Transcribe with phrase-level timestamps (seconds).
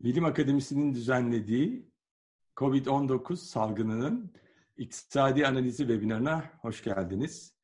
[0.00, 1.88] Bilim Akademisi'nin düzenlediği
[2.56, 4.32] COVID-19 salgınının
[4.76, 7.54] iktisadi analizi webinarına hoş geldiniz.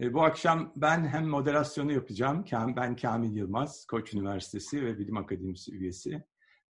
[0.00, 2.44] E, bu akşam ben hem moderasyonu yapacağım,
[2.76, 6.24] ben Kamil Yılmaz, Koç Üniversitesi ve Bilim Akademisi üyesi.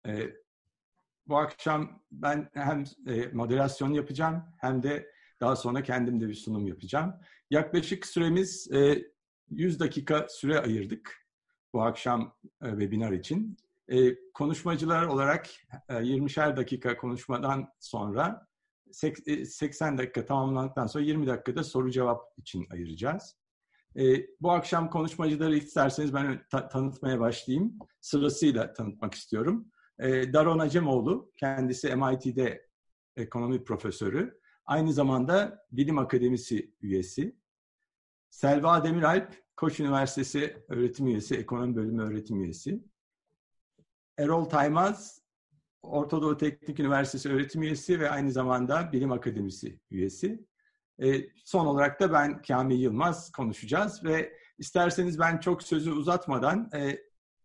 [0.08, 0.30] E,
[1.28, 6.68] bu akşam ben hem e, moderasyon yapacağım hem de daha sonra kendim de bir sunum
[6.68, 7.14] yapacağım.
[7.50, 8.70] Yaklaşık süremiz
[9.50, 11.28] 100 dakika süre ayırdık
[11.74, 13.58] bu akşam webinar için.
[13.92, 15.50] E, konuşmacılar olarak
[15.90, 18.48] e, 20'şer dakika konuşmadan sonra
[18.92, 23.36] 80 e, dakika tamamlandıktan sonra 20 dakikada soru cevap için ayıracağız.
[23.96, 27.78] E, bu akşam konuşmacıları isterseniz ben ta- tanıtmaya başlayayım.
[28.02, 29.68] Sırasıyla tanıtmak istiyorum.
[30.00, 32.70] E, Daron Acemoğlu, kendisi MIT'de
[33.16, 34.40] ekonomi profesörü.
[34.66, 37.36] Aynı zamanda Bilim Akademisi üyesi.
[38.30, 42.91] Selva Demiralp, Koç Üniversitesi öğretim üyesi, ekonomi bölümü öğretim üyesi.
[44.22, 45.22] Erol Taymaz,
[45.82, 50.46] Ortadoğu Teknik Üniversitesi öğretim üyesi ve aynı zamanda Bilim Akademisi üyesi.
[51.04, 56.98] E, son olarak da ben Kamil Yılmaz konuşacağız ve isterseniz ben çok sözü uzatmadan e,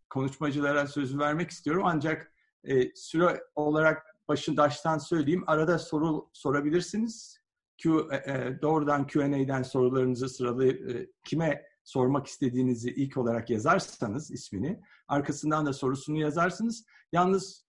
[0.09, 1.83] konuşmacılara sözü vermek istiyorum.
[1.85, 2.31] Ancak
[2.63, 5.43] e, süre olarak başından söyleyeyim.
[5.47, 7.41] Arada soru sorabilirsiniz.
[7.77, 14.81] Q, e, e doğrudan Q&A'den sorularınızı sıralayıp e, kime sormak istediğinizi ilk olarak yazarsanız ismini,
[15.07, 16.85] arkasından da sorusunu yazarsınız.
[17.11, 17.65] Yalnız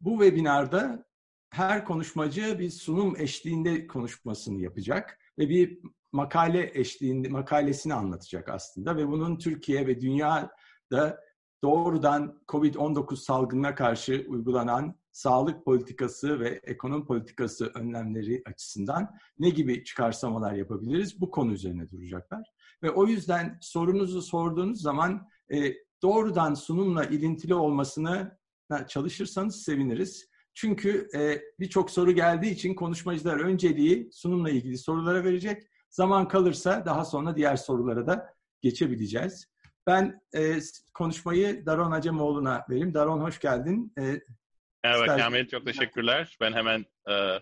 [0.00, 1.04] bu webinarda
[1.50, 5.78] her konuşmacı bir sunum eşliğinde konuşmasını yapacak ve bir
[6.12, 11.20] makale eşliğinde makalesini anlatacak aslında ve bunun Türkiye ve dünyada
[11.62, 20.52] doğrudan COVID-19 salgınına karşı uygulanan sağlık politikası ve ekonomi politikası önlemleri açısından ne gibi çıkarsamalar
[20.52, 21.20] yapabiliriz?
[21.20, 22.52] Bu konu üzerine duracaklar.
[22.82, 28.38] Ve o yüzden sorunuzu sorduğunuz zaman e, doğrudan sunumla ilintili olmasını
[28.88, 30.28] çalışırsanız seviniriz.
[30.54, 35.62] Çünkü e, birçok soru geldiği için konuşmacılar önceliği sunumla ilgili sorulara verecek.
[35.90, 39.46] Zaman kalırsa daha sonra diğer sorulara da geçebileceğiz.
[39.86, 40.58] Ben e,
[40.94, 42.94] konuşmayı Daron Acemoğlu'na vereyim.
[42.94, 43.92] Daron hoş geldin.
[43.98, 44.02] E,
[44.84, 45.18] Merhaba ister...
[45.18, 46.36] Kamil, çok teşekkürler.
[46.40, 47.40] Ben hemen e,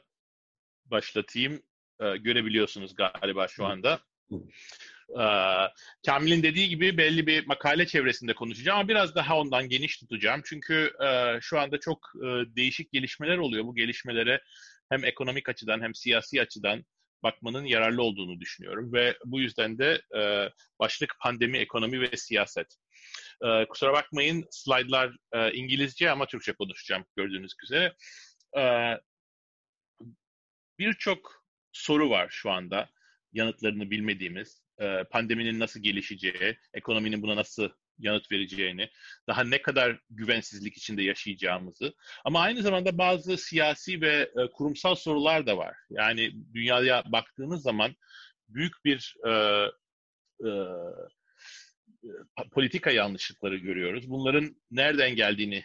[0.85, 1.63] başlatayım.
[2.01, 4.01] E, görebiliyorsunuz galiba şu anda.
[5.11, 5.69] Ee,
[6.07, 10.43] Kamil'in dediği gibi belli bir makale çevresinde konuşacağım ama biraz daha ondan geniş tutacağım.
[10.45, 13.65] Çünkü e, şu anda çok e, değişik gelişmeler oluyor.
[13.65, 14.41] Bu gelişmelere
[14.89, 16.85] hem ekonomik açıdan hem siyasi açıdan
[17.23, 18.93] bakmanın yararlı olduğunu düşünüyorum.
[18.93, 20.51] Ve bu yüzden de e,
[20.81, 22.77] başlık pandemi, ekonomi ve siyaset.
[23.45, 27.95] E, kusura bakmayın slaytlar e, İngilizce ama Türkçe konuşacağım gördüğünüz üzere.
[28.59, 28.63] E,
[30.79, 32.91] Birçok soru var şu anda
[33.33, 38.91] yanıtlarını bilmediğimiz e, pandeminin nasıl gelişeceği, ekonominin buna nasıl yanıt vereceğini,
[39.29, 41.95] daha ne kadar güvensizlik içinde yaşayacağımızı
[42.25, 45.77] ama aynı zamanda bazı siyasi ve e, kurumsal sorular da var.
[45.91, 47.97] Yani dünyaya baktığımız zaman
[48.49, 49.31] büyük bir e,
[50.45, 50.51] e,
[52.53, 54.11] politika yanlışlıkları görüyoruz.
[54.11, 55.65] Bunların nereden geldiğini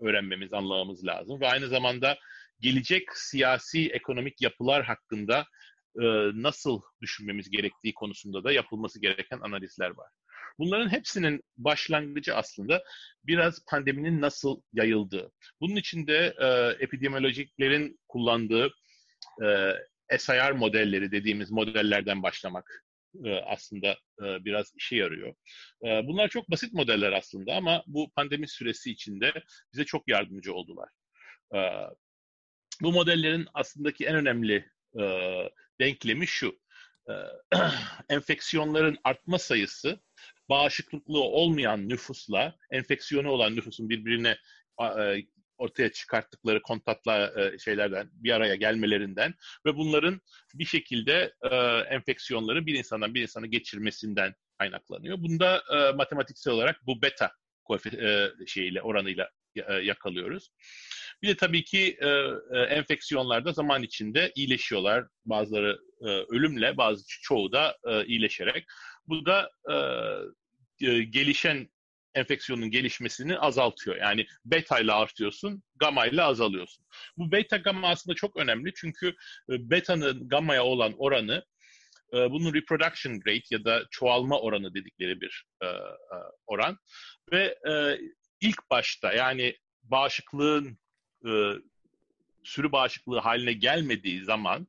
[0.00, 2.18] öğrenmemiz, anlamamız lazım ve aynı zamanda
[2.60, 5.46] gelecek siyasi ekonomik yapılar hakkında e,
[6.34, 10.08] nasıl düşünmemiz gerektiği konusunda da yapılması gereken analizler var.
[10.58, 12.84] Bunların hepsinin başlangıcı aslında
[13.24, 15.32] biraz pandeminin nasıl yayıldığı.
[15.60, 16.46] Bunun için de e,
[16.84, 18.70] epidemiolojiklerin kullandığı
[19.44, 22.84] e, SIR modelleri dediğimiz modellerden başlamak
[23.24, 23.90] e, aslında
[24.22, 25.34] e, biraz işe yarıyor.
[25.84, 29.32] E, bunlar çok basit modeller aslında ama bu pandemi süresi içinde
[29.72, 30.88] bize çok yardımcı oldular.
[31.54, 31.58] E,
[32.82, 34.70] bu modellerin aslındaki en önemli
[35.00, 35.04] e,
[35.80, 36.58] denklemi şu.
[37.08, 37.12] E,
[38.08, 40.00] enfeksiyonların artma sayısı
[40.48, 44.38] bağışıklıklı olmayan nüfusla enfeksiyonu olan nüfusun birbirine
[44.80, 45.16] e,
[45.58, 49.34] ortaya çıkarttıkları kontakla e, şeylerden bir araya gelmelerinden
[49.66, 50.20] ve bunların
[50.54, 51.56] bir şekilde e,
[51.94, 55.18] enfeksiyonları bir insandan bir insana geçirmesinden kaynaklanıyor.
[55.18, 55.62] Bunda
[55.96, 57.32] matematiksel olarak bu beta
[58.46, 59.30] şeyiyle oranıyla
[59.82, 60.50] yakalıyoruz.
[61.22, 62.08] Bir de tabii ki e,
[62.58, 65.04] e, enfeksiyonlarda zaman içinde iyileşiyorlar.
[65.24, 68.64] Bazıları e, ölümle, bazı çoğu da e, iyileşerek.
[69.06, 69.74] Bu da e,
[70.88, 71.68] e, gelişen
[72.14, 73.96] enfeksiyonun gelişmesini azaltıyor.
[73.96, 76.84] Yani beta ile artıyorsun, gamma ile azalıyorsun.
[77.16, 79.08] Bu beta gamma aslında çok önemli çünkü
[79.50, 81.44] e, beta'nın gamma'ya olan oranı
[82.12, 85.44] bunun reproduction rate ya da çoğalma oranı dedikleri bir
[86.46, 86.78] oran
[87.32, 87.58] ve
[88.40, 90.78] ilk başta yani bağışıklığın
[91.26, 91.52] e,
[92.44, 94.68] sürü bağışıklığı haline gelmediği zaman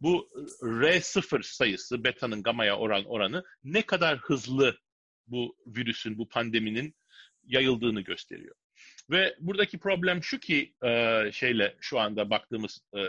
[0.00, 0.30] bu
[0.62, 4.78] R0 sayısı beta'nın gamaya oran oranı ne kadar hızlı
[5.26, 6.94] bu virüsün, bu pandeminin
[7.44, 8.54] yayıldığını gösteriyor.
[9.10, 13.00] Ve buradaki problem şu ki e, şeyle şu anda baktığımız e,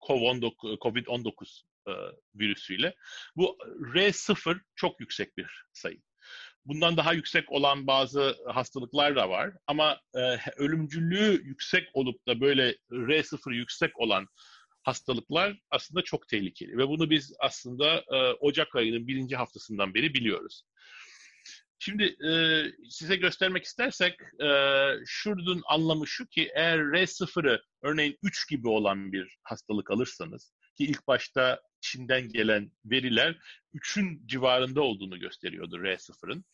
[0.00, 1.92] COVID-19 e,
[2.34, 2.94] virüsüyle
[3.36, 3.58] bu
[3.94, 6.00] R0 çok yüksek bir sayı.
[6.66, 10.20] Bundan daha yüksek olan bazı hastalıklar da var ama e,
[10.56, 14.26] ölümcüllüğü yüksek olup da böyle R0 yüksek olan
[14.82, 20.62] hastalıklar aslında çok tehlikeli ve bunu biz aslında e, Ocak ayının birinci haftasından beri biliyoruz.
[21.78, 22.30] Şimdi e,
[22.90, 24.48] size göstermek istersek e,
[25.06, 31.06] şunun anlamı şu ki eğer R0'ı örneğin 3 gibi olan bir hastalık alırsanız ki ilk
[31.06, 33.38] başta Çin'den gelen veriler
[33.74, 36.44] 3'ün civarında olduğunu gösteriyordu R0'ın.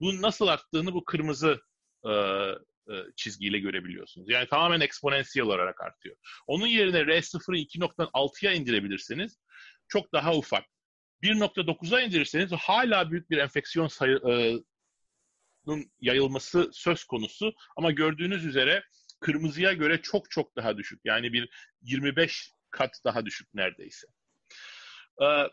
[0.00, 1.60] Bunun nasıl arttığını bu kırmızı
[2.04, 2.10] e,
[2.88, 4.30] e, çizgiyle görebiliyorsunuz.
[4.30, 6.16] Yani tamamen eksponansiyel olarak artıyor.
[6.46, 9.38] Onun yerine R0'ı 2.6'ya indirebilirsiniz.
[9.88, 10.64] Çok daha ufak.
[11.22, 14.64] 1.9'a indirirseniz hala büyük bir enfeksiyon sayının
[15.68, 17.54] e, yayılması söz konusu.
[17.76, 18.84] Ama gördüğünüz üzere
[19.20, 21.00] kırmızıya göre çok çok daha düşük.
[21.04, 21.48] Yani bir
[21.82, 24.06] 25 kat daha düşük neredeyse.
[25.22, 25.48] Ee,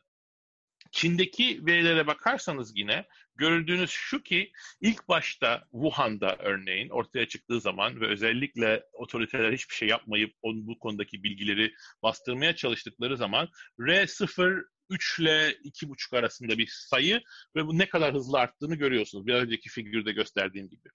[0.91, 4.51] Çin'deki verilere bakarsanız yine görüldüğünüz şu ki
[4.81, 10.79] ilk başta Wuhan'da örneğin ortaya çıktığı zaman ve özellikle otoriteler hiçbir şey yapmayıp onun bu
[10.79, 11.73] konudaki bilgileri
[12.03, 17.21] bastırmaya çalıştıkları zaman R0 3 ile 2,5 arasında bir sayı
[17.55, 19.27] ve bu ne kadar hızlı arttığını görüyorsunuz.
[19.27, 20.89] Bir önceki figürde gösterdiğim gibi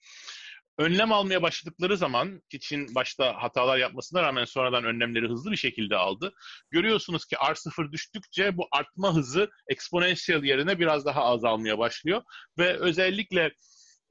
[0.79, 6.33] önlem almaya başladıkları zaman için başta hatalar yapmasına rağmen sonradan önlemleri hızlı bir şekilde aldı.
[6.71, 12.23] Görüyorsunuz ki R0 düştükçe bu artma hızı exponential yerine biraz daha azalmaya başlıyor
[12.59, 13.51] ve özellikle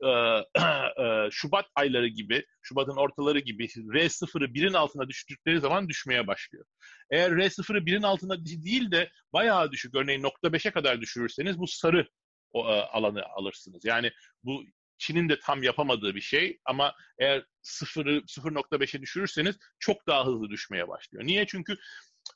[0.04, 0.08] e,
[1.04, 6.66] e, Şubat ayları gibi, Şubat'ın ortaları gibi R0'ı birin altına düştükleri zaman düşmeye başlıyor.
[7.12, 12.08] Eğer R0'ı birin altına değil de bayağı düşük, örneğin nokta beşe kadar düşürürseniz bu sarı
[12.56, 13.86] e, alanı alırsınız.
[13.86, 14.12] Yani
[14.44, 14.64] bu
[15.00, 20.88] Çin'in de tam yapamadığı bir şey ama eğer 0'ı 0.5'e düşürürseniz çok daha hızlı düşmeye
[20.88, 21.25] başlıyor.
[21.25, 21.46] Niye?
[21.48, 21.74] Çünkü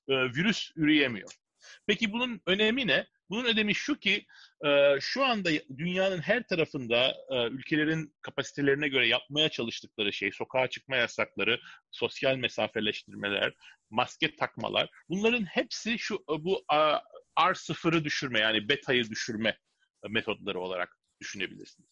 [0.07, 1.31] e, virüs üreyemiyor.
[1.87, 3.07] Peki bunun önemi ne?
[3.29, 4.25] Bunun önemi şu ki
[4.65, 10.95] e, şu anda dünyanın her tarafında e, ülkelerin kapasitelerine göre yapmaya çalıştıkları şey, sokağa çıkma
[10.95, 11.59] yasakları,
[11.91, 13.53] sosyal mesafeleştirmeler,
[13.89, 16.65] maske takmalar, bunların hepsi şu bu
[17.37, 19.57] R0'ı düşürme yani beta'yı düşürme
[20.09, 21.89] metodları olarak düşünebilirsiniz.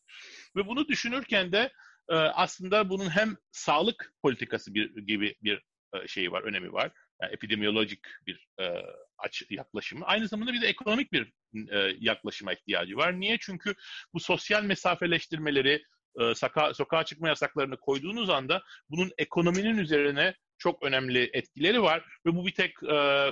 [0.55, 1.71] Ve bunu düşünürken de
[2.09, 5.63] e, aslında bunun hem sağlık politikası bir, gibi bir
[5.93, 6.91] e, şeyi var, önemi var.
[7.21, 8.83] Yani epidemiyolojik bir e,
[9.49, 10.05] yaklaşımı.
[10.05, 11.33] Aynı zamanda bir de ekonomik bir
[11.99, 13.19] yaklaşıma ihtiyacı var.
[13.19, 13.37] Niye?
[13.41, 13.75] Çünkü
[14.13, 15.83] bu sosyal mesafeleştirmeleri,
[16.35, 22.45] soka, sokağa çıkma yasaklarını koyduğunuz anda bunun ekonominin üzerine çok önemli etkileri var ve bu
[22.45, 23.27] bir tek e,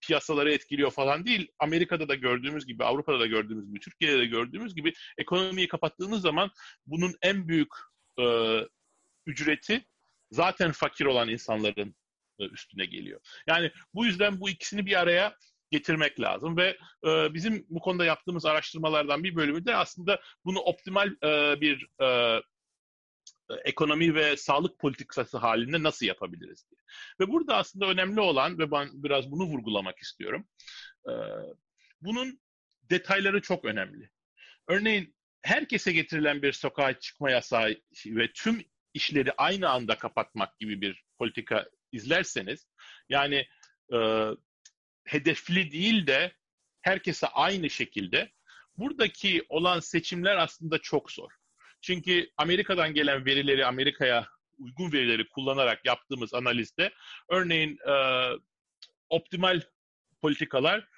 [0.00, 1.48] piyasaları etkiliyor falan değil.
[1.58, 6.50] Amerika'da da gördüğümüz gibi, Avrupa'da da gördüğümüz gibi, Türkiye'de de gördüğümüz gibi ekonomiyi kapattığınız zaman
[6.86, 7.72] bunun en büyük
[8.20, 8.24] e,
[9.26, 9.84] ücreti
[10.30, 11.94] zaten fakir olan insanların
[12.38, 13.20] e, üstüne geliyor.
[13.46, 15.36] Yani bu yüzden bu ikisini bir araya
[15.70, 21.08] getirmek lazım ve e, bizim bu konuda yaptığımız araştırmalardan bir bölümü de aslında bunu optimal
[21.24, 22.40] e, bir e,
[23.64, 26.80] ekonomi ve sağlık politikası halinde nasıl yapabiliriz diye.
[27.20, 30.48] Ve burada aslında önemli olan ve ben biraz bunu vurgulamak istiyorum.
[32.00, 32.40] Bunun
[32.90, 34.10] detayları çok önemli.
[34.68, 37.76] Örneğin herkese getirilen bir sokağa çıkma yasağı
[38.06, 38.64] ve tüm
[38.94, 42.68] işleri aynı anda kapatmak gibi bir politika izlerseniz,
[43.08, 43.46] yani
[43.92, 44.28] e,
[45.04, 46.32] hedefli değil de
[46.82, 48.32] herkese aynı şekilde
[48.76, 51.32] buradaki olan seçimler aslında çok zor.
[51.80, 56.92] Çünkü Amerika'dan gelen verileri Amerika'ya uygun verileri kullanarak yaptığımız analizde
[57.28, 57.94] örneğin e,
[59.08, 59.62] optimal
[60.20, 60.88] politikalar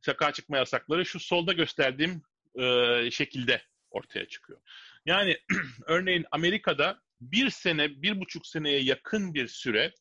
[0.00, 2.22] sokağa çıkma yasakları şu solda gösterdiğim
[2.60, 4.60] e, şekilde ortaya çıkıyor.
[5.06, 5.38] Yani
[5.86, 9.94] örneğin Amerika'da bir sene, bir buçuk seneye yakın bir süre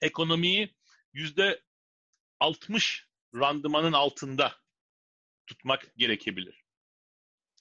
[0.00, 0.74] ekonomiyi
[1.12, 1.62] yüzde
[2.40, 4.54] 60 randımanın altında
[5.46, 6.67] tutmak gerekebilir.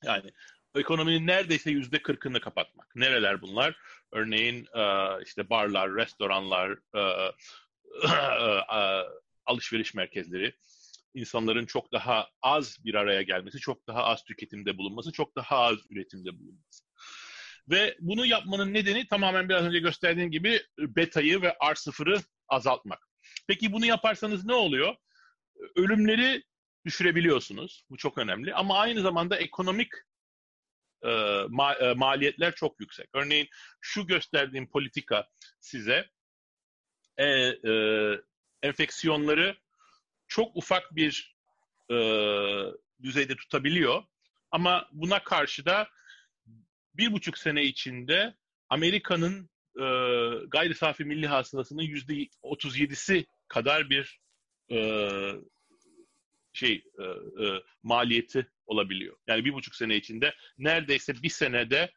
[0.04, 0.32] Yani
[0.76, 2.96] ekonominin neredeyse yüzde kırkını kapatmak.
[2.96, 3.76] Nereler bunlar?
[4.12, 4.84] Örneğin e,
[5.26, 7.00] işte barlar, restoranlar, e,
[8.78, 9.04] e,
[9.46, 10.56] alışveriş merkezleri,
[11.14, 15.78] insanların çok daha az bir araya gelmesi, çok daha az tüketimde bulunması, çok daha az
[15.90, 16.84] üretimde bulunması.
[17.70, 23.08] Ve bunu yapmanın nedeni tamamen biraz önce gösterdiğim gibi beta'yı ve R0'ı azaltmak.
[23.48, 24.96] Peki bunu yaparsanız ne oluyor?
[25.76, 26.44] Ölümleri
[26.88, 27.84] düşürebiliyorsunuz.
[27.90, 28.54] Bu çok önemli.
[28.54, 29.92] Ama aynı zamanda ekonomik
[31.04, 33.10] e, ma, e, maliyetler çok yüksek.
[33.14, 33.48] Örneğin
[33.82, 35.28] şu gösterdiğim politika
[35.60, 36.10] size
[37.18, 37.72] e, e,
[38.64, 39.58] enfeksiyonları
[40.28, 41.36] çok ufak bir
[41.92, 41.96] e,
[43.04, 44.04] düzeyde tutabiliyor.
[44.52, 45.90] Ama buna karşı da
[46.94, 48.36] bir buçuk sene içinde
[48.70, 49.86] Amerika'nın e,
[50.48, 52.14] gayri safi milli hasılasının yüzde
[52.44, 54.20] 37'si kadar bir
[54.72, 54.78] e,
[56.58, 57.04] şey e,
[57.44, 59.18] e, maliyeti olabiliyor.
[59.28, 61.92] Yani bir buçuk sene içinde neredeyse bir senede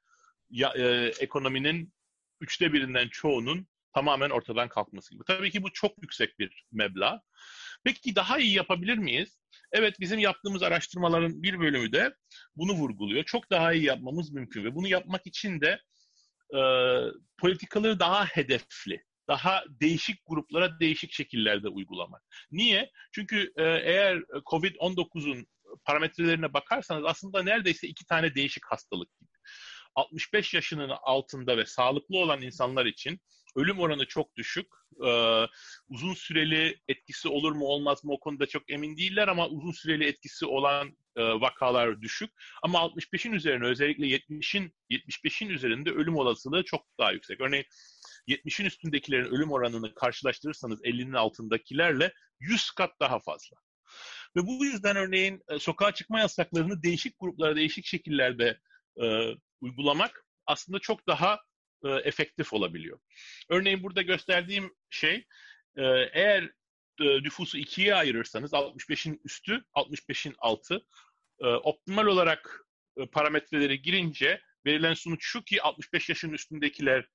[0.51, 1.93] ya, e, ekonominin
[2.41, 5.25] üçte birinden çoğunun tamamen ortadan kalkması gibi.
[5.27, 7.23] Tabii ki bu çok yüksek bir meblağ.
[7.85, 9.39] Peki daha iyi yapabilir miyiz?
[9.73, 12.15] Evet bizim yaptığımız araştırmaların bir bölümü de
[12.57, 13.25] bunu vurguluyor.
[13.25, 15.81] Çok daha iyi yapmamız mümkün ve bunu yapmak için de
[16.57, 16.61] e,
[17.39, 22.23] politikaları daha hedefli, daha değişik gruplara değişik şekillerde uygulamak.
[22.51, 22.91] Niye?
[23.13, 25.47] Çünkü e, eğer COVID-19'un
[25.85, 29.31] parametrelerine bakarsanız aslında neredeyse iki tane değişik hastalık gibi.
[29.95, 33.21] 65 yaşının altında ve sağlıklı olan insanlar için
[33.57, 34.67] ölüm oranı çok düşük.
[35.07, 35.45] Ee,
[35.89, 40.05] uzun süreli etkisi olur mu olmaz mı o konuda çok emin değiller ama uzun süreli
[40.05, 42.31] etkisi olan e, vakalar düşük.
[42.63, 47.41] Ama 65'in üzerine özellikle 70'in 75'in üzerinde ölüm olasılığı çok daha yüksek.
[47.41, 47.65] Örneğin
[48.29, 53.57] 70'in üstündekilerin ölüm oranını karşılaştırırsanız 50'nin altındakilerle 100 kat daha fazla.
[54.37, 58.61] Ve bu yüzden örneğin e, sokağa çıkma yasaklarını değişik gruplara, değişik şekillerde
[59.03, 61.41] e, uygulamak aslında çok daha
[61.85, 63.01] e, efektif olabiliyor.
[63.49, 65.27] Örneğin burada gösterdiğim şey
[65.77, 66.43] e, eğer
[67.01, 70.87] e, nüfusu ikiye ayırırsanız 65'in üstü, 65'in altı
[71.41, 77.07] e, optimal olarak e, parametreleri girince verilen sonuç şu ki 65 yaşın üstündekiler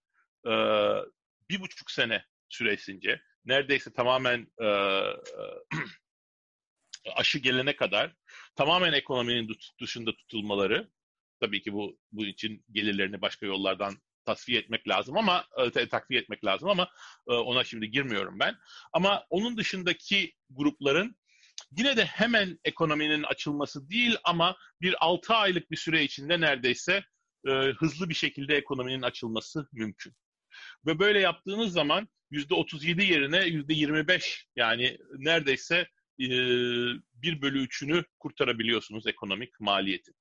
[1.49, 4.65] bir buçuk sene süresince neredeyse tamamen e,
[7.15, 8.15] aşı gelene kadar
[8.55, 10.91] tamamen ekonominin dışında tutulmaları
[11.39, 16.45] tabii ki bu bu için gelirlerini başka yollardan tasfiye etmek lazım ama e, takviye etmek
[16.45, 16.89] lazım ama
[17.27, 18.57] ona şimdi girmiyorum ben.
[18.93, 21.15] Ama onun dışındaki grupların
[21.71, 27.03] yine de hemen ekonominin açılması değil ama bir 6 aylık bir süre içinde neredeyse
[27.77, 30.13] hızlı bir şekilde ekonominin açılması mümkün.
[30.85, 35.87] Ve böyle yaptığınız zaman %37 yerine %25 yani neredeyse
[36.19, 40.11] e, 1 bölü 3'ünü kurtarabiliyorsunuz ekonomik maliyeti.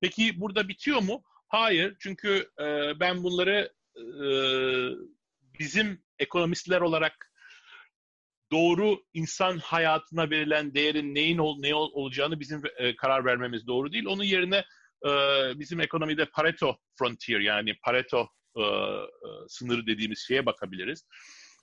[0.00, 1.22] Peki burada bitiyor mu?
[1.48, 4.26] Hayır, çünkü e, ben bunları e,
[5.58, 7.30] bizim ekonomistler olarak
[8.52, 13.92] doğru insan hayatına verilen değerin neyin ol, ne ol, olacağını bizim e, karar vermemiz doğru
[13.92, 14.06] değil.
[14.06, 14.64] Onun yerine
[15.06, 15.10] e,
[15.58, 19.08] bizim ekonomide Pareto frontier yani Pareto e, e,
[19.48, 21.06] sınırı dediğimiz şeye bakabiliriz.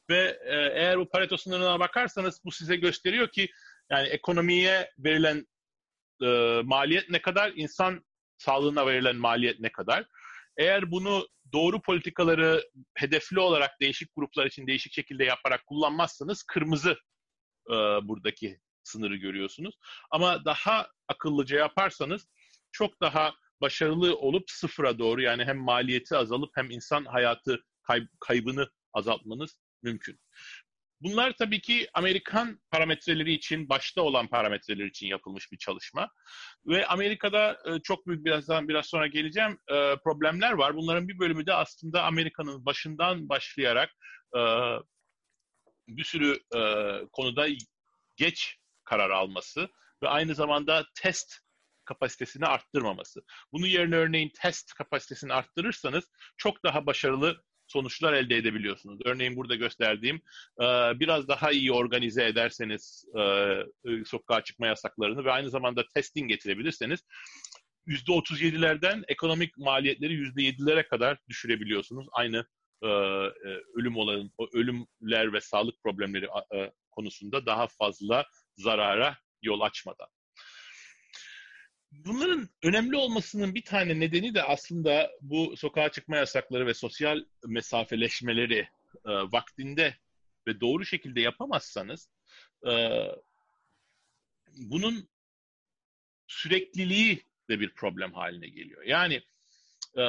[0.10, 3.50] Ve e, eğer bu Pareto sınırına bakarsanız bu size gösteriyor ki
[3.90, 5.48] yani ekonomiye verilen
[6.24, 8.06] e, maliyet ne kadar, insan
[8.38, 10.06] sağlığına verilen maliyet ne kadar.
[10.58, 16.98] Eğer bunu doğru politikaları hedefli olarak değişik gruplar için değişik şekilde yaparak kullanmazsanız kırmızı
[17.70, 19.76] e, buradaki sınırı görüyorsunuz.
[20.12, 22.28] Ama daha akıllıca yaparsanız
[22.72, 28.70] çok daha başarılı olup sıfıra doğru yani hem maliyeti azalıp hem insan hayatı kay- kaybını
[28.94, 30.20] azaltmanız mümkün.
[31.02, 36.10] Bunlar tabii ki Amerikan parametreleri için, başta olan parametreler için yapılmış bir çalışma.
[36.66, 40.76] Ve Amerika'da e, çok büyük birazdan biraz sonra geleceğim e, problemler var.
[40.76, 43.90] Bunların bir bölümü de aslında Amerika'nın başından başlayarak
[44.36, 44.42] e,
[45.88, 46.40] bir sürü
[47.12, 47.48] konuda
[48.16, 49.70] geç karar alması
[50.04, 51.41] ve aynı zamanda test
[51.92, 53.22] kapasitesini arttırmaması.
[53.54, 56.04] Bunun yerine örneğin test kapasitesini arttırırsanız
[56.38, 59.00] çok daha başarılı sonuçlar elde edebiliyorsunuz.
[59.06, 60.22] Örneğin burada gösterdiğim
[60.62, 60.66] e,
[61.00, 67.00] biraz daha iyi organize ederseniz e, e, sokağa çıkma yasaklarını ve aynı zamanda testing getirebilirseniz
[67.88, 72.08] %37'lerden ekonomik maliyetleri %7'lere kadar düşürebiliyorsunuz.
[72.12, 72.46] Aynı
[73.76, 76.28] ölüm olan ölümler ve sağlık problemleri
[76.92, 78.26] konusunda daha fazla
[78.58, 80.08] zarara yol açmadan.
[81.92, 88.60] Bunların önemli olmasının bir tane nedeni de aslında bu sokağa çıkma yasakları ve sosyal mesafeleşmeleri
[89.06, 89.98] e, vaktinde
[90.48, 92.10] ve doğru şekilde yapamazsanız
[92.68, 92.74] e,
[94.58, 95.10] bunun
[96.28, 98.84] sürekliliği de bir problem haline geliyor.
[98.84, 99.22] Yani
[99.98, 100.06] e,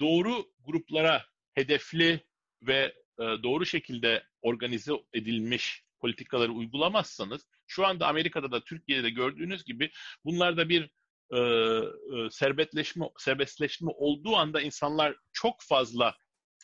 [0.00, 2.24] doğru gruplara hedefli
[2.62, 9.64] ve e, doğru şekilde organize edilmiş politikaları uygulamazsanız şu anda Amerika'da da Türkiye'de de gördüğünüz
[9.64, 9.90] gibi
[10.24, 10.90] bunlarda bir
[11.30, 16.14] e, e, serbestleşme, serbestleşme olduğu anda insanlar çok fazla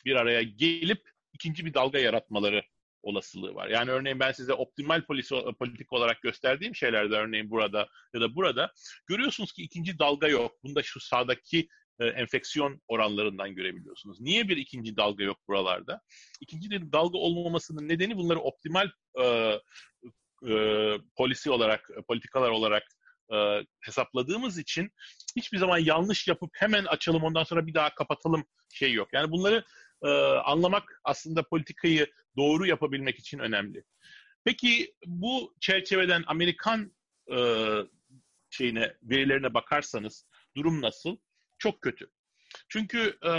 [0.05, 2.63] bir araya gelip ikinci bir dalga yaratmaları
[3.03, 3.67] olasılığı var.
[3.67, 8.71] Yani örneğin ben size optimal polisi, politik olarak gösterdiğim şeylerde örneğin burada ya da burada
[9.07, 10.63] görüyorsunuz ki ikinci dalga yok.
[10.63, 11.67] Bunda şu sağdaki
[11.99, 14.21] e, enfeksiyon oranlarından görebiliyorsunuz.
[14.21, 16.01] Niye bir ikinci dalga yok buralarda?
[16.41, 18.89] İkinci bir dalga olmamasının nedeni bunları optimal
[19.21, 19.53] e,
[20.49, 20.53] e,
[21.15, 22.83] polisi olarak, politikalar olarak
[23.33, 24.91] e, hesapladığımız için
[25.35, 29.07] hiçbir zaman yanlış yapıp hemen açalım ondan sonra bir daha kapatalım şey yok.
[29.13, 29.65] Yani bunları
[30.03, 30.09] e,
[30.45, 33.83] anlamak aslında politikayı doğru yapabilmek için önemli.
[34.45, 36.91] Peki bu çerçeveden Amerikan
[37.31, 37.67] e,
[38.49, 41.17] şeyine verilerine bakarsanız durum nasıl?
[41.57, 42.09] Çok kötü.
[42.69, 43.29] Çünkü e,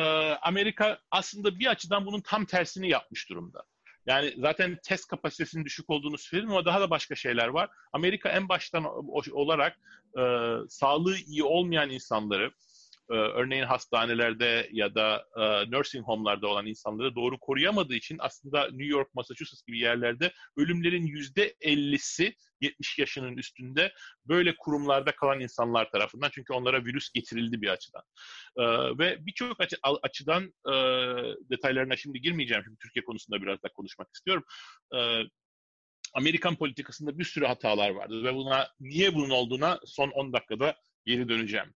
[0.43, 3.65] Amerika aslında bir açıdan bunun tam tersini yapmış durumda.
[4.09, 7.69] Yani zaten test kapasitesinin düşük olduğunu söyledim ama daha da başka şeyler var.
[7.93, 8.85] Amerika en baştan
[9.33, 9.79] olarak
[10.19, 10.23] e,
[10.69, 12.51] sağlığı iyi olmayan insanları,
[13.11, 18.85] e, örneğin hastanelerde ya da e, nursing home'larda olan insanları doğru koruyamadığı için aslında New
[18.85, 23.93] York, Massachusetts gibi yerlerde ölümlerin yüzde 50'si 70 yaşının üstünde
[24.25, 26.31] böyle kurumlarda kalan insanlar tarafından.
[26.33, 28.03] Çünkü onlara virüs getirildi bir açıdan.
[28.57, 28.65] E,
[28.99, 30.53] ve birçok açı, açıdan
[31.51, 32.65] detaylarına şimdi girmeyeceğim.
[32.65, 34.45] Şimdi Türkiye konusunda biraz da konuşmak istiyorum.
[36.15, 41.29] Amerikan politikasında bir sürü hatalar vardı ve buna niye bunun olduğuna son 10 dakikada geri
[41.29, 41.75] döneceğim.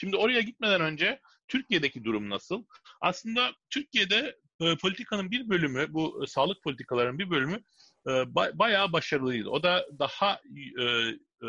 [0.00, 2.64] Şimdi oraya gitmeden önce Türkiye'deki durum nasıl?
[3.00, 7.60] Aslında Türkiye'de e, politikanın bir bölümü, bu e, sağlık politikalarının bir bölümü
[8.06, 9.48] e, ba- bayağı başarılıydı.
[9.48, 10.40] O da daha
[10.80, 11.48] e, e,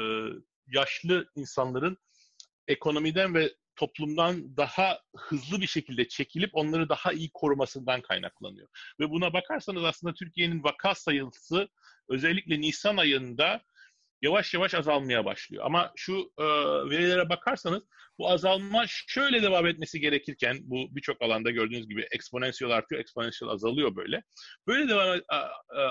[0.68, 1.98] yaşlı insanların
[2.68, 8.68] ekonomiden ve toplumdan daha hızlı bir şekilde çekilip onları daha iyi korumasından kaynaklanıyor.
[9.00, 11.68] Ve buna bakarsanız aslında Türkiye'nin vaka sayısı
[12.10, 13.62] özellikle Nisan ayında
[14.22, 15.66] yavaş yavaş azalmaya başlıyor.
[15.66, 16.44] Ama şu e,
[16.90, 17.84] verilere bakarsanız
[18.18, 23.96] bu azalma şöyle devam etmesi gerekirken bu birçok alanda gördüğünüz gibi eksponansiyel artıyor, eksponansiyel azalıyor
[23.96, 24.24] böyle.
[24.68, 25.82] Böyle devam e, e,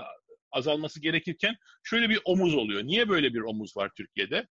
[0.52, 2.82] azalması gerekirken şöyle bir omuz oluyor.
[2.84, 4.46] Niye böyle bir omuz var Türkiye'de?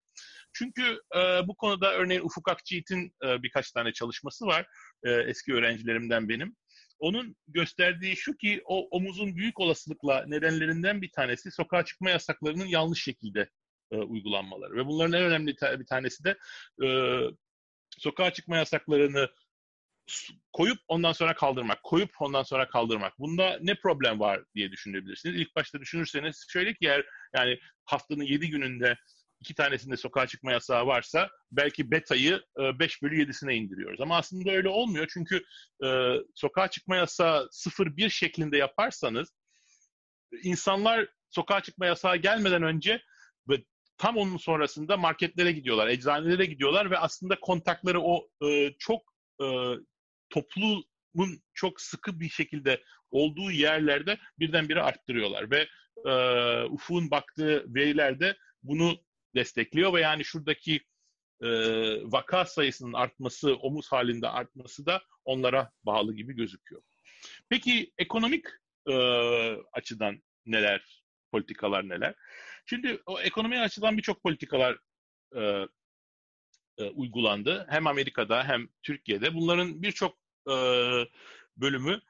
[0.54, 4.66] Çünkü e, bu konuda örneğin Ufuk Akçiğit'in e, birkaç tane çalışması var.
[5.04, 6.56] E, eski öğrencilerimden benim.
[7.00, 13.04] Onun gösterdiği şu ki o omuzun büyük olasılıkla nedenlerinden bir tanesi sokağa çıkma yasaklarının yanlış
[13.04, 13.50] şekilde
[13.92, 14.76] e, uygulanmaları.
[14.76, 16.38] Ve bunların en önemli bir tanesi de
[16.86, 16.88] e,
[17.98, 19.30] sokağa çıkma yasaklarını
[20.54, 23.20] koyup ondan sonra kaldırmak, koyup ondan sonra kaldırmak.
[23.20, 25.36] Bunda ne problem var diye düşünebilirsiniz.
[25.36, 28.98] İlk başta düşünürseniz şöyle ki eğer yani haftanın 7 gününde
[29.40, 34.02] iki tanesinde sokağa çıkma yasağı varsa belki beta'yı 5 e, bölü 7'sine indiriyoruz.
[34.02, 35.44] Ama aslında öyle olmuyor çünkü
[35.86, 39.34] e, sokağa çıkma yasağı 0-1 şeklinde yaparsanız
[40.44, 43.02] insanlar sokağa çıkma yasağı gelmeden önce
[43.50, 43.64] ve
[44.00, 49.02] tam onun sonrasında marketlere gidiyorlar, eczanelere gidiyorlar ve aslında kontakları o e, çok
[49.42, 49.46] e,
[50.30, 55.68] toplumun çok sıkı bir şekilde olduğu yerlerde birdenbire arttırıyorlar ve
[56.06, 56.14] e,
[56.64, 58.98] Ufuk'un baktığı verilerde bunu
[59.36, 60.82] destekliyor ve yani şuradaki
[61.42, 61.50] e,
[62.12, 66.82] vaka sayısının artması, omuz halinde artması da onlara bağlı gibi gözüküyor.
[67.50, 68.46] Peki ekonomik
[68.90, 68.94] e,
[69.74, 72.16] açıdan neler, politikalar neler?
[72.66, 74.78] Şimdi o ekonomi açıdan birçok politikalar
[75.36, 75.66] e,
[76.78, 77.66] e, uygulandı.
[77.70, 79.34] Hem Amerika'da hem Türkiye'de.
[79.34, 80.56] Bunların birçok e,
[81.58, 82.02] bölümü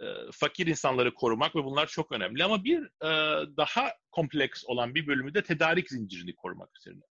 [0.00, 2.44] e, fakir insanları korumak ve bunlar çok önemli.
[2.44, 3.10] Ama bir e,
[3.56, 7.02] daha kompleks olan bir bölümü de tedarik zincirini korumak üzerine.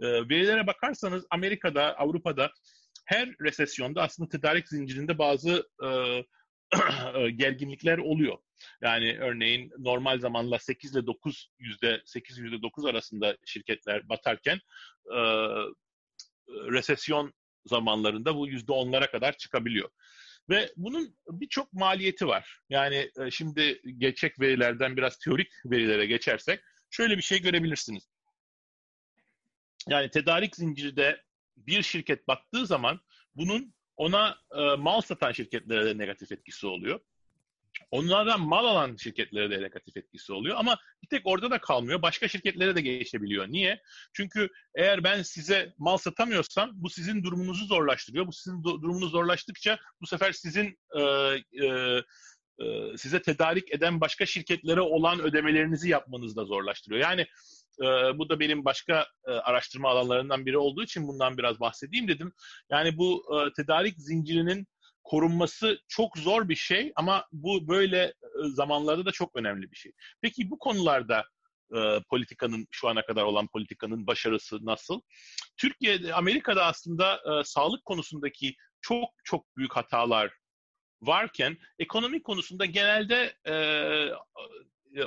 [0.00, 2.50] E, verilere bakarsanız Amerika'da, Avrupa'da
[3.04, 5.88] her resesyonda aslında tedarik zincirinde bazı e,
[7.30, 8.38] gerginlikler oluyor.
[8.82, 14.60] Yani örneğin normal zamanla 8 ile 9 yüzde 8 yüzde 9 arasında şirketler batarken
[15.06, 15.18] e,
[16.48, 17.32] resesyon
[17.66, 19.88] zamanlarında bu yüzde onlara kadar çıkabiliyor.
[20.48, 22.60] Ve bunun birçok maliyeti var.
[22.68, 28.08] Yani e, şimdi gerçek verilerden biraz teorik verilere geçersek şöyle bir şey görebilirsiniz.
[29.88, 31.22] Yani tedarik zincirde
[31.56, 33.00] bir şirket battığı zaman
[33.34, 37.00] bunun ona e, mal satan şirketlere de negatif etkisi oluyor.
[37.90, 42.02] Onlardan mal alan şirketlere de negatif etkisi oluyor ama bir tek orada da kalmıyor.
[42.02, 43.48] Başka şirketlere de geçebiliyor.
[43.48, 43.82] Niye?
[44.12, 48.26] Çünkü eğer ben size mal satamıyorsam bu sizin durumunuzu zorlaştırıyor.
[48.26, 51.00] Bu sizin durumunuzu zorlaştıkça bu sefer sizin e,
[51.66, 52.02] e,
[52.58, 57.00] e, size tedarik eden başka şirketlere olan ödemelerinizi yapmanızı da zorlaştırıyor.
[57.00, 57.26] Yani
[57.82, 62.32] e, bu da benim başka e, araştırma alanlarından biri olduğu için bundan biraz bahsedeyim dedim.
[62.70, 64.66] Yani bu e, tedarik zincirinin
[65.04, 68.12] korunması çok zor bir şey ama bu böyle e,
[68.44, 69.92] zamanlarda da çok önemli bir şey.
[70.20, 71.24] Peki bu konularda
[71.76, 75.00] e, politikanın şu ana kadar olan politikanın başarısı nasıl?
[75.56, 80.32] Türkiye'de, Amerika'da aslında e, sağlık konusundaki çok çok büyük hatalar
[81.02, 83.54] varken ekonomi konusunda genelde e,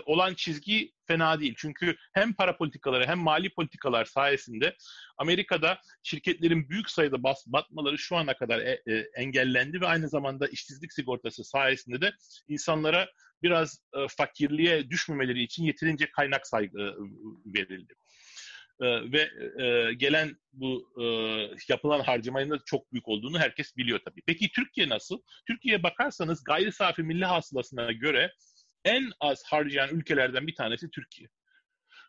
[0.05, 1.53] olan çizgi fena değil.
[1.57, 4.75] Çünkü hem para politikaları hem mali politikalar sayesinde
[5.17, 10.47] Amerika'da şirketlerin büyük sayıda bas, batmaları şu ana kadar e, e, engellendi ve aynı zamanda
[10.47, 12.13] işsizlik sigortası sayesinde de
[12.47, 13.09] insanlara
[13.43, 16.93] biraz e, fakirliğe düşmemeleri için yeterince kaynak saygı e,
[17.59, 17.93] verildi.
[18.81, 19.29] e, ve
[19.63, 21.05] e, gelen bu e,
[21.69, 24.21] yapılan harcamanın da çok büyük olduğunu herkes biliyor tabii.
[24.25, 25.21] Peki Türkiye nasıl?
[25.47, 28.33] Türkiye'ye bakarsanız gayri safi milli hasılasına göre
[28.87, 31.29] en az harcayan ülkelerden bir tanesi Türkiye.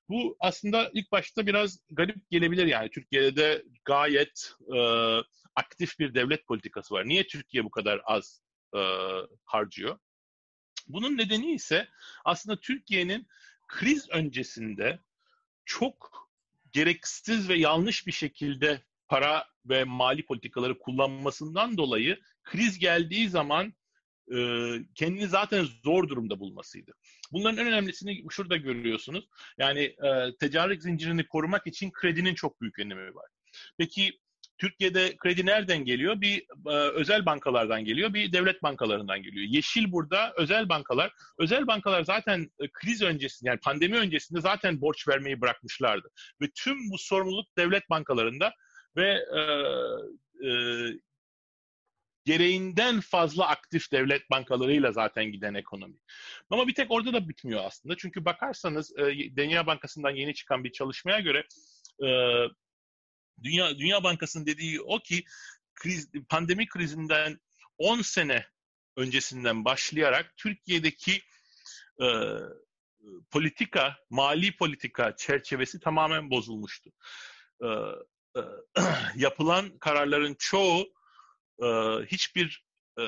[0.09, 2.91] Bu aslında ilk başta biraz garip gelebilir yani.
[2.91, 4.79] Türkiye'de gayet e,
[5.55, 7.09] aktif bir devlet politikası var.
[7.09, 8.43] Niye Türkiye bu kadar az
[8.77, 8.81] e,
[9.45, 9.99] harcıyor?
[10.87, 11.89] Bunun nedeni ise
[12.25, 13.27] aslında Türkiye'nin
[13.69, 15.01] kriz öncesinde
[15.65, 16.29] çok
[16.73, 23.75] gereksiz ve yanlış bir şekilde para ve mali politikaları kullanmasından dolayı kriz geldiği zaman
[24.95, 26.93] kendini zaten zor durumda bulmasıydı.
[27.33, 29.29] Bunların en önemlisini şurada görüyorsunuz.
[29.59, 33.27] Yani e, tedarik zincirini korumak için kredinin çok büyük önemi var.
[33.79, 34.19] Peki
[34.59, 36.21] Türkiye'de kredi nereden geliyor?
[36.21, 39.47] Bir e, özel bankalardan geliyor, bir devlet bankalarından geliyor.
[39.49, 41.13] Yeşil burada özel bankalar.
[41.39, 46.09] Özel bankalar zaten e, kriz öncesinde yani pandemi öncesinde zaten borç vermeyi bırakmışlardı.
[46.43, 48.53] Ve tüm bu sorumluluk devlet bankalarında
[48.97, 49.41] ve e,
[50.49, 50.51] e,
[52.29, 55.97] gereğinden fazla aktif devlet bankalarıyla zaten giden ekonomi.
[56.51, 57.97] Ama bir tek orada da bitmiyor aslında.
[57.97, 59.05] Çünkü bakarsanız e,
[59.37, 61.45] Dünya Bankası'ndan yeni çıkan bir çalışmaya göre
[62.03, 62.09] e,
[63.43, 65.25] Dünya Dünya Bankası'nın dediği o ki
[65.75, 67.41] kriz, pandemi krizinden
[67.79, 68.47] 10 sene
[68.97, 71.23] öncesinden başlayarak Türkiye'deki
[72.03, 72.07] e,
[73.31, 76.91] politika, mali politika çerçevesi tamamen bozulmuştu.
[77.63, 77.67] E,
[78.37, 78.41] e,
[79.17, 80.98] yapılan kararların çoğu
[81.63, 81.67] e,
[82.07, 82.65] hiçbir
[83.01, 83.05] e,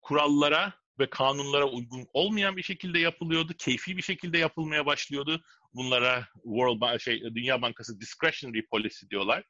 [0.00, 3.52] kurallara ve kanunlara uygun olmayan bir şekilde yapılıyordu.
[3.58, 5.42] Keyfi bir şekilde yapılmaya başlıyordu.
[5.74, 9.44] Bunlara World şey Dünya Bankası discretionary policy diyorlar.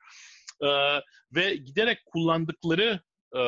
[0.63, 1.01] Ee,
[1.35, 3.01] ve giderek kullandıkları
[3.37, 3.43] e,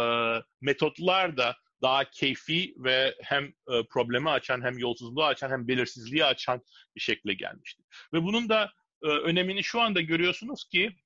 [0.61, 6.63] metotlar da daha keyfi ve hem e, problemi açan hem yolsuzluğu açan hem belirsizliği açan
[6.97, 7.83] bir şekilde gelmişti.
[8.13, 10.97] Ve bunun da e, önemini şu anda görüyorsunuz ki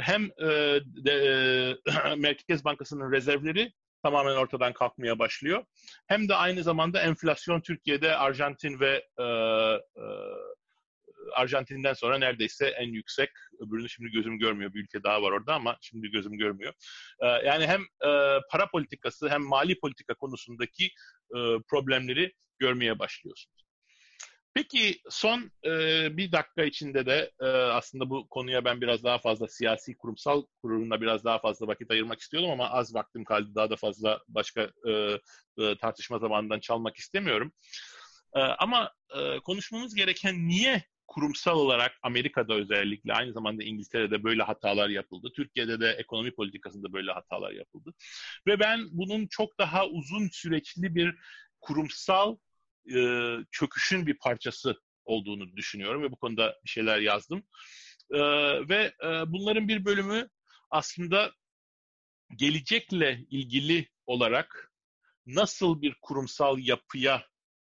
[0.00, 0.46] hem e,
[0.84, 5.64] de, e, Merkez Bankası'nın rezervleri tamamen ortadan kalkmaya başlıyor.
[6.06, 10.04] Hem de aynı zamanda enflasyon Türkiye'de Arjantin ve e, e,
[11.34, 13.30] Arjantin'den sonra neredeyse en yüksek.
[13.60, 14.74] Öbürünü şimdi gözüm görmüyor.
[14.74, 16.72] Bir ülke daha var orada ama şimdi gözüm görmüyor.
[17.20, 20.84] E, yani hem e, para politikası hem mali politika konusundaki
[21.36, 23.63] e, problemleri görmeye başlıyorsunuz.
[24.54, 25.70] Peki son e,
[26.16, 31.00] bir dakika içinde de e, aslında bu konuya ben biraz daha fazla siyasi kurumsal kuruluna
[31.00, 33.54] biraz daha fazla vakit ayırmak istiyordum ama az vaktim kaldı.
[33.54, 34.90] Daha da fazla başka e,
[35.58, 37.52] e, tartışma zamanından çalmak istemiyorum.
[38.34, 44.88] E, ama e, konuşmamız gereken niye kurumsal olarak Amerika'da özellikle aynı zamanda İngiltere'de böyle hatalar
[44.88, 45.28] yapıldı.
[45.36, 47.94] Türkiye'de de ekonomi politikasında böyle hatalar yapıldı.
[48.46, 51.14] Ve ben bunun çok daha uzun süreçli bir
[51.60, 52.36] kurumsal
[52.94, 52.98] e,
[53.50, 57.42] çöküşün bir parçası olduğunu düşünüyorum ve bu konuda bir şeyler yazdım.
[58.10, 58.20] E,
[58.68, 60.28] ve e, bunların bir bölümü
[60.70, 61.32] aslında
[62.36, 64.72] gelecekle ilgili olarak
[65.26, 67.26] nasıl bir kurumsal yapıya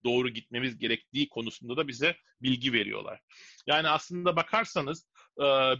[0.05, 3.21] doğru gitmemiz gerektiği konusunda da bize bilgi veriyorlar.
[3.67, 5.09] Yani aslında bakarsanız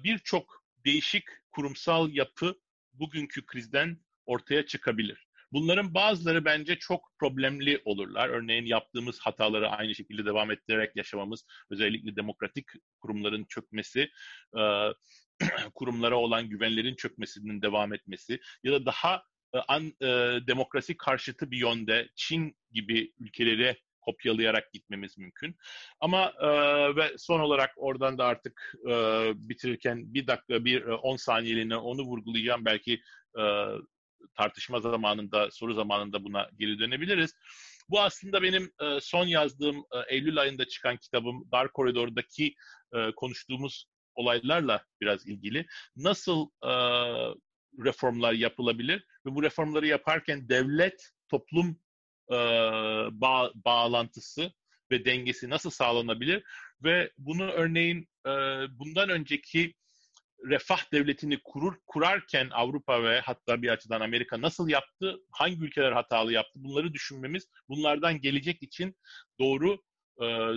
[0.05, 2.61] birçok değişik kurumsal yapı
[2.93, 5.29] bugünkü krizden ortaya çıkabilir.
[5.53, 8.29] Bunların bazıları bence çok problemli olurlar.
[8.29, 12.67] Örneğin yaptığımız hataları aynı şekilde devam ettirerek yaşamamız, özellikle demokratik
[13.01, 14.11] kurumların çökmesi,
[14.59, 14.63] e,
[15.75, 19.23] kurumlara olan güvenlerin çökmesinin devam etmesi ya da daha
[19.55, 20.07] e, an, e,
[20.47, 25.57] demokrasi karşıtı bir yönde Çin gibi ülkelere kopyalayarak gitmemiz mümkün.
[26.01, 26.49] Ama e,
[26.97, 28.93] ve son olarak oradan da artık e,
[29.37, 32.65] bitirirken bir dakika, bir 10 saniyeliğine onu vurgulayacağım.
[32.65, 33.01] Belki
[33.39, 33.43] e,
[34.37, 37.35] tartışma zamanında, soru zamanında buna geri dönebiliriz.
[37.91, 42.55] Bu aslında benim e, son yazdığım e, Eylül ayında çıkan kitabım Dar Koridor'daki
[42.95, 45.67] e, konuştuğumuz olaylarla biraz ilgili.
[45.97, 46.49] Nasıl
[47.85, 51.77] reformlar yapılabilir ve bu reformları yaparken devlet toplum
[53.11, 54.53] bağ, bağlantısı
[54.91, 56.43] ve dengesi nasıl sağlanabilir
[56.85, 58.09] ve bunu örneğin
[58.71, 59.75] bundan önceki
[60.45, 66.33] refah devletini kurur kurarken Avrupa ve hatta bir açıdan Amerika nasıl yaptı, hangi ülkeler hatalı
[66.33, 68.97] yaptı bunları düşünmemiz, bunlardan gelecek için
[69.41, 69.79] doğru
[70.23, 70.27] e,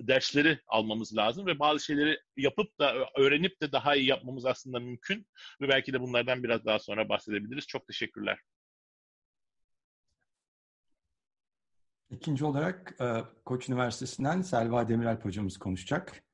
[0.00, 5.26] dersleri almamız lazım ve bazı şeyleri yapıp da öğrenip de daha iyi yapmamız aslında mümkün
[5.60, 7.66] ve belki de bunlardan biraz daha sonra bahsedebiliriz.
[7.66, 8.38] Çok teşekkürler.
[12.10, 16.24] İkinci olarak e, Koç Üniversitesi'nden Selva Demirel hocamız konuşacak.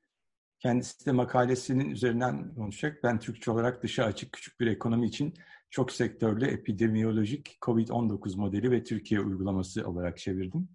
[0.61, 3.03] Kendisi de makalesinin üzerinden konuşacak.
[3.03, 5.33] Ben Türkçe olarak dışa açık küçük bir ekonomi için
[5.69, 10.69] çok sektörlü epidemiyolojik COVID-19 modeli ve Türkiye uygulaması olarak çevirdim.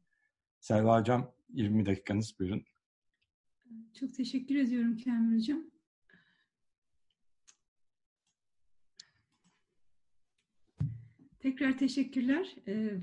[0.60, 2.64] Selva Hocam 20 dakikanız buyurun.
[4.00, 5.64] Çok teşekkür ediyorum Kamil Hocam.
[11.38, 12.56] Tekrar teşekkürler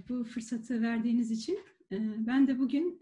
[0.10, 1.60] bu fırsatı verdiğiniz için.
[2.18, 3.02] Ben de bugün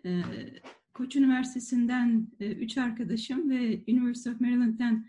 [0.94, 5.06] Koç Üniversitesi'nden üç arkadaşım ve University of Maryland'den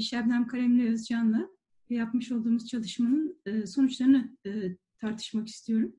[0.00, 1.48] Şebnem Kalemli Özcan'la
[1.90, 4.36] yapmış olduğumuz çalışmanın sonuçlarını
[4.98, 5.96] tartışmak istiyorum.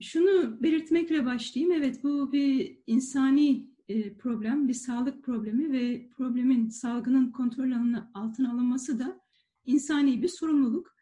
[0.00, 1.72] Şunu belirtmekle başlayayım.
[1.72, 3.70] Evet bu bir insani
[4.18, 7.72] problem, bir sağlık problemi ve problemin salgının kontrol
[8.14, 9.20] altına alınması da
[9.64, 10.97] insani bir sorumluluk.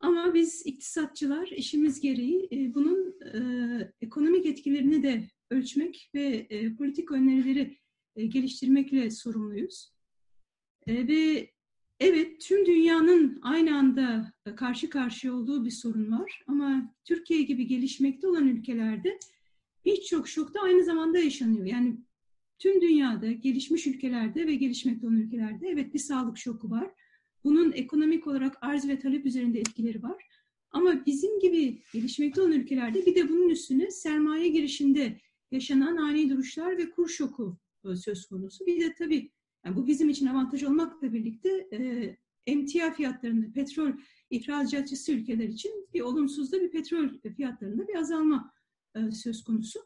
[0.00, 3.40] Ama biz iktisatçılar işimiz gereği e, bunun e,
[4.00, 7.78] ekonomik etkilerini de ölçmek ve e, politik önerileri
[8.16, 9.92] geliştirmekle sorumluyuz.
[10.88, 11.50] Ve
[12.00, 16.42] evet tüm dünyanın aynı anda karşı karşıya olduğu bir sorun var.
[16.46, 19.18] Ama Türkiye gibi gelişmekte olan ülkelerde
[19.84, 21.66] birçok şok da aynı zamanda yaşanıyor.
[21.66, 21.96] Yani
[22.58, 26.90] tüm dünyada, gelişmiş ülkelerde ve gelişmekte olan ülkelerde evet bir sağlık şoku var
[27.46, 30.24] bunun ekonomik olarak arz ve talep üzerinde etkileri var.
[30.70, 36.78] Ama bizim gibi gelişmekte olan ülkelerde bir de bunun üstüne sermaye girişinde yaşanan ani duruşlar
[36.78, 38.66] ve kur şoku e, söz konusu.
[38.66, 39.30] Bir de tabii
[39.64, 43.92] yani bu bizim için avantaj olmakla birlikte e, emtia fiyatlarında petrol
[44.30, 48.52] ihracatçısı ülkeler için bir olumsuz da bir petrol fiyatlarında bir azalma
[48.96, 49.80] e, söz konusu.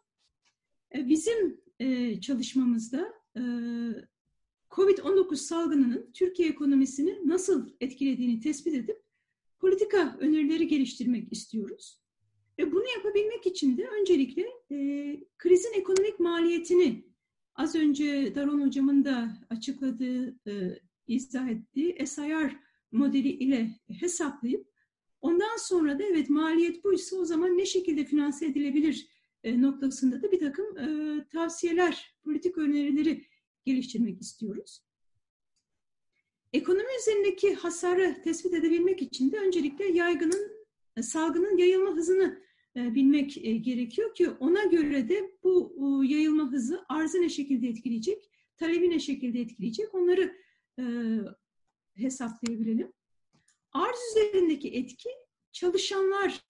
[0.94, 1.60] E, bizim
[2.20, 3.12] çalışmamızda
[4.70, 9.02] COVID-19 salgınının Türkiye ekonomisini nasıl etkilediğini tespit edip
[9.58, 12.00] politika önerileri geliştirmek istiyoruz.
[12.58, 14.76] Ve bunu yapabilmek için de öncelikle e,
[15.38, 17.04] krizin ekonomik maliyetini
[17.54, 22.56] az önce Daron hocamın da açıkladığı, e, izah ettiği SIR
[22.92, 24.66] modeli ile hesaplayıp
[25.20, 29.08] ondan sonra da evet maliyet buysa o zaman ne şekilde finanse edilebilir
[29.44, 30.88] e, noktasında da bir takım e,
[31.32, 33.24] tavsiyeler, politik önerileri
[33.64, 34.82] geliştirmek istiyoruz.
[36.52, 40.50] Ekonomi üzerindeki hasarı tespit edebilmek için de öncelikle yaygının,
[40.96, 42.42] e, salgının yayılma hızını
[42.76, 48.30] e, bilmek e, gerekiyor ki ona göre de bu yayılma hızı arzı ne şekilde etkileyecek,
[48.56, 50.40] talebi ne şekilde etkileyecek onları
[51.94, 52.92] hesaplayabilelim.
[53.72, 55.10] Arz üzerindeki etki
[55.52, 56.44] çalışanlar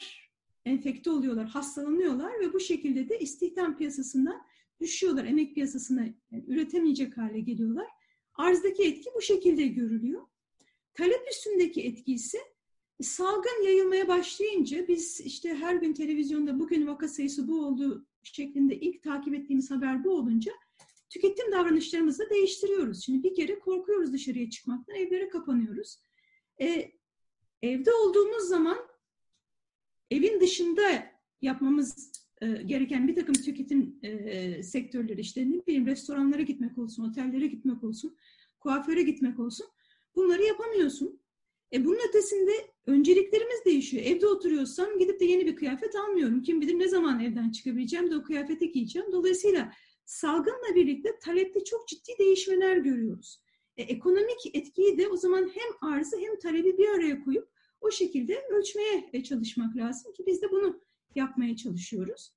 [0.65, 4.47] enfekte oluyorlar, hastalanıyorlar ve bu şekilde de istihdam piyasasından
[4.81, 5.25] düşüyorlar.
[5.25, 7.87] Emek piyasasına yani üretemeyecek hale geliyorlar.
[8.35, 10.23] Arzdaki etki bu şekilde görülüyor.
[10.95, 12.39] Talep üstündeki etki ise
[13.03, 19.03] salgın yayılmaya başlayınca biz işte her gün televizyonda bugün vaka sayısı bu oldu şeklinde ilk
[19.03, 20.53] takip ettiğimiz haber bu olunca
[21.11, 23.05] tüketim davranışlarımızı da değiştiriyoruz.
[23.05, 25.99] Şimdi bir kere korkuyoruz dışarıya çıkmaktan, evlere kapanıyoruz.
[26.61, 26.93] E,
[27.63, 28.79] evde olduğumuz zaman
[30.11, 31.13] evin dışında
[31.43, 37.47] yapmamız e, gereken bir takım tüketim e, sektörleri işte ne bileyim restoranlara gitmek olsun, otellere
[37.47, 38.17] gitmek olsun,
[38.61, 39.67] kuaföre gitmek olsun
[40.17, 41.21] bunları yapamıyorsun.
[41.73, 42.53] E bunun ötesinde
[42.87, 44.05] önceliklerimiz değişiyor.
[44.07, 46.43] Evde oturuyorsam gidip de yeni bir kıyafet almıyorum.
[46.43, 49.13] Kim bilir ne zaman evden çıkabileceğim de o kıyafeti giyeceğim.
[49.13, 49.73] Dolayısıyla
[50.05, 53.43] salgınla birlikte talepte çok ciddi değişmeler görüyoruz.
[53.77, 57.49] E, ekonomik etkiyi de o zaman hem arzı hem talebi bir araya koyup
[57.81, 60.81] o şekilde ölçmeye e, çalışmak lazım ki biz de bunu
[61.15, 62.35] yapmaya çalışıyoruz.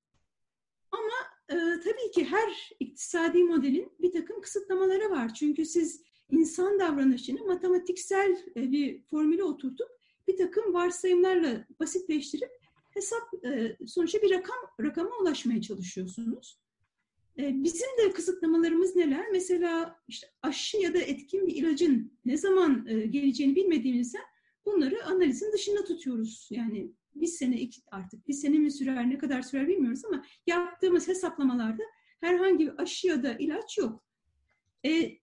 [0.92, 5.34] Ama e, tabii ki her iktisadi modelin bir takım kısıtlamaları var.
[5.34, 9.90] Çünkü siz insan davranışını matematiksel e, bir formüle oturtup
[10.28, 12.52] bir takım varsayımlarla basitleştirip
[12.90, 16.60] hesap e, sonuçta bir rakam rakama ulaşmaya çalışıyorsunuz.
[17.40, 19.26] E, bizim de kısıtlamalarımız neler?
[19.32, 24.24] Mesela işte aşı ya da etkin bir ilacın ne zaman e, geleceğini bilmediğimizden
[24.66, 26.48] bunları analizin dışında tutuyoruz.
[26.52, 31.08] Yani bir sene iki, artık bir sene mi sürer ne kadar sürer bilmiyoruz ama yaptığımız
[31.08, 31.84] hesaplamalarda
[32.20, 34.04] herhangi bir aşı ya da ilaç yok.
[34.86, 35.18] E,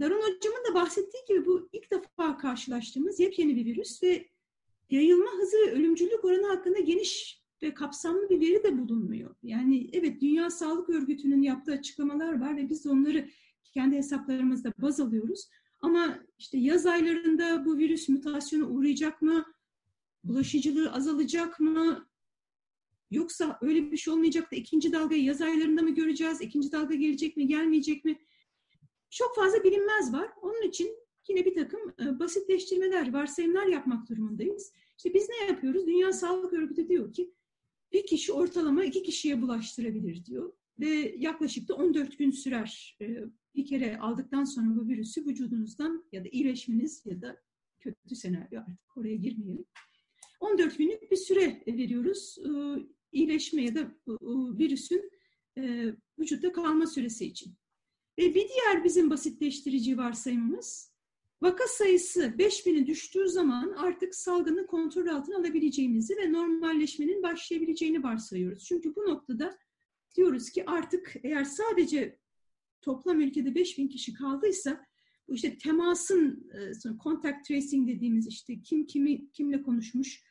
[0.00, 4.28] Darun Hocam'ın da bahsettiği gibi bu ilk defa karşılaştığımız yepyeni bir virüs ve
[4.90, 9.34] yayılma hızı ve ölümcülük oranı hakkında geniş ve kapsamlı bir veri de bulunmuyor.
[9.42, 13.28] Yani evet Dünya Sağlık Örgütü'nün yaptığı açıklamalar var ve biz onları
[13.74, 15.48] kendi hesaplarımızda baz alıyoruz.
[15.80, 19.44] Ama işte yaz aylarında bu virüs mutasyona uğrayacak mı?
[20.28, 22.08] Bulaşıcılığı azalacak mı?
[23.10, 26.40] Yoksa öyle bir şey olmayacak da ikinci dalgayı yaz aylarında mı göreceğiz?
[26.40, 28.18] İkinci dalga gelecek mi, gelmeyecek mi?
[29.10, 30.30] Çok fazla bilinmez var.
[30.42, 30.90] Onun için
[31.28, 34.72] yine bir takım e, basitleştirmeler, varsayımlar yapmak durumundayız.
[34.96, 35.86] İşte biz ne yapıyoruz?
[35.86, 37.34] Dünya Sağlık Örgütü diyor ki
[37.92, 40.52] bir kişi ortalama iki kişiye bulaştırabilir diyor.
[40.80, 42.98] Ve yaklaşık da 14 gün sürer.
[43.00, 47.42] E, bir kere aldıktan sonra bu virüsü vücudunuzdan ya da iyileşmeniz ya da
[47.80, 49.64] kötü senaryo artık oraya girmeyelim
[50.40, 52.50] 14 günlük bir süre veriyoruz e,
[53.12, 54.12] iyileşme ya da e,
[54.58, 55.10] virüsün
[55.58, 57.54] e, vücutta kalma süresi için.
[58.18, 60.96] Ve bir diğer bizim basitleştirici varsayımımız
[61.42, 68.64] Vaka sayısı 5000'i düştüğü zaman artık salgını kontrol altına alabileceğimizi ve normalleşmenin başlayabileceğini varsayıyoruz.
[68.64, 69.58] Çünkü bu noktada
[70.16, 72.18] diyoruz ki artık eğer sadece
[72.82, 74.85] toplam ülkede 5000 kişi kaldıysa
[75.28, 80.22] bu işte temasın e, contact tracing dediğimiz işte kim kimi kimle konuşmuş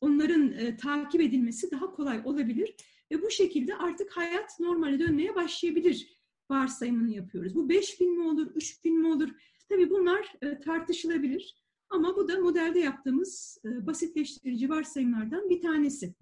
[0.00, 2.74] onların e, takip edilmesi daha kolay olabilir
[3.10, 6.18] ve bu şekilde artık hayat normale dönmeye başlayabilir
[6.50, 7.54] varsayımını yapıyoruz.
[7.54, 9.28] Bu 5000 mi olur, 3000 mi olur?
[9.68, 16.14] Tabii bunlar e, tartışılabilir ama bu da modelde yaptığımız e, basitleştirici varsayımlardan bir tanesi.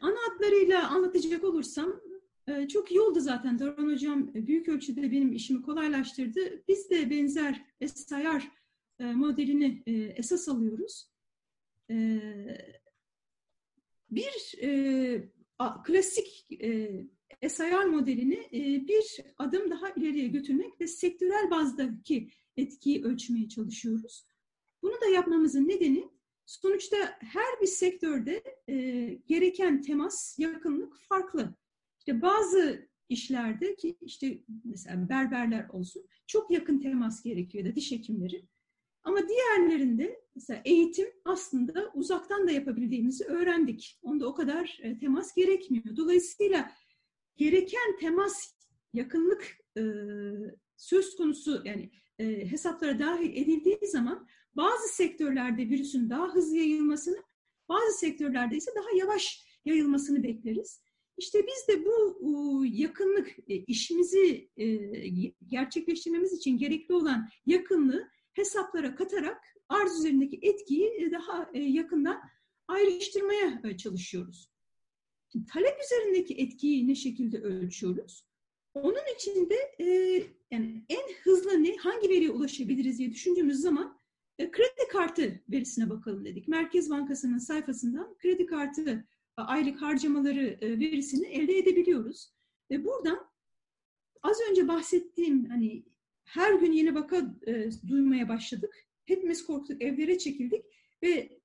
[0.00, 2.00] Ana hatlarıyla anlatacak olursam
[2.68, 3.58] çok iyi oldu zaten.
[3.58, 6.40] Doran Hocam büyük ölçüde benim işimi kolaylaştırdı.
[6.68, 8.50] Biz de benzer SIR
[9.00, 9.82] modelini
[10.16, 11.10] esas alıyoruz.
[14.10, 14.54] Bir
[15.84, 16.48] klasik
[17.48, 18.48] SIR modelini
[18.88, 24.26] bir adım daha ileriye götürmek ve sektörel bazdaki etkiyi ölçmeye çalışıyoruz.
[24.82, 26.08] Bunu da yapmamızın nedeni
[26.46, 28.74] sonuçta her bir sektörde e,
[29.26, 31.54] gereken temas, yakınlık farklı.
[32.08, 38.44] İşte bazı işlerde ki işte mesela berberler olsun çok yakın temas gerekiyor da diş hekimleri.
[39.02, 43.98] Ama diğerlerinde mesela eğitim aslında uzaktan da yapabildiğimizi öğrendik.
[44.02, 45.96] Onda o kadar e, temas gerekmiyor.
[45.96, 46.72] Dolayısıyla
[47.36, 48.54] gereken temas,
[48.94, 49.82] yakınlık e,
[50.76, 57.22] söz konusu yani e, hesaplara dahil edildiği zaman bazı sektörlerde virüsün daha hızlı yayılmasını,
[57.68, 60.87] bazı sektörlerde ise daha yavaş yayılmasını bekleriz.
[61.18, 64.66] İşte biz de bu yakınlık, e, işimizi e,
[65.46, 72.20] gerçekleştirmemiz için gerekli olan yakınlığı hesaplara katarak arz üzerindeki etkiyi e, daha yakından
[72.68, 74.50] ayrıştırmaya çalışıyoruz.
[75.32, 78.24] Şimdi, talep üzerindeki etkiyi ne şekilde ölçüyoruz?
[78.74, 79.56] Onun için de
[80.50, 83.98] yani en hızlı ne, hangi veriye ulaşabiliriz diye düşündüğümüz zaman
[84.38, 86.48] kredi kartı verisine bakalım dedik.
[86.48, 88.86] Merkez Bankası'nın sayfasından kredi kartı
[89.42, 92.32] aylık harcamaları e, verisini elde edebiliyoruz.
[92.70, 93.28] Ve buradan
[94.22, 95.84] az önce bahsettiğim hani
[96.24, 98.74] her gün yeni vaka e, duymaya başladık.
[99.04, 100.64] Hepimiz korktuk, evlere çekildik
[101.02, 101.40] ve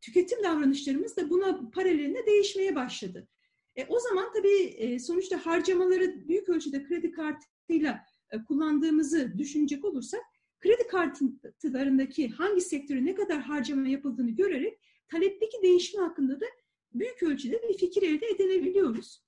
[0.00, 3.28] tüketim davranışlarımız da buna paralelinde değişmeye başladı.
[3.76, 8.00] E, o zaman tabii e, sonuçta harcamaları büyük ölçüde kredi kartıyla
[8.30, 10.20] e, kullandığımızı düşünecek olursak
[10.60, 14.78] kredi kartlarındaki hangi sektöre ne kadar harcama yapıldığını görerek
[15.08, 16.46] talepteki değişim hakkında da
[16.94, 19.22] büyük ölçüde bir fikir elde edilebiliyoruz.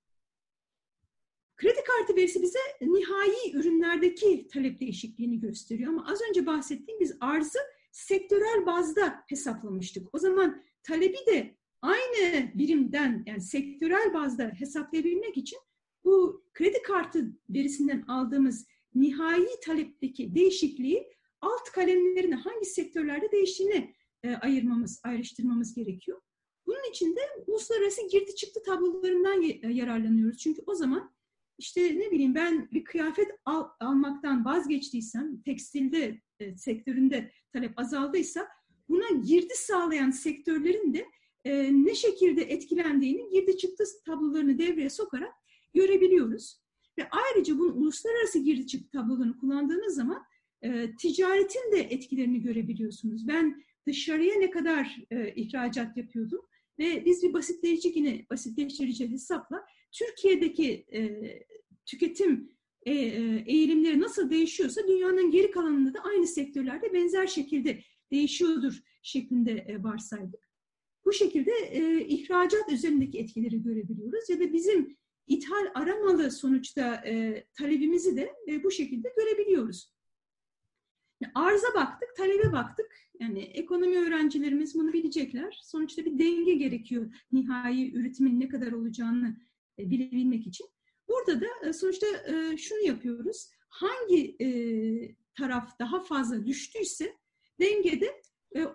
[1.57, 7.59] Kredi kartı verisi bize nihai ürünlerdeki talep değişikliğini gösteriyor ama az önce bahsettiğim biz arzı
[7.92, 10.14] sektörel bazda hesaplamıştık.
[10.14, 15.59] O zaman talebi de aynı birimden yani sektörel bazda hesaplayabilmek için
[16.05, 25.00] bu kredi kartı verisinden aldığımız nihai talepteki değişikliği alt kalemlerine hangi sektörlerde değiştiğini e, ayırmamız,
[25.05, 26.20] ayrıştırmamız gerekiyor.
[26.66, 30.38] Bunun için de uluslararası girdi çıktı tablolarından e, yararlanıyoruz.
[30.38, 31.14] Çünkü o zaman
[31.59, 38.48] işte ne bileyim ben bir kıyafet al, almaktan vazgeçtiysem, tekstilde e, sektöründe talep azaldıysa
[38.88, 41.07] buna girdi sağlayan sektörlerin de
[41.44, 45.33] e, ne şekilde etkilendiğini girdi çıktı tablolarını devreye sokarak
[45.74, 46.64] görebiliyoruz.
[46.98, 50.24] Ve ayrıca bunu uluslararası girdi çıktı tablolarını kullandığınız zaman
[50.62, 53.29] e, ticaretin de etkilerini görebiliyorsunuz.
[53.29, 56.40] Ben dışarıya ne kadar e, ihracat yapıyordum
[56.79, 61.21] ve biz bir basitleyici yine basitleştirici hesapla Türkiye'deki e,
[61.87, 62.51] tüketim
[62.87, 69.53] e, e, eğilimleri nasıl değişiyorsa dünyanın geri kalanında da aynı sektörlerde benzer şekilde değişiyordur şeklinde
[69.53, 70.49] e, varsaydık.
[71.05, 78.17] Bu şekilde e, ihracat üzerindeki etkileri görebiliyoruz ya da bizim ithal aramalı sonuçta e, talebimizi
[78.17, 79.95] de e, bu şekilde görebiliyoruz.
[81.35, 83.04] Arza baktık, talebe baktık.
[83.20, 85.61] Yani ekonomi öğrencilerimiz bunu bilecekler.
[85.62, 89.37] Sonuçta bir denge gerekiyor nihai üretimin ne kadar olacağını
[89.79, 90.66] e, bilebilmek için.
[91.09, 93.50] Burada da e, sonuçta e, şunu yapıyoruz.
[93.69, 94.37] Hangi
[95.38, 97.17] taraf daha fazla düştüyse
[97.60, 98.23] dengede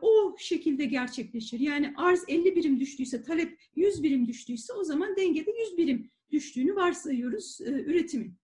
[0.02, 1.60] o şekilde gerçekleşir.
[1.60, 6.76] Yani arz 50 birim düştüyse, talep 100 birim düştüyse o zaman dengede 100 birim düştüğünü
[6.76, 8.38] varsayıyoruz üretimin.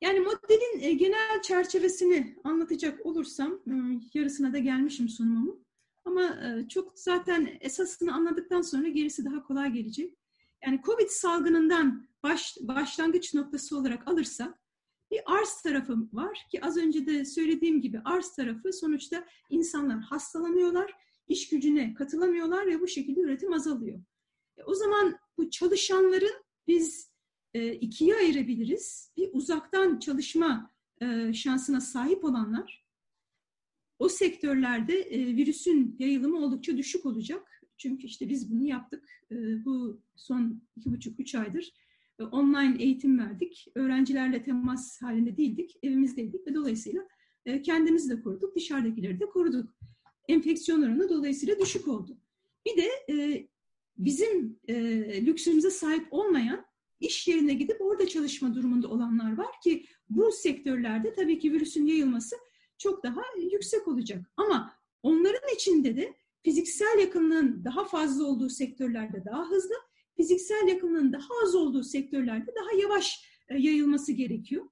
[0.00, 3.72] Yani modelin e, genel çerçevesini anlatacak olursam, e,
[4.14, 5.60] yarısına da gelmişim sunumumu.
[6.04, 10.18] Ama e, çok zaten esasını anladıktan sonra gerisi daha kolay gelecek.
[10.66, 14.58] Yani COVID salgınından baş, başlangıç noktası olarak alırsak
[15.10, 20.92] bir arz tarafı var ki az önce de söylediğim gibi arz tarafı sonuçta insanlar hastalanıyorlar,
[21.28, 24.00] iş gücüne katılamıyorlar ve bu şekilde üretim azalıyor.
[24.56, 27.10] E, o zaman bu çalışanların biz
[27.56, 29.12] e, ikiye ayırabiliriz.
[29.16, 30.70] Bir uzaktan çalışma
[31.02, 32.86] e, şansına sahip olanlar
[33.98, 37.62] o sektörlerde e, virüsün yayılımı oldukça düşük olacak.
[37.76, 39.08] Çünkü işte biz bunu yaptık.
[39.30, 41.72] E, bu son iki buçuk, üç aydır
[42.32, 43.66] online eğitim verdik.
[43.74, 47.08] Öğrencilerle temas halinde değildik, evimizdeydik ve dolayısıyla
[47.62, 49.76] kendimizi de koruduk, dışarıdakileri de koruduk.
[50.28, 52.18] Enfeksiyon oranı dolayısıyla düşük oldu.
[52.66, 52.88] Bir de
[53.98, 54.76] bizim e,
[55.26, 56.65] lüksümüze sahip olmayan
[57.00, 62.36] iş yerine gidip orada çalışma durumunda olanlar var ki bu sektörlerde tabii ki virüsün yayılması
[62.78, 63.22] çok daha
[63.52, 64.30] yüksek olacak.
[64.36, 64.72] Ama
[65.02, 69.74] onların içinde de fiziksel yakınlığın daha fazla olduğu sektörlerde daha hızlı,
[70.16, 74.66] fiziksel yakınlığın daha az olduğu sektörlerde daha yavaş e, yayılması gerekiyor.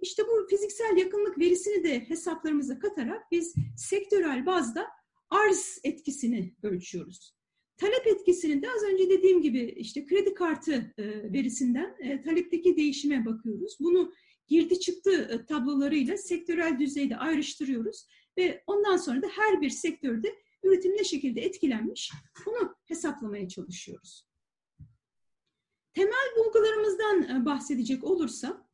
[0.00, 4.88] İşte bu fiziksel yakınlık verisini de hesaplarımıza katarak biz sektörel bazda
[5.30, 7.39] arz etkisini ölçüyoruz.
[7.80, 13.26] Talep etkisini de az önce dediğim gibi işte kredi kartı e, verisinden e, talepteki değişime
[13.26, 13.76] bakıyoruz.
[13.80, 14.12] Bunu
[14.48, 18.06] girdi çıktı e, tablolarıyla sektörel düzeyde ayrıştırıyoruz
[18.38, 22.12] ve ondan sonra da her bir sektörde üretim ne şekilde etkilenmiş
[22.46, 24.26] bunu hesaplamaya çalışıyoruz.
[25.94, 28.68] Temel bulgularımızdan bahsedecek olursa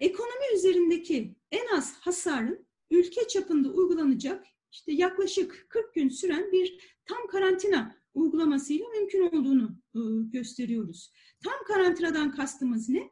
[0.00, 7.26] ekonomi üzerindeki en az hasarın ülke çapında uygulanacak işte yaklaşık 40 gün süren bir tam
[7.26, 10.00] karantina uygulamasıyla mümkün olduğunu e,
[10.32, 11.12] gösteriyoruz.
[11.44, 13.10] Tam karantinadan kastımız ne?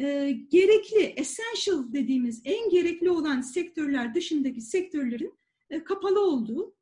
[0.00, 5.38] E, gerekli, essential dediğimiz en gerekli olan sektörler dışındaki sektörlerin
[5.70, 6.74] e, kapalı olduğu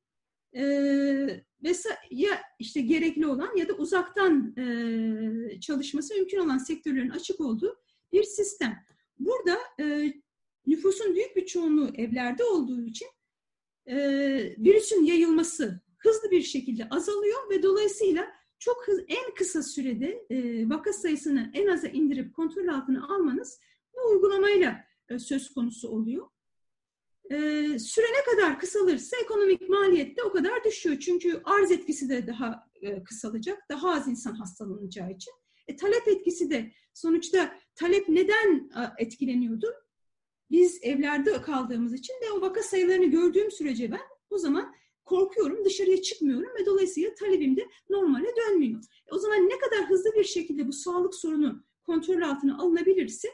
[0.56, 0.62] e,
[2.10, 4.54] ya işte gerekli olan ya da uzaktan
[5.60, 7.76] çalışması mümkün olan sektörlerin açık olduğu
[8.12, 8.76] bir sistem.
[9.18, 9.58] Burada
[10.66, 13.08] nüfusun büyük bir çoğunluğu evlerde olduğu için
[13.86, 13.96] e,
[14.58, 18.26] virüsün yayılması hızlı bir şekilde azalıyor ve dolayısıyla
[18.58, 23.60] çok hız, en kısa sürede e, vaka sayısını en aza indirip kontrol altına almanız
[23.94, 26.26] bu uygulamayla e, söz konusu oluyor.
[27.30, 27.36] E,
[27.78, 30.98] süre ne kadar kısalırsa ekonomik maliyet de o kadar düşüyor.
[30.98, 35.32] Çünkü arz etkisi de daha e, kısalacak, daha az insan hastalanacağı için.
[35.68, 39.66] E, talep etkisi de sonuçta talep neden e, etkileniyordu?
[40.50, 44.74] Biz evlerde kaldığımız için ve o vaka sayılarını gördüğüm sürece ben o zaman
[45.04, 48.84] korkuyorum, dışarıya çıkmıyorum ve dolayısıyla talebim de normale dönmüyor.
[49.06, 53.28] E o zaman ne kadar hızlı bir şekilde bu sağlık sorunu kontrol altına alınabilirse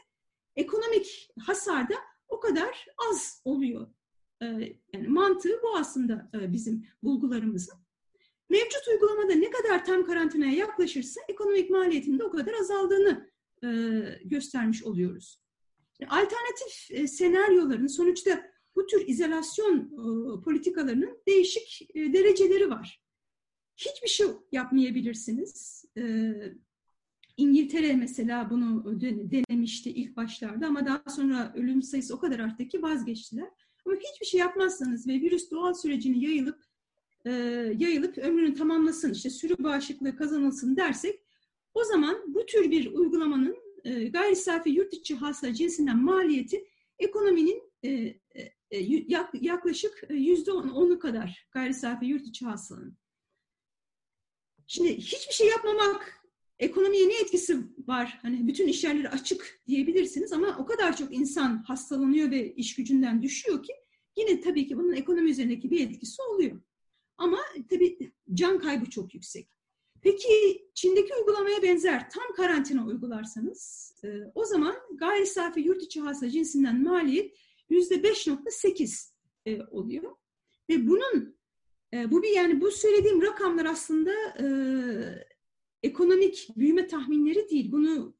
[0.55, 1.95] ekonomik hasar da
[2.27, 3.87] o kadar az oluyor.
[4.41, 4.45] E,
[4.93, 7.75] yani mantığı bu aslında e, bizim bulgularımızın.
[8.49, 13.31] Mevcut uygulamada ne kadar tam karantinaya yaklaşırsa ekonomik maliyetin de o kadar azaldığını
[14.25, 15.41] göstermiş oluyoruz.
[16.09, 23.01] Alternatif senaryoların sonuçta bu tür izolasyon e, politikalarının değişik e, dereceleri var.
[23.77, 25.85] Hiçbir şey yapmayabilirsiniz.
[25.97, 26.33] E,
[27.37, 32.81] İngiltere mesela bunu denemişti ilk başlarda ama daha sonra ölüm sayısı o kadar arttı ki
[32.81, 33.49] vazgeçtiler.
[33.85, 36.63] Ama hiçbir şey yapmazsanız ve virüs doğal sürecini yayılıp
[37.25, 37.31] e,
[37.77, 41.19] yayılıp ömrünü tamamlasın, işte sürü bağışıklığı kazanılsın dersek
[41.73, 46.67] o zaman bu tür bir uygulamanın e, gayri safi yurt içi hasıla cinsinden maliyeti
[46.99, 47.89] ekonominin e,
[48.71, 48.77] e,
[49.41, 52.97] yaklaşık e, yüzde onu kadar gayri safi yurt içi hasılanın.
[54.67, 56.17] Şimdi hiçbir şey yapmamak
[56.59, 57.57] ekonomiye ne etkisi
[57.87, 58.19] var?
[58.21, 63.21] Hani bütün iş yerleri açık diyebilirsiniz ama o kadar çok insan hastalanıyor ve iş gücünden
[63.21, 63.73] düşüyor ki
[64.17, 66.61] yine tabii ki bunun ekonomi üzerindeki bir etkisi oluyor.
[67.17, 67.37] Ama
[67.69, 69.56] tabii can kaybı çok yüksek.
[70.01, 76.29] Peki Çin'deki uygulamaya benzer tam karantina uygularsanız e, o zaman gayri safi yurt içi hasıla
[76.29, 77.37] cinsinden maliyet
[77.69, 79.11] yüzde 5.8
[79.45, 80.15] e, oluyor.
[80.69, 81.37] Ve bunun
[81.93, 84.47] e, bu bir yani bu söylediğim rakamlar aslında e,
[85.83, 87.71] ekonomik büyüme tahminleri değil.
[87.71, 88.17] Bunu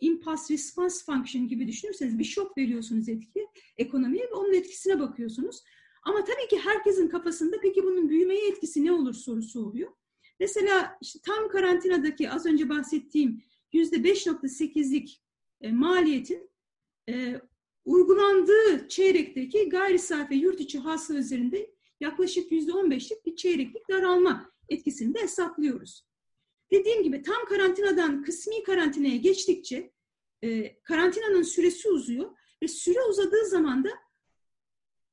[0.00, 3.46] impulse response function gibi düşünürseniz bir şok veriyorsunuz etki
[3.76, 5.62] ekonomiye ve onun etkisine bakıyorsunuz.
[6.02, 9.92] Ama tabii ki herkesin kafasında peki bunun büyümeye etkisi ne olur sorusu oluyor.
[10.40, 15.22] Mesela işte tam karantinadaki az önce bahsettiğim yüzde 5.8'lik
[15.60, 16.50] e, maliyetin
[17.08, 17.40] e,
[17.84, 21.70] uygulandığı çeyrekteki gayri safi yurt içi hasıla üzerinde
[22.00, 26.04] yaklaşık yüzde on beşlik bir çeyreklik daralma etkisini de hesaplıyoruz.
[26.70, 29.92] Dediğim gibi tam karantinadan kısmi karantinaya geçtikçe
[30.42, 32.30] e, karantinanın süresi uzuyor
[32.62, 33.90] ve süre uzadığı zaman da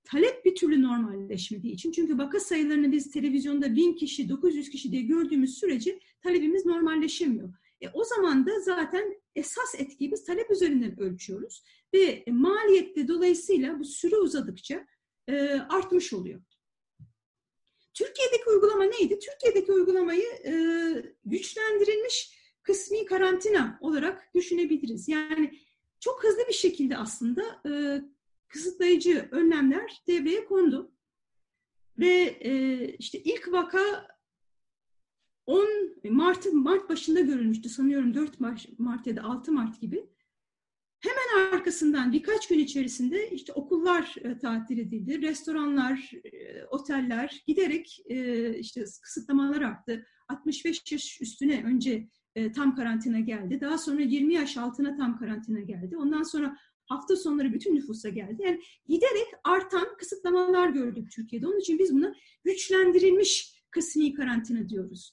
[0.06, 1.91] talep bir türlü normalleşmediği için.
[1.91, 7.53] Çünkü vaka sayılarını biz televizyonda 1000 kişi, 900 kişi diye gördüğümüz sürece talebimiz normalleşemiyor.
[7.82, 13.86] E, o zaman da zaten esas etkiyi biz talep üzerinden ölçüyoruz ve maliyette dolayısıyla bu
[13.86, 14.88] süre uzadıkça
[15.28, 16.41] e, artmış oluyor.
[17.93, 19.20] Türkiye'deki uygulama neydi?
[19.20, 20.53] Türkiye'deki uygulamayı e,
[21.26, 25.08] güçlendirilmiş kısmi karantina olarak düşünebiliriz.
[25.08, 25.60] Yani
[25.99, 27.72] çok hızlı bir şekilde aslında e,
[28.48, 30.91] kısıtlayıcı önlemler devreye kondu.
[32.00, 34.08] Ve e, işte ilk vaka
[35.46, 35.68] 10
[36.10, 38.39] Mart, Mart başında görülmüştü sanıyorum 4
[38.80, 40.10] Mart ya da 6 Mart gibi.
[41.00, 48.50] Hemen arkasından birkaç gün içerisinde işte okullar e, tatil edildi, restoranlar, e, oteller giderek e,
[48.60, 50.06] işte kısıtlamalar arttı.
[50.30, 53.62] 65 yaş üstüne önce e, tam karantina geldi.
[53.62, 55.98] Daha sonra 20 yaş altına tam karantina geldi.
[55.98, 58.44] Ondan sonra hafta sonları bütün nüfusa geldi.
[58.44, 61.48] Yani giderek artan kısıtlamalar gördük Türkiye'de.
[61.48, 65.12] Onun için biz buna güçlendirilmiş kısmi karantina diyoruz.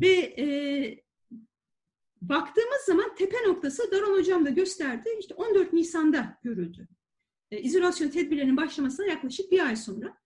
[0.00, 0.46] Ve e,
[2.22, 5.08] baktığımız zaman tepe noktası Daron Hocam da gösterdi.
[5.20, 6.88] İşte 14 Nisan'da görüldü.
[7.50, 10.16] E, izolasyon tedbirlerinin başlamasına yaklaşık bir ay sonra.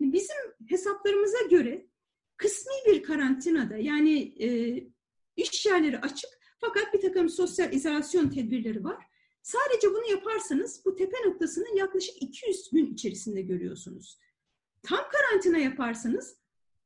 [0.00, 0.36] Bizim
[0.68, 1.86] hesaplarımıza göre
[2.36, 4.78] kısmi bir karantinada yani e,
[5.36, 9.11] iş yerleri açık fakat bir takım sosyal izolasyon tedbirleri var.
[9.42, 14.18] Sadece bunu yaparsanız bu tepe noktasını yaklaşık 200 gün içerisinde görüyorsunuz.
[14.82, 16.36] Tam karantina yaparsanız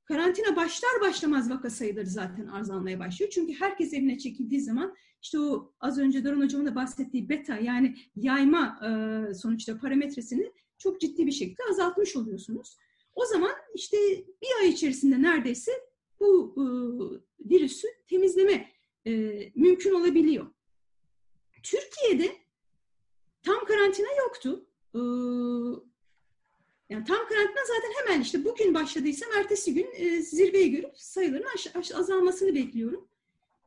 [0.05, 3.31] karantina başlar başlamaz vaka sayıları zaten azalmaya başlıyor.
[3.35, 7.97] Çünkü herkes evine çekildiği zaman işte o az önce Doran Hocam'ın da bahsettiği beta yani
[8.17, 12.77] yayma e, sonuçta parametresini çok ciddi bir şekilde azaltmış oluyorsunuz.
[13.15, 13.97] O zaman işte
[14.43, 15.73] bir ay içerisinde neredeyse
[16.21, 16.65] bu e,
[17.51, 18.73] virüsü temizleme
[19.07, 19.13] e,
[19.55, 20.47] mümkün olabiliyor.
[21.63, 22.46] Türkiye'de
[23.47, 24.67] tam karantina yoktu.
[24.95, 25.01] E,
[26.91, 31.77] yani tam karantina zaten hemen işte bugün başladıysam ertesi gün e, zirveyi görüp sayıların aş,
[31.77, 33.09] aş, azalmasını bekliyorum.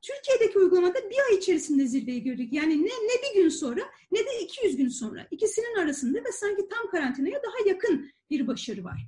[0.01, 2.53] Türkiye'deki uygulamada bir ay içerisinde zirveyi gördük.
[2.53, 5.27] Yani ne, ne bir gün sonra ne de 200 gün sonra.
[5.31, 9.07] ikisinin arasında ve sanki tam karantinaya daha yakın bir başarı var.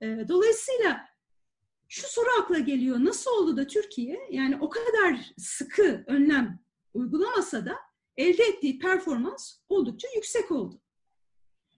[0.00, 1.08] E, dolayısıyla
[1.88, 2.96] şu soru akla geliyor.
[3.00, 6.58] Nasıl oldu da Türkiye yani o kadar sıkı önlem
[6.94, 7.87] uygulamasa da
[8.18, 10.80] elde ettiği performans oldukça yüksek oldu.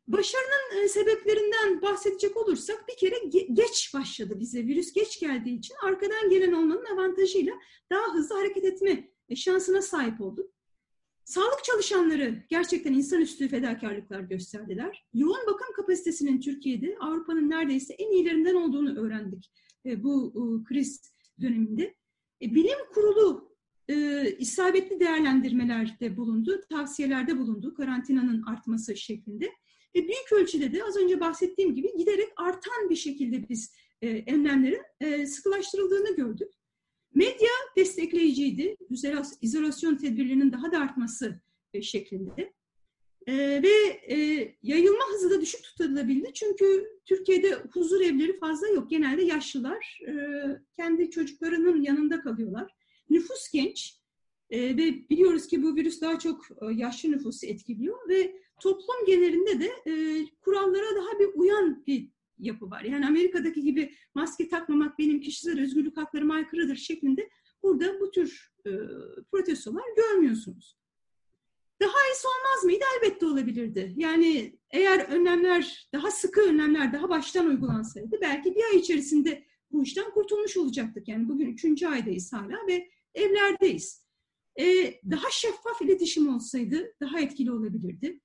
[0.09, 3.17] Başarının e, sebeplerinden bahsedecek olursak bir kere
[3.53, 4.67] geç başladı bize.
[4.67, 7.55] Virüs geç geldiği için arkadan gelen olmanın avantajıyla
[7.91, 10.51] daha hızlı hareket etme şansına sahip olduk.
[11.25, 15.07] Sağlık çalışanları gerçekten insanüstü fedakarlıklar gösterdiler.
[15.15, 19.51] Yoğun bakım kapasitesinin Türkiye'de Avrupa'nın neredeyse en iyilerinden olduğunu öğrendik
[19.87, 20.33] e, bu
[20.69, 21.95] kriz döneminde.
[22.43, 23.50] E, bilim kurulu
[24.39, 29.51] isabetli değerlendirmelerde bulundu, tavsiyelerde bulundu karantinanın artması şeklinde.
[29.95, 33.73] Ve büyük ölçüde de az önce bahsettiğim gibi giderek artan bir şekilde biz
[34.03, 36.53] e, önlemlerin e, sıkılaştırıldığını gördük.
[37.15, 38.77] Medya destekleyiciydi.
[39.41, 41.41] İzolasyon tedbirlerinin daha da artması
[41.75, 42.53] e, şeklinde.
[43.27, 43.69] E, ve
[44.15, 44.17] e,
[44.63, 46.33] yayılma hızı da düşük tutulabildi.
[46.35, 48.91] Çünkü Türkiye'de huzur evleri fazla yok.
[48.91, 50.13] Genelde yaşlılar e,
[50.77, 52.80] kendi çocuklarının yanında kalıyorlar.
[53.11, 54.01] Nüfus genç
[54.51, 59.61] e, ve biliyoruz ki bu virüs daha çok e, yaşlı nüfusu etkiliyor ve toplum genelinde
[59.61, 62.09] de e, kurallara daha bir uyan bir
[62.39, 62.83] yapı var.
[62.83, 67.31] Yani Amerika'daki gibi maske takmamak benim kişisel özgürlük haklarıma aykırıdır şeklinde
[67.63, 68.71] burada bu tür e,
[69.33, 70.77] protestolar görmüyorsunuz.
[71.81, 72.85] Daha iyisi olmaz mıydı?
[72.97, 73.95] Elbette olabilirdi.
[73.97, 80.11] Yani eğer önlemler, daha sıkı önlemler daha baştan uygulansaydı belki bir ay içerisinde bu işten
[80.11, 81.09] kurtulmuş olacaktık.
[81.09, 84.07] Yani bugün üçüncü aydayız hala ve evlerdeyiz.
[84.61, 88.21] Ee, daha şeffaf iletişim olsaydı daha etkili olabilirdi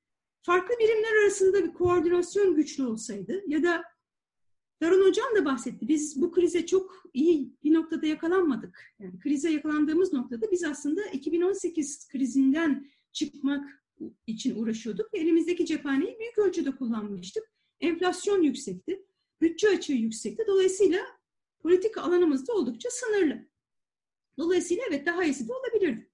[0.45, 3.83] farklı birimler arasında bir koordinasyon güçlü olsaydı ya da
[4.81, 5.87] Daron Hocam da bahsetti.
[5.87, 8.93] Biz bu krize çok iyi bir noktada yakalanmadık.
[8.99, 13.83] Yani krize yakalandığımız noktada biz aslında 2018 krizinden çıkmak
[14.27, 15.09] için uğraşıyorduk.
[15.13, 17.43] Elimizdeki cephaneyi büyük ölçüde kullanmıştık.
[17.79, 19.05] Enflasyon yüksekti.
[19.41, 20.43] Bütçe açığı yüksekti.
[20.47, 20.99] Dolayısıyla
[21.59, 23.47] politik alanımız da oldukça sınırlı.
[24.37, 26.09] Dolayısıyla evet daha iyisi de olabilirdi.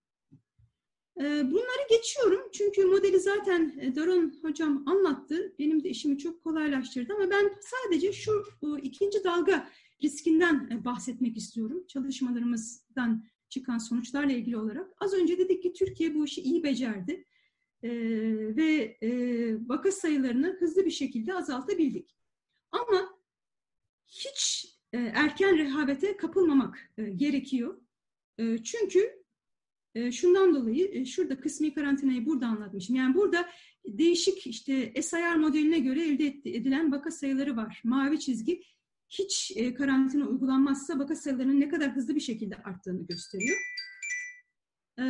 [1.19, 5.55] Ee, bunları geçiyorum çünkü modeli zaten e, Daron hocam anlattı.
[5.59, 8.45] Benim de işimi çok kolaylaştırdı ama ben sadece şu
[8.81, 9.69] ikinci dalga
[10.03, 11.85] riskinden e, bahsetmek istiyorum.
[11.87, 14.91] Çalışmalarımızdan çıkan sonuçlarla ilgili olarak.
[14.99, 17.25] Az önce dedik ki Türkiye bu işi iyi becerdi
[18.55, 19.09] ve e,
[19.69, 22.15] vaka sayılarını hızlı bir şekilde azaltabildik.
[22.71, 23.19] Ama
[24.07, 27.80] hiç erken rehavete kapılmamak gerekiyor.
[28.63, 29.21] Çünkü
[29.95, 32.95] e, şundan dolayı e, şurada kısmi karantinayı burada anlatmışım.
[32.95, 33.49] Yani burada
[33.85, 37.81] değişik işte SIR modeline göre elde edilen vaka sayıları var.
[37.83, 38.63] Mavi çizgi
[39.09, 43.57] hiç e, karantina uygulanmazsa vaka sayılarının ne kadar hızlı bir şekilde arttığını gösteriyor.
[44.99, 45.05] E,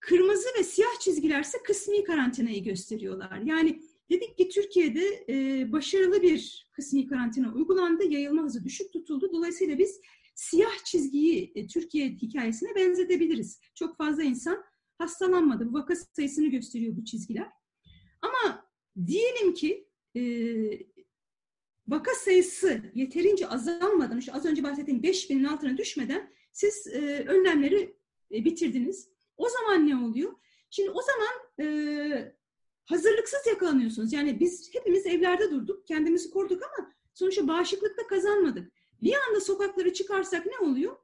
[0.00, 3.40] kırmızı ve siyah çizgilerse kısmi karantinayı gösteriyorlar.
[3.44, 9.32] Yani dedik ki Türkiye'de e, başarılı bir kısmi karantina uygulandı, yayılma hızı düşük tutuldu.
[9.32, 10.00] Dolayısıyla biz
[10.34, 13.60] siyah çizgiyi e, Türkiye hikayesine benzetebiliriz.
[13.74, 14.64] Çok fazla insan
[14.98, 15.68] hastalanmadı.
[15.68, 17.48] Bu vaka sayısını gösteriyor bu çizgiler.
[18.22, 18.68] Ama
[19.06, 20.22] diyelim ki e,
[21.88, 27.96] vaka sayısı yeterince azalmadan, işte az önce bahsettiğim 5000'in altına düşmeden siz e, önlemleri
[28.32, 29.08] e, bitirdiniz.
[29.36, 30.32] O zaman ne oluyor?
[30.70, 32.34] Şimdi o zaman e,
[32.84, 34.12] hazırlıksız yakalanıyorsunuz.
[34.12, 38.72] Yani biz hepimiz evlerde durduk, kendimizi koruduk ama sonuçta bağışıklıkta kazanmadık.
[39.04, 40.96] Bir anda sokaklara çıkarsak ne oluyor?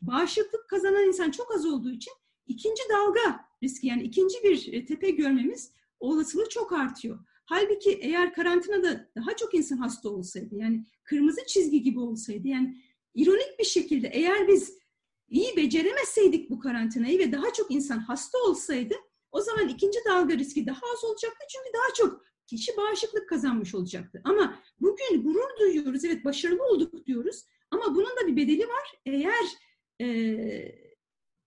[0.00, 2.12] Bağışıklık kazanan insan çok az olduğu için
[2.46, 7.18] ikinci dalga riski yani ikinci bir e, tepe görmemiz olasılığı çok artıyor.
[7.44, 12.82] Halbuki eğer karantinada daha çok insan hasta olsaydı yani kırmızı çizgi gibi olsaydı yani
[13.14, 14.78] ironik bir şekilde eğer biz
[15.28, 18.94] iyi beceremeseydik bu karantinayı ve daha çok insan hasta olsaydı
[19.32, 24.20] o zaman ikinci dalga riski daha az olacaktı çünkü daha çok kişi bağışıklık kazanmış olacaktı.
[24.24, 28.98] Ama bugün gurur duyuyoruz, evet başarılı olduk diyoruz ama bunun da bir bedeli var.
[29.06, 29.44] Eğer
[30.00, 30.08] e,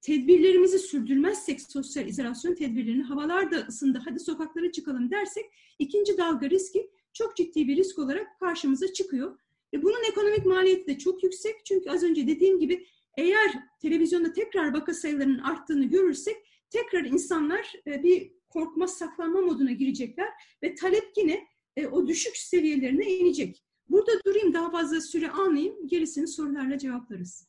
[0.01, 5.45] tedbirlerimizi sürdürmezsek sosyal izolasyon tedbirlerini havalar da ısındı hadi sokaklara çıkalım dersek
[5.79, 9.39] ikinci dalga riski çok ciddi bir risk olarak karşımıza çıkıyor.
[9.73, 12.87] Ve bunun ekonomik maliyeti de çok yüksek çünkü az önce dediğim gibi
[13.17, 16.35] eğer televizyonda tekrar vaka sayılarının arttığını görürsek
[16.71, 20.29] tekrar insanlar e, bir korkma saklanma moduna girecekler
[20.63, 23.63] ve talep yine e, o düşük seviyelerine inecek.
[23.89, 27.47] Burada durayım daha fazla süre almayayım gerisini sorularla cevaplarız.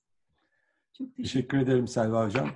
[0.98, 2.50] Çok teşekkür, teşekkür ederim Selva Hocam.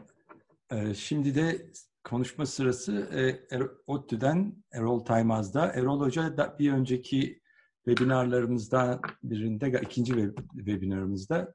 [0.73, 1.71] Ee, şimdi de
[2.05, 5.73] konuşma sırası e, er, ODTÜ'den Erol Taymaz'da.
[5.73, 7.41] Erol Hoca da bir önceki
[7.85, 11.55] webinarlarımızdan birinde, ikinci web, webinarımızda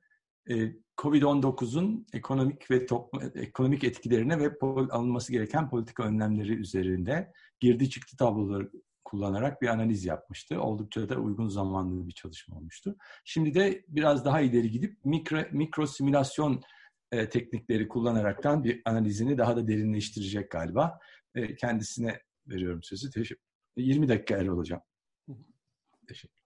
[0.49, 4.57] e, COVID-19'un ekonomik ve toplum, ekonomik etkilerine ve
[4.91, 8.71] alınması gereken politika önlemleri üzerinde girdi çıktı tabloları
[9.05, 10.61] kullanarak bir analiz yapmıştı.
[10.61, 12.95] Oldukça da uygun zamanlı bir çalışma olmuştu.
[13.25, 16.61] Şimdi de biraz daha ileri gidip mikro, mikro simülasyon
[17.11, 20.99] e, teknikleri kullanaraktan bir analizini daha da derinleştirecek galiba.
[21.35, 23.09] E, kendisine veriyorum sözü.
[23.11, 23.43] Teşekkür
[23.77, 24.81] 20 dakika el olacağım.
[26.07, 26.41] Teşekkür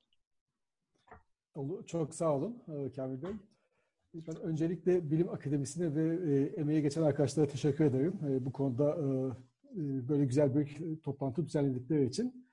[1.88, 3.55] Çok sağ olun e, Kamil Bey.
[4.16, 8.14] Ben öncelikle Bilim Akademisi'ne ve e, emeğe geçen arkadaşlara teşekkür ederim.
[8.30, 9.04] E, bu konuda e,
[9.82, 12.48] e böyle güzel bir toplantı düzenledikleri için.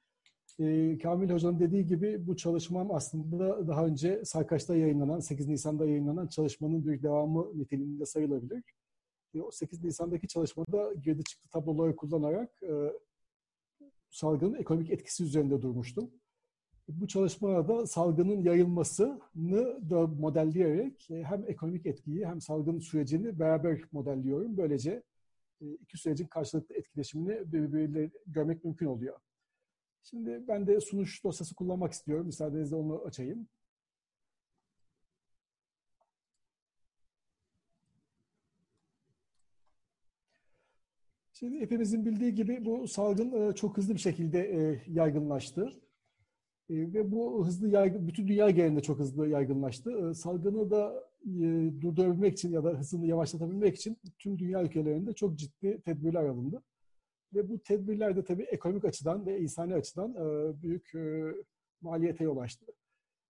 [0.58, 6.26] E, Kamil Hoca'nın dediği gibi bu çalışmam aslında daha önce Sarkaç'ta yayınlanan, 8 Nisan'da yayınlanan
[6.26, 8.62] çalışmanın bir devamı niteliğinde sayılabilir.
[9.34, 12.92] E, o 8 Nisan'daki çalışmada girdi çıktı tabloları kullanarak e,
[14.10, 16.10] salgının ekonomik etkisi üzerinde durmuştum.
[16.88, 24.56] Bu çalışmada salgının yayılmasını da modelleyerek e, hem ekonomik etkiyi hem salgın sürecini beraber modelliyorum.
[24.56, 25.02] Böylece
[25.60, 29.16] e, iki sürecin karşılıklı etkileşimini birbirleriyle görmek mümkün oluyor.
[30.02, 32.26] Şimdi ben de sunuş dosyası kullanmak istiyorum.
[32.26, 33.48] Müsaadenizle onu açayım.
[41.32, 44.38] Şimdi hepimizin bildiği gibi bu salgın e, çok hızlı bir şekilde
[44.88, 45.82] yaygınlaştı.
[46.72, 50.14] E, ve bu hızlı yaygın, bütün dünya genelinde çok hızlı yaygınlaştı.
[50.14, 51.04] Salgını da
[51.80, 56.62] durdurabilmek için ya da hızını yavaşlatabilmek için tüm dünya ülkelerinde çok ciddi tedbirler alındı.
[57.34, 61.34] Ve bu tedbirler de tabii ekonomik açıdan ve insani açıdan e, büyük e,
[61.80, 62.66] maliyete yol açtı.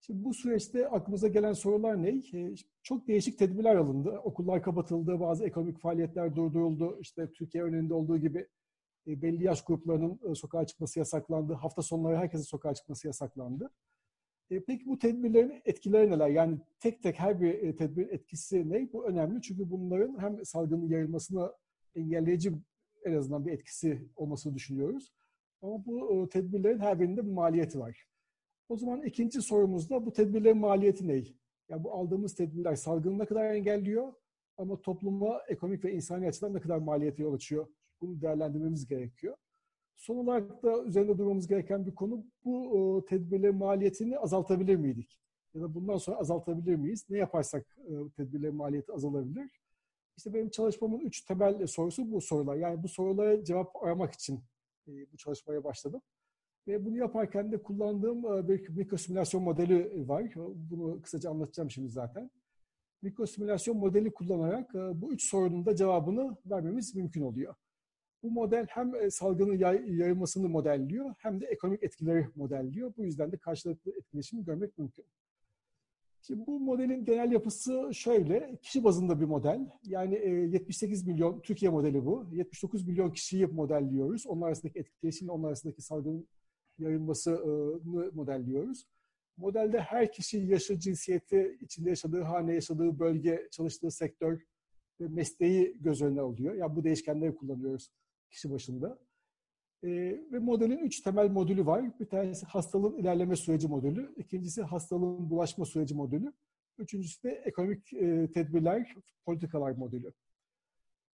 [0.01, 2.09] Şimdi bu süreçte aklımıza gelen sorular ne?
[2.09, 4.09] E, çok değişik tedbirler alındı.
[4.09, 6.97] Okullar kapatıldı, bazı ekonomik faaliyetler durduruldu.
[7.01, 8.47] İşte Türkiye önünde olduğu gibi
[9.07, 11.53] belli yaş gruplarının sokağa çıkması yasaklandı.
[11.53, 13.69] Hafta sonları herkesin sokağa çıkması yasaklandı.
[14.49, 16.29] Peki bu tedbirlerin etkileri neler?
[16.29, 18.93] Yani tek tek her bir tedbir etkisi ne?
[18.93, 21.53] Bu önemli çünkü bunların hem salgının yayılmasını
[21.95, 22.51] engelleyici
[23.05, 25.13] en azından bir etkisi olmasını düşünüyoruz.
[25.61, 28.07] Ama bu e, tedbirlerin her birinde bir maliyeti var.
[28.69, 31.23] O zaman ikinci sorumuzda bu tedbirlerin maliyeti ne?
[31.69, 34.13] Yani bu aldığımız tedbirler salgını ne kadar engelliyor
[34.57, 37.67] ama topluma ekonomik ve insani açıdan ne kadar maliyeti yol açıyor?
[38.03, 39.35] Bunu değerlendirmemiz gerekiyor.
[39.95, 45.19] Son olarak da üzerinde durmamız gereken bir konu bu e, tedbirlerin maliyetini azaltabilir miydik?
[45.53, 47.05] Ya da bundan sonra azaltabilir miyiz?
[47.09, 49.61] Ne yaparsak e, tedbirlerin maliyeti azalabilir?
[50.17, 52.55] İşte benim çalışmamın üç temel sorusu bu sorular.
[52.55, 54.43] Yani bu sorulara cevap aramak için
[54.87, 56.01] e, bu çalışmaya başladım.
[56.67, 60.33] Ve bunu yaparken de kullandığım bir mikrosimülasyon modeli var.
[60.55, 62.31] Bunu kısaca anlatacağım şimdi zaten.
[63.01, 67.55] Mikrosimülasyon modeli kullanarak bu üç sorunun da cevabını vermemiz mümkün oluyor.
[68.23, 69.57] Bu model hem salgının
[69.87, 72.93] yayılmasını modelliyor hem de ekonomik etkileri modelliyor.
[72.97, 75.05] Bu yüzden de karşılıklı etkileşimi görmek mümkün.
[76.21, 79.69] Şimdi bu modelin genel yapısı şöyle, kişi bazında bir model.
[79.83, 82.27] Yani 78 e, milyon, Türkiye modeli bu.
[82.31, 84.27] 79 milyon kişiyi modelliyoruz.
[84.27, 86.27] Onlar arasındaki etkileşimle onlar arasındaki salgın
[86.79, 88.87] yayılmasını modelliyoruz.
[89.37, 94.41] Modelde her kişi yaşı, cinsiyeti, içinde yaşadığı hane, yaşadığı bölge, çalıştığı sektör
[95.01, 96.53] ve mesleği göz önüne alıyor.
[96.53, 97.89] Yani bu değişkenleri kullanıyoruz
[98.33, 98.99] kişi başında.
[99.83, 99.89] E,
[100.31, 101.99] ve modelin üç temel modülü var.
[101.99, 106.33] Bir tanesi hastalığın ilerleme süreci modülü, ikincisi hastalığın bulaşma süreci modülü,
[106.77, 110.13] üçüncüsü de ekonomik e, tedbirler, politikalar modülü.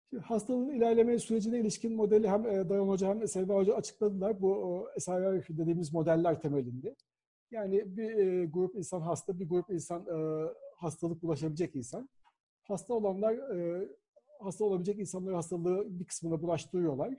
[0.10, 4.42] Şimdi hastalığın ilerleme sürecine ilişkin modeli hem e, Dayan Hoca hem Selva Hoca açıkladılar.
[4.42, 6.96] Bu SRR dediğimiz modeller temelinde.
[7.52, 12.10] Yani bir e, grup insan hasta, bir grup insan e, hastalık bulaşabilecek insan.
[12.64, 13.90] Hasta olanlar, e,
[14.40, 17.14] hasta olabilecek insanları hastalığı bir kısmına bulaştırıyorlar.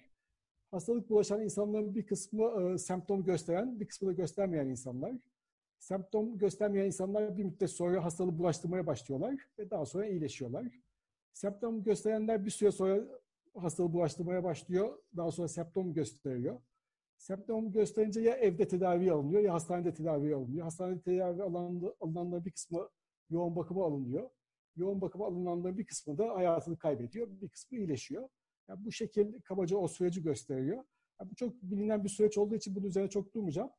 [0.71, 5.13] Hastalık bulaşan insanların bir kısmı e, semptom gösteren, bir kısmı da göstermeyen insanlar.
[5.79, 10.67] Semptom göstermeyen insanlar bir müddet sonra hastalığı bulaştırmaya başlıyorlar ve daha sonra iyileşiyorlar.
[11.33, 13.05] Semptom gösterenler bir süre sonra
[13.55, 16.61] hastalığı bulaştırmaya başlıyor, daha sonra semptom gösteriyor.
[17.19, 20.65] Semptom gösterince ya evde tedavi alınıyor ya hastanede tedavi alınıyor.
[20.65, 22.89] Hastanede tedavi alınanların bir kısmı
[23.31, 24.31] yoğun bakıma alınıyor.
[24.81, 28.29] Yoğun bakıma alınanların bir kısmı da hayatını kaybediyor, bir kısmı iyileşiyor.
[28.69, 30.85] Yani bu şekil kabaca o süreci gösteriyor.
[31.21, 33.71] Yani bu çok bilinen bir süreç olduğu için bunun üzerine çok durmayacağım.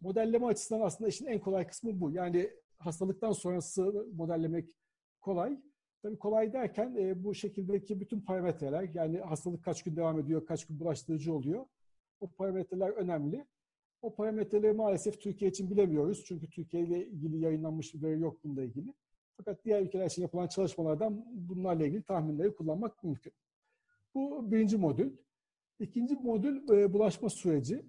[0.00, 2.10] Modelleme açısından aslında işin en kolay kısmı bu.
[2.10, 4.76] Yani hastalıktan sonrası modellemek
[5.20, 5.60] kolay.
[6.02, 10.66] Tabii kolay derken e, bu şekildeki bütün parametreler yani hastalık kaç gün devam ediyor, kaç
[10.66, 11.66] gün bulaştırıcı oluyor.
[12.20, 13.46] O parametreler önemli.
[14.02, 16.24] O parametreleri maalesef Türkiye için bilemiyoruz.
[16.24, 18.94] Çünkü Türkiye ile ilgili yayınlanmış bir veri yok bununla ilgili.
[19.38, 23.32] Fakat diğer ülkeler için yapılan çalışmalardan bunlarla ilgili tahminleri kullanmak mümkün.
[24.14, 25.16] Bu birinci modül.
[25.80, 27.82] İkinci modül e, bulaşma süreci.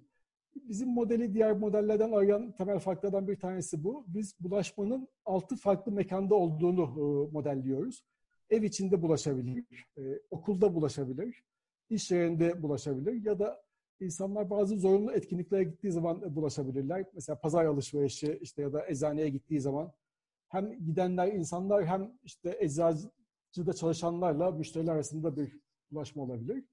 [0.55, 4.05] Bizim modeli diğer modellerden ayıran temel farklardan bir tanesi bu.
[4.07, 8.03] Biz bulaşmanın altı farklı mekanda olduğunu e, modelliyoruz.
[8.49, 11.43] Ev içinde bulaşabilir, e, okulda bulaşabilir,
[11.89, 13.63] iş yerinde bulaşabilir ya da
[13.99, 17.05] insanlar bazı zorunlu etkinliklere gittiği zaman bulaşabilirler.
[17.13, 19.91] Mesela pazar alışverişi işte ya da eczaneye gittiği zaman
[20.49, 25.59] hem gidenler insanlar hem işte eczacıda çalışanlarla müşteriler arasında bir
[25.91, 26.65] bulaşma olabilir.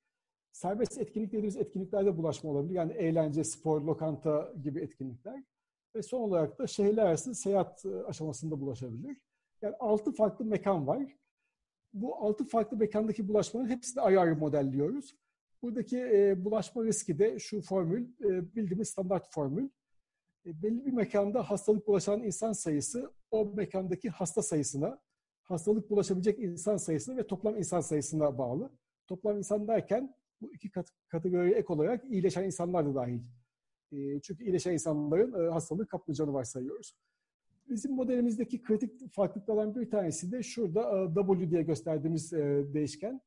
[0.52, 2.74] Serbest etkinlik dediğimiz etkinliklerde bulaşma olabilir.
[2.74, 5.44] Yani eğlence, spor, lokanta gibi etkinlikler.
[5.94, 9.16] Ve son olarak da şehirler arası seyahat e, aşamasında bulaşabilir.
[9.62, 11.16] Yani altı farklı mekan var.
[11.92, 15.16] Bu altı farklı mekandaki bulaşmanın hepsini ayrı ayrı modelliyoruz.
[15.62, 19.68] Buradaki e, bulaşma riski de şu formül, e, bildiğimiz standart formül.
[20.46, 24.98] E, belli bir mekanda hastalık bulaşan insan sayısı o mekandaki hasta sayısına,
[25.42, 28.70] hastalık bulaşabilecek insan sayısına ve toplam insan sayısına bağlı.
[29.06, 33.20] Toplam insan derken bu iki kat, kategoriye ek olarak iyileşen insanlar da dahil.
[33.92, 36.94] E, çünkü iyileşen insanların e, hastalığı kaplayacağını varsayıyoruz.
[37.68, 43.20] Bizim modelimizdeki kritik farklılıklardan bir tanesi de şurada e, W diye gösterdiğimiz e, değişken.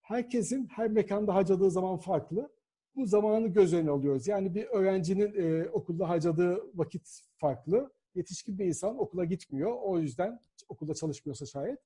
[0.00, 2.52] Herkesin her mekanda harcadığı zaman farklı.
[2.96, 4.28] Bu zamanı göz önüne alıyoruz.
[4.28, 7.92] Yani bir öğrencinin e, okulda harcadığı vakit farklı.
[8.14, 9.72] Yetişkin bir insan okula gitmiyor.
[9.82, 11.78] O yüzden okulda çalışmıyorsa şayet.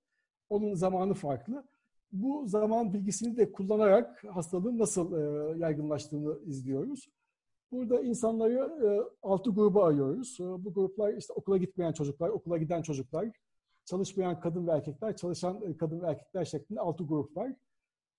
[0.50, 1.64] Onun zamanı farklı
[2.12, 7.08] bu zaman bilgisini de kullanarak hastalığın nasıl e, yaygınlaştığını izliyoruz.
[7.72, 8.54] Burada insanları
[8.86, 8.88] e,
[9.22, 10.40] altı gruba ayırıyoruz.
[10.40, 13.28] E, bu gruplar işte okula gitmeyen çocuklar, okula giden çocuklar,
[13.84, 17.52] çalışmayan kadın ve erkekler, çalışan e, kadın ve erkekler şeklinde altı grup var.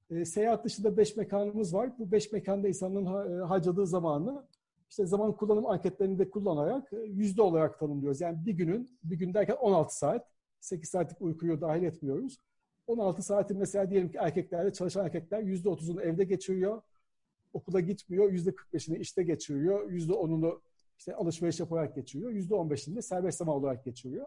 [0.09, 1.99] E, seyahat dışında beş mekanımız var.
[1.99, 4.43] Bu beş mekanda insanların ha, e, harcadığı zamanı
[4.89, 8.21] işte zaman kullanım anketlerini de kullanarak e, yüzde olarak tanımlıyoruz.
[8.21, 10.27] Yani bir günün, bir gün derken 16 saat,
[10.59, 12.37] 8 saatlik uykuyu dahil etmiyoruz.
[12.87, 16.81] 16 saati mesela diyelim ki erkeklerde çalışan erkekler %30'unu evde geçiriyor.
[17.53, 18.31] Okula gitmiyor.
[18.31, 19.91] %45'ini işte geçiriyor.
[19.91, 20.59] %10'unu
[20.97, 22.31] işte alışveriş yaparak geçiriyor.
[22.31, 24.25] %15'ini de serbest zaman olarak geçiriyor.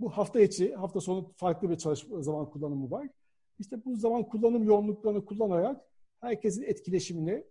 [0.00, 3.08] Bu hafta içi, hafta sonu farklı bir çalışma zaman kullanımı var.
[3.58, 5.80] İşte bu zaman kullanım yoğunluklarını kullanarak
[6.20, 7.44] herkesin etkileşimini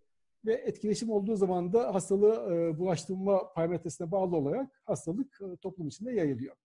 [0.46, 6.12] ve etkileşim olduğu zaman da hastalığı e, bulaştırma parametresine bağlı olarak hastalık e, toplum içinde
[6.12, 6.56] yayılıyor.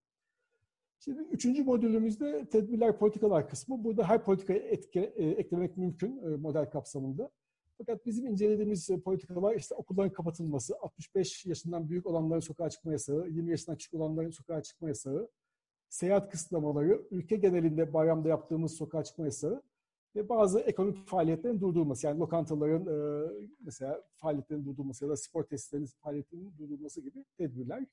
[0.99, 3.85] Şimdi üçüncü modülümüzde tedbirler, politikalar kısmı.
[3.85, 7.31] Burada her politikayı etki, e, eklemek mümkün e, model kapsamında.
[7.79, 13.29] Fakat bizim incelediğimiz e, politikalar işte okulların kapatılması, 65 yaşından büyük olanların sokağa çıkma yasağı,
[13.29, 15.29] 20 yaşından küçük olanların sokağa çıkma yasağı,
[15.89, 19.63] seyahat kısıtlamaları, ülke genelinde bayramda yaptığımız sokağa çıkma yasağı
[20.17, 22.07] ve bazı ekonomik faaliyetlerin durdurulması.
[22.07, 23.29] Yani lokantaların e,
[23.61, 27.87] mesela faaliyetlerin durdurulması ya da spor tesislerinin faaliyetlerinin durdurulması gibi tedbirler.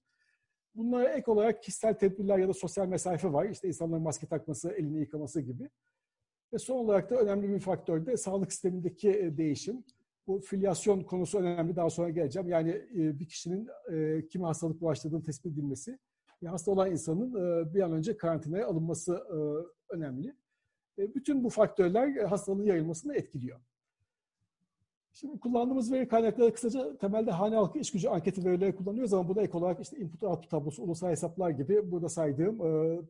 [0.76, 3.50] Bunlara ek olarak kişisel tedbirler ya da sosyal mesafe var.
[3.50, 5.70] İşte insanların maske takması, elini yıkaması gibi.
[6.54, 9.84] Ve son olarak da önemli bir faktör de sağlık sistemindeki e, değişim.
[10.28, 11.76] Bu filyasyon konusu önemli.
[11.76, 12.50] Daha sonra geleceğim.
[12.50, 16.00] Yani e, bir kişinin e, kime hastalık bulaştırdığını tespit edilmesi
[16.46, 17.34] hasta olan insanın
[17.74, 19.24] bir an önce karantinaya alınması
[19.90, 20.36] önemli.
[20.98, 23.60] Bütün bu faktörler hastalığın yayılmasını etkiliyor.
[25.14, 29.42] Şimdi kullandığımız veri kaynakları kısaca temelde hane halkı iş gücü anketi verileri kullanıyoruz ama buna
[29.42, 33.02] ek olarak işte input output tablosu, ulusal hesaplar gibi burada saydığım e,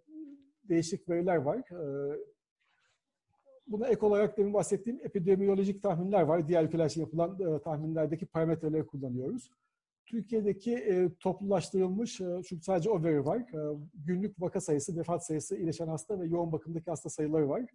[0.69, 1.57] değişik veriler var.
[1.57, 2.17] E,
[3.67, 6.47] buna ek olarak demin bahsettiğim epidemiyolojik tahminler var.
[6.47, 9.49] Diğer ülkeler için yapılan e, tahminlerdeki parametreleri kullanıyoruz.
[10.05, 13.37] Türkiye'deki e, toplulaştırılmış, e, çünkü sadece o veri var.
[13.39, 17.65] E, günlük vaka sayısı, vefat sayısı, iyileşen hasta ve yoğun bakımdaki hasta sayıları var.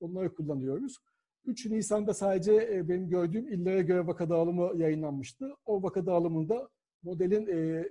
[0.00, 0.98] Onları kullanıyoruz.
[1.44, 5.56] 3 Nisan'da sadece e, benim gördüğüm illere göre vaka dağılımı yayınlanmıştı.
[5.66, 6.68] O vaka dağılımında
[7.02, 7.88] modelin e,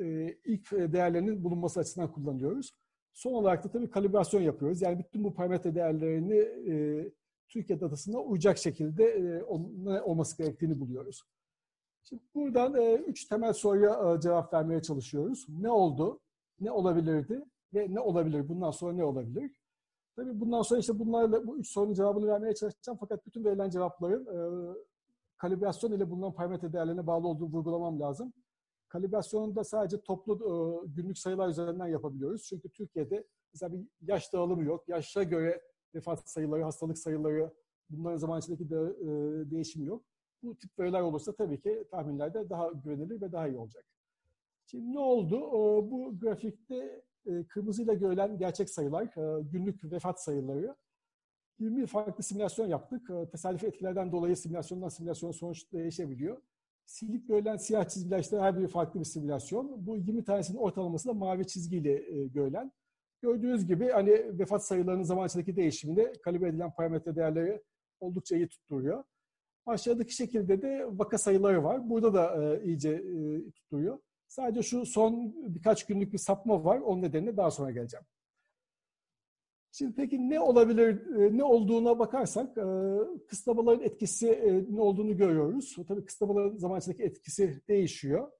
[0.00, 2.72] e, ilk değerlerinin bulunması açısından kullanıyoruz.
[3.14, 4.82] Son olarak da tabii kalibrasyon yapıyoruz.
[4.82, 6.38] Yani bütün bu parametre değerlerini
[6.72, 7.04] e,
[7.48, 9.42] Türkiye datasına uyacak şekilde e,
[10.02, 11.22] olması gerektiğini buluyoruz.
[12.04, 15.46] Şimdi buradan e, üç temel soruya e, cevap vermeye çalışıyoruz.
[15.48, 16.20] Ne oldu?
[16.60, 17.44] Ne olabilirdi?
[17.74, 18.48] Ve ne olabilir?
[18.48, 19.50] Bundan sonra ne olabilir?
[20.16, 22.98] Tabii bundan sonra işte bunlarla bu üç sorunun cevabını vermeye çalışacağım.
[23.00, 24.38] Fakat bütün verilen cevapların e,
[25.36, 28.32] kalibrasyon ile bulunan parametre değerlerine bağlı olduğunu vurgulamam lazım.
[28.88, 32.42] Kalibrasyonu da sadece toplu e, günlük sayılar üzerinden yapabiliyoruz.
[32.42, 33.24] Çünkü Türkiye'de
[33.54, 34.88] mesela bir yaş dağılımı yok.
[34.88, 35.62] Yaşa göre
[35.94, 37.54] vefat sayıları, hastalık sayıları,
[37.90, 39.06] bunların zaman içindeki de, e,
[39.50, 40.02] değişimi yok.
[40.42, 43.84] Bu tip veriler olursa tabii ki tahminlerde daha güvenilir ve daha iyi olacak.
[44.66, 45.36] Şimdi ne oldu?
[45.36, 50.76] E, bu grafikte e, kırmızıyla görülen gerçek sayılar, e, günlük vefat sayıları.
[51.58, 53.10] 20 farklı simülasyon yaptık.
[53.10, 56.42] E, tesadüfi etkilerden dolayı simülasyondan simülasyona sonuç değişebiliyor.
[56.86, 59.86] Silip görülen siyah çizgiler işte her biri farklı bir simülasyon.
[59.86, 61.94] Bu 20 tanesinin ortalaması da mavi çizgiyle
[62.26, 62.72] görülen.
[63.22, 67.62] Gördüğünüz gibi hani vefat sayılarının zaman içindeki değişiminde kalibre edilen parametre değerleri
[68.00, 69.04] oldukça iyi tutturuyor.
[69.66, 71.90] Aşağıdaki şekilde de vaka sayıları var.
[71.90, 73.98] Burada da e, iyice e, tutturuyor.
[74.28, 76.78] Sadece şu son birkaç günlük bir sapma var.
[76.78, 78.06] Onun nedenine daha sonra geleceğim.
[79.72, 82.64] Şimdi peki ne olabilir, e, ne olduğuna bakarsak e,
[83.28, 85.76] kısıtlamaların etkisi e, ne olduğunu görüyoruz.
[85.88, 88.30] Tabii kısıtlamaların zaman içindeki etkisi değişiyor.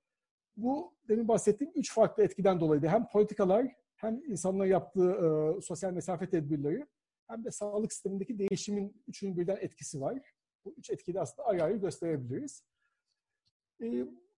[0.57, 2.87] Bu demin bahsettiğim üç farklı etkiden dolayıydı.
[2.87, 3.67] Hem politikalar,
[3.97, 6.87] hem insanların yaptığı sosyal mesafe tedbirleri,
[7.29, 10.19] hem de sağlık sistemindeki değişimin üçünün birden etkisi var.
[10.65, 12.65] Bu üç etkiyi de aslında ayrı ayrı gösterebiliriz.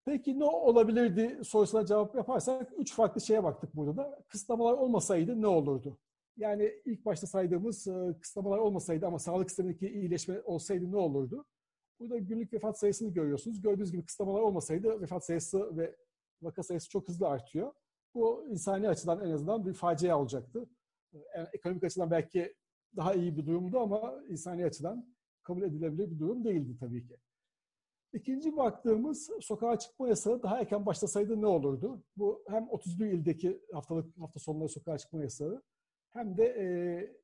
[0.05, 4.25] Peki ne olabilirdi sorusuna cevap yaparsak üç farklı şeye baktık burada da.
[4.29, 5.99] Kısıtlamalar olmasaydı ne olurdu?
[6.37, 11.45] Yani ilk başta saydığımız e, kısıtlamalar olmasaydı ama sağlık sistemindeki iyileşme olsaydı ne olurdu?
[12.01, 13.62] Burada günlük vefat sayısını görüyorsunuz.
[13.62, 15.97] Gördüğünüz gibi kısıtlamalar olmasaydı vefat sayısı ve
[16.43, 17.72] vaka sayısı çok hızlı artıyor.
[18.14, 20.66] Bu insani açıdan en azından bir facia olacaktı.
[21.12, 22.55] Yani ekonomik açıdan belki
[22.97, 25.13] daha iyi bir durumdu ama insani açıdan
[25.45, 27.16] kabul edilebilir bir durum değildi tabii ki.
[28.12, 32.03] İkinci baktığımız sokağa çıkma yasağı daha erken başlasaydı ne olurdu?
[32.16, 35.62] Bu hem 31 ildeki haftalık hafta sonları sokağa çıkma yasağı
[36.11, 36.66] hem de e,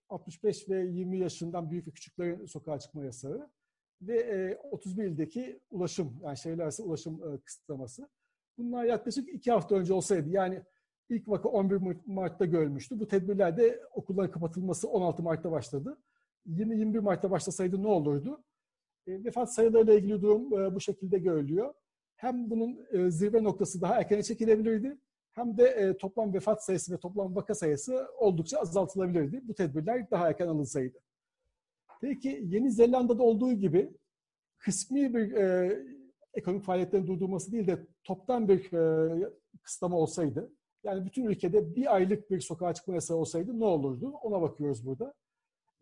[0.08, 3.50] 65 ve 20 yaşından büyük ve küçüklerin sokağa çıkma yasağı
[4.02, 8.08] ve e, 31 ildeki ulaşım yani arası ulaşım e, kısıtlaması.
[8.58, 10.62] Bunlar yaklaşık iki hafta önce olsaydı yani
[11.08, 13.00] ilk vaka 11 Mart'ta görülmüştü.
[13.00, 15.98] Bu tedbirlerde okulların kapatılması 16 Mart'ta başladı.
[16.46, 18.44] 20-21 Mart'ta başlasaydı ne olurdu?
[19.06, 21.74] E, vefat sayılarıyla ilgili durum e, bu şekilde görülüyor.
[22.16, 24.98] Hem bunun e, zirve noktası daha erken çekilebilirdi
[25.32, 29.40] hem de toplam vefat sayısı ve toplam vaka sayısı oldukça azaltılabilirdi.
[29.48, 30.98] Bu tedbirler daha erken alınsaydı.
[32.00, 33.90] Peki Yeni Zelanda'da olduğu gibi
[34.58, 35.78] kısmi bir e,
[36.34, 39.30] ekonomik faaliyetlerin durdurması değil de toptan bir e,
[39.62, 40.52] kısıtlama olsaydı,
[40.84, 44.10] yani bütün ülkede bir aylık bir sokağa çıkma yasağı olsaydı ne olurdu?
[44.22, 45.14] Ona bakıyoruz burada.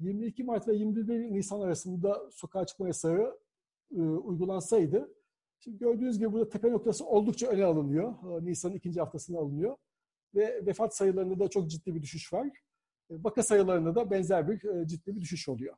[0.00, 3.38] 22 Mart ve 21 Nisan arasında sokağa çıkma yasağı
[3.96, 5.14] e, uygulansaydı,
[5.60, 8.14] şimdi gördüğünüz gibi burada tepe noktası oldukça öne alınıyor.
[8.40, 9.76] E, Nisan'ın ikinci haftasında alınıyor.
[10.34, 12.46] Ve vefat sayılarında da çok ciddi bir düşüş var.
[13.10, 15.76] E, vaka sayılarında da benzer bir e, ciddi bir düşüş oluyor.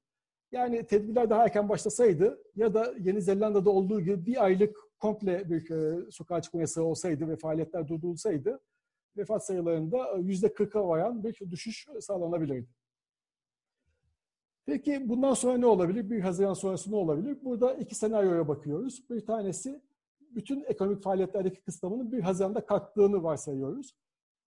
[0.52, 5.70] Yani tedbirler daha erken başlasaydı ya da Yeni Zelanda'da olduğu gibi bir aylık komple bir
[5.70, 8.60] e, sokağa çıkma yasağı olsaydı ve faaliyetler durdurulsaydı
[9.16, 12.79] vefat sayılarında yüzde 40'a varan bir düşüş sağlanabilirdi.
[14.70, 16.10] Peki bundan sonra ne olabilir?
[16.10, 17.38] Bir Haziran sonrası ne olabilir?
[17.44, 19.10] Burada iki senaryoya bakıyoruz.
[19.10, 19.82] Bir tanesi
[20.20, 23.96] bütün ekonomik faaliyetlerdeki kısıtlamanın bir Haziran'da kalktığını varsayıyoruz.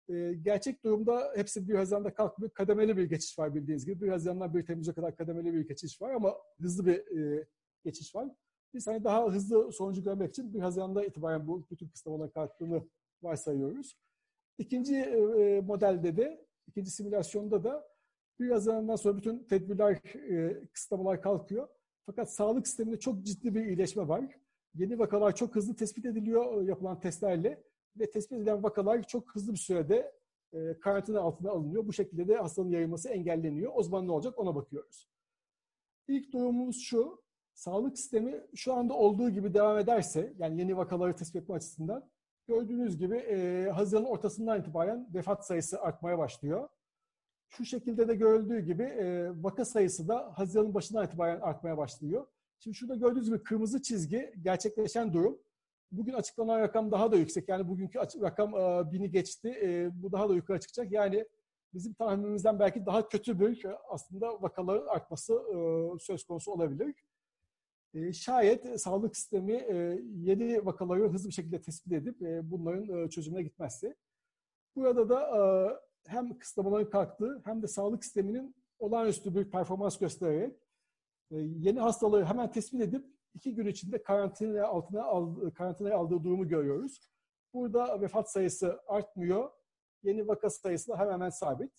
[0.09, 2.51] Ee, gerçek durumda hepsi bir Haziran'da kalkmıyor.
[2.51, 4.01] Kademeli bir geçiş var bildiğiniz gibi.
[4.01, 7.47] Bir Haziran'dan bir Temmuz'a kadar kademeli bir geçiş var ama hızlı bir e,
[7.86, 8.30] geçiş var.
[8.74, 12.84] Biz hani daha hızlı sonucu görmek için bir Haziran'da itibaren bu bütün kısıtlamaların kalktığını
[13.24, 13.97] varsayıyoruz.
[14.57, 17.93] İkinci e, modelde de, ikinci simülasyonda da
[18.39, 21.67] bir Haziran'dan sonra bütün tedbirler, e, kısıtlamalar kalkıyor.
[22.05, 24.39] Fakat sağlık sisteminde çok ciddi bir iyileşme var.
[24.75, 27.63] Yeni vakalar çok hızlı tespit ediliyor e, yapılan testlerle
[27.99, 30.13] ve tespit edilen vakalar çok hızlı bir sürede
[30.53, 31.88] e, karantina altına alınıyor.
[31.88, 33.71] Bu şekilde de hastalığın yayılması engelleniyor.
[33.75, 35.09] O zaman ne olacak ona bakıyoruz.
[36.07, 37.23] İlk durumumuz şu,
[37.53, 42.09] sağlık sistemi şu anda olduğu gibi devam ederse, yani yeni vakaları tespit etme açısından,
[42.47, 46.69] gördüğünüz gibi e, Haziran'ın ortasından itibaren vefat sayısı artmaya başlıyor.
[47.58, 52.28] Şu şekilde de görüldüğü gibi e, vaka sayısı da Haziran'ın başından itibaren artmaya başlıyor.
[52.60, 55.39] Şimdi şurada gördüğünüz gibi kırmızı çizgi gerçekleşen durum.
[55.91, 57.49] Bugün açıklanan rakam daha da yüksek.
[57.49, 59.60] Yani bugünkü rakam e, bini geçti.
[59.62, 60.91] E, bu daha da yukarı çıkacak.
[60.91, 61.26] Yani
[61.74, 66.95] bizim tahminimizden belki daha kötü bir aslında vakaların artması e, söz konusu olabilir.
[67.93, 73.10] E, şayet sağlık sistemi e, yeni vakaları hızlı bir şekilde tespit edip e, bunların e,
[73.10, 73.95] çözümüne gitmezse.
[74.76, 75.41] Burada da e,
[76.08, 80.56] hem kısıtlamaların kalktığı hem de sağlık sisteminin olağanüstü bir performans göstererek
[81.32, 86.47] e, yeni hastalığı hemen tespit edip iki gün içinde karantina altına al, karantinaya aldığı durumu
[86.47, 87.12] görüyoruz.
[87.54, 89.49] Burada vefat sayısı artmıyor.
[90.04, 91.72] Yeni vaka sayısı da hemen hemen sabit.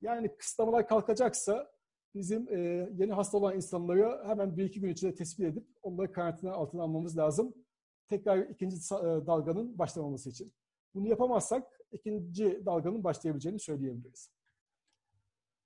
[0.00, 1.70] Yani kısıtlamalar kalkacaksa
[2.14, 2.58] bizim e,
[2.92, 7.18] yeni hasta olan insanları hemen bir iki gün içinde tespit edip onları karantina altına almamız
[7.18, 7.54] lazım.
[8.08, 10.52] Tekrar ikinci e, dalganın başlamaması için.
[10.94, 14.30] Bunu yapamazsak ikinci dalganın başlayabileceğini söyleyebiliriz.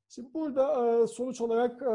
[0.09, 1.95] Şimdi burada e, sonuç olarak e,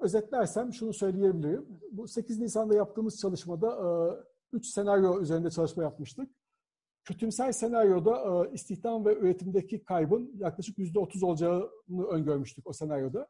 [0.00, 1.66] özetlersem şunu söyleyebilirim.
[1.92, 6.30] Bu 8 Nisan'da yaptığımız çalışmada 3 senaryo üzerinde çalışma yapmıştık.
[7.04, 13.28] Kötümser senaryoda istihdam ve üretimdeki kaybın yaklaşık %30 olacağını öngörmüştük o senaryoda.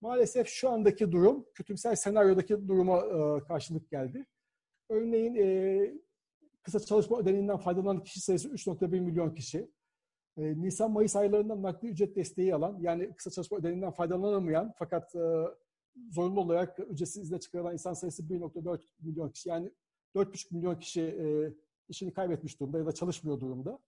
[0.00, 3.00] Maalesef şu andaki durum kötümser senaryodaki duruma
[3.40, 4.26] karşılık geldi.
[4.88, 5.34] Örneğin
[6.66, 9.70] kısa çalışma ödeneğinden faydalanan kişi sayısı 3.1 milyon kişi.
[10.36, 15.14] Nisan-Mayıs aylarında nakli ücret desteği alan, yani kısa çalışma ödeneğinden faydalanamayan fakat
[16.10, 19.48] zorunlu olarak ücretsiz izne çıkarılan insan sayısı 1.4 milyon kişi.
[19.48, 19.70] Yani
[20.14, 21.52] 4.5 milyon kişi e,
[21.88, 23.78] işini kaybetmiş durumda ya da çalışmıyor durumda.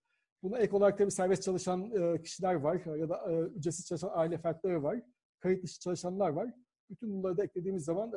[0.42, 4.38] Buna ek olarak tabii serbest çalışan e, kişiler var ya da e, ücretsiz çalışan aile
[4.38, 5.02] fertleri var.
[5.40, 6.54] Kayıt dışı çalışanlar var.
[6.90, 8.12] Bütün bunları da eklediğimiz zaman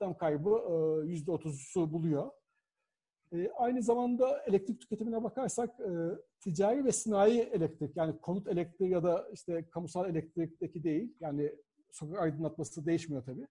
[0.00, 2.30] e, kaybı e, %30'u buluyor.
[3.32, 5.90] E, aynı zamanda elektrik tüketimine bakarsak e,
[6.40, 11.52] ticari ve sanayi elektrik yani konut elektriği ya da işte kamusal elektrikteki değil yani
[11.90, 13.46] sokak aydınlatması değişmiyor tabii.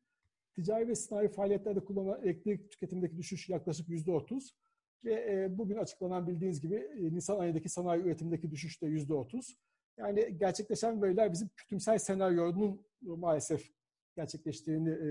[0.56, 4.56] Ticari ve sanayi faaliyetlerde kullanılan elektrik tüketimindeki düşüş yaklaşık yüzde otuz.
[5.04, 9.58] Ve e, bugün açıklanan bildiğiniz gibi e, Nisan ayındaki sanayi üretimindeki düşüş de yüzde otuz.
[9.98, 13.72] Yani gerçekleşen veriler bizim kütümsel senaryonun maalesef
[14.16, 15.10] gerçekleştiğini e,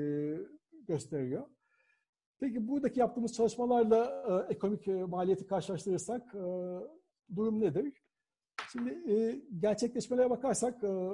[0.89, 1.47] gösteriyor.
[2.41, 6.45] Peki buradaki yaptığımız çalışmalarla e, ekonomik e, maliyeti karşılaştırırsak e,
[7.37, 8.03] durum nedir?
[8.73, 11.11] Şimdi e, gerçekleşmelere bakarsak e,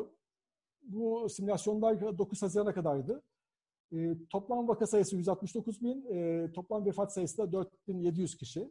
[0.82, 3.22] bu simülasyonlar 9 Haziran'a kadardı.
[3.92, 8.70] E, toplam vaka sayısı 169 bin, e, toplam vefat sayısı da 4700 kişi.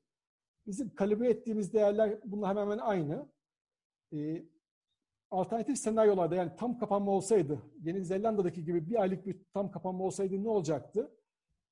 [0.67, 3.29] Bizim kalibre ettiğimiz değerler bununla hemen hemen aynı.
[4.13, 4.45] E,
[5.31, 10.43] alternatif senaryolarda yani tam kapanma olsaydı, Yeni Zelanda'daki gibi bir aylık bir tam kapanma olsaydı
[10.43, 11.11] ne olacaktı?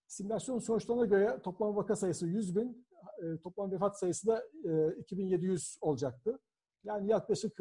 [0.09, 2.85] Simülasyon sonuçlarına göre toplam vaka sayısı 100 bin,
[3.21, 6.39] e, toplam vefat sayısı da e, 2700 olacaktı.
[6.83, 7.59] Yani yaklaşık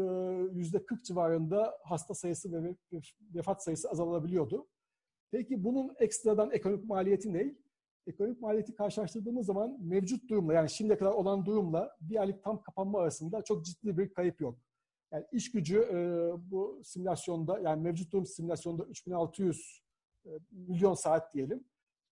[0.53, 2.75] yüzde 40 civarında hasta sayısı ve
[3.35, 4.67] vefat sayısı azalabiliyordu.
[5.31, 7.55] Peki bunun ekstradan ekonomik maliyeti ne?
[8.07, 13.01] Ekonomik maliyeti karşılaştırdığımız zaman mevcut durumla yani şimdiye kadar olan durumla bir aylık tam kapanma
[13.01, 14.59] arasında çok ciddi bir kayıp yok.
[15.13, 15.97] Yani iş gücü e,
[16.51, 19.83] bu simülasyonda yani mevcut durum simülasyonda 3600
[20.27, 21.65] e, milyon saat diyelim.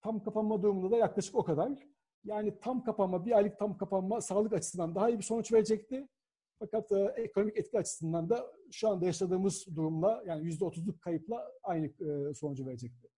[0.06, 1.72] Tam kapanma durumunda da yaklaşık o kadar.
[2.24, 6.08] Yani tam kapanma, bir aylık tam kapanma sağlık açısından daha iyi bir sonuç verecekti.
[6.58, 11.86] Fakat e, ekonomik etki açısından da şu anda yaşadığımız durumla yani yüzde otuzluk kayıpla aynı
[11.86, 13.08] e, sonucu verecekti.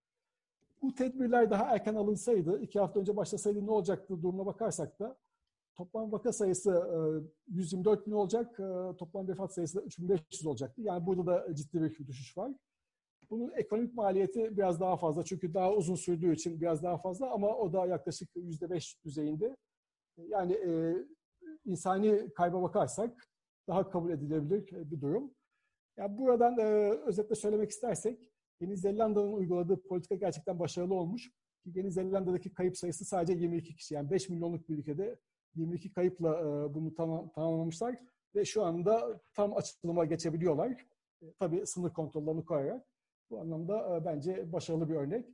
[0.81, 5.17] Bu tedbirler daha erken alınsaydı, iki hafta önce başlasaydı ne olacaktı durumuna bakarsak da
[5.75, 6.71] toplam vaka sayısı
[7.49, 10.81] e, 124 bin olacak, e, toplam vefat sayısı da 3500 olacaktı.
[10.81, 12.51] Yani burada da ciddi bir düşüş var.
[13.29, 17.57] Bunun ekonomik maliyeti biraz daha fazla çünkü daha uzun sürdüğü için biraz daha fazla ama
[17.57, 19.57] o da yaklaşık %5 düzeyinde.
[20.17, 20.95] Yani e,
[21.65, 23.27] insani kayba bakarsak
[23.67, 25.31] daha kabul edilebilir bir durum.
[25.97, 26.63] Yani buradan e,
[27.05, 31.31] özetle söylemek istersek Yeni Zelanda'nın uyguladığı politika gerçekten başarılı olmuş.
[31.65, 33.93] Yeni Zelanda'daki kayıp sayısı sadece 22 kişi.
[33.93, 35.19] Yani 5 milyonluk bir ülkede
[35.55, 37.95] 22 kayıpla e, bunu tamam, tamamlamışlar
[38.35, 40.85] ve şu anda tam açılıma geçebiliyorlar.
[41.21, 42.85] E, tabii sınır kontrollerini koyarak.
[43.29, 45.25] Bu anlamda e, bence başarılı bir örnek.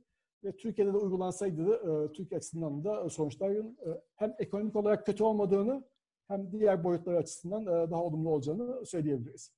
[0.44, 5.84] Ve Türkiye'de de uygulansaydı e, Türkiye açısından da sonuçların e, hem ekonomik olarak kötü olmadığını
[6.28, 9.52] hem diğer boyutları açısından daha olumlu olacağını söyleyebiliriz.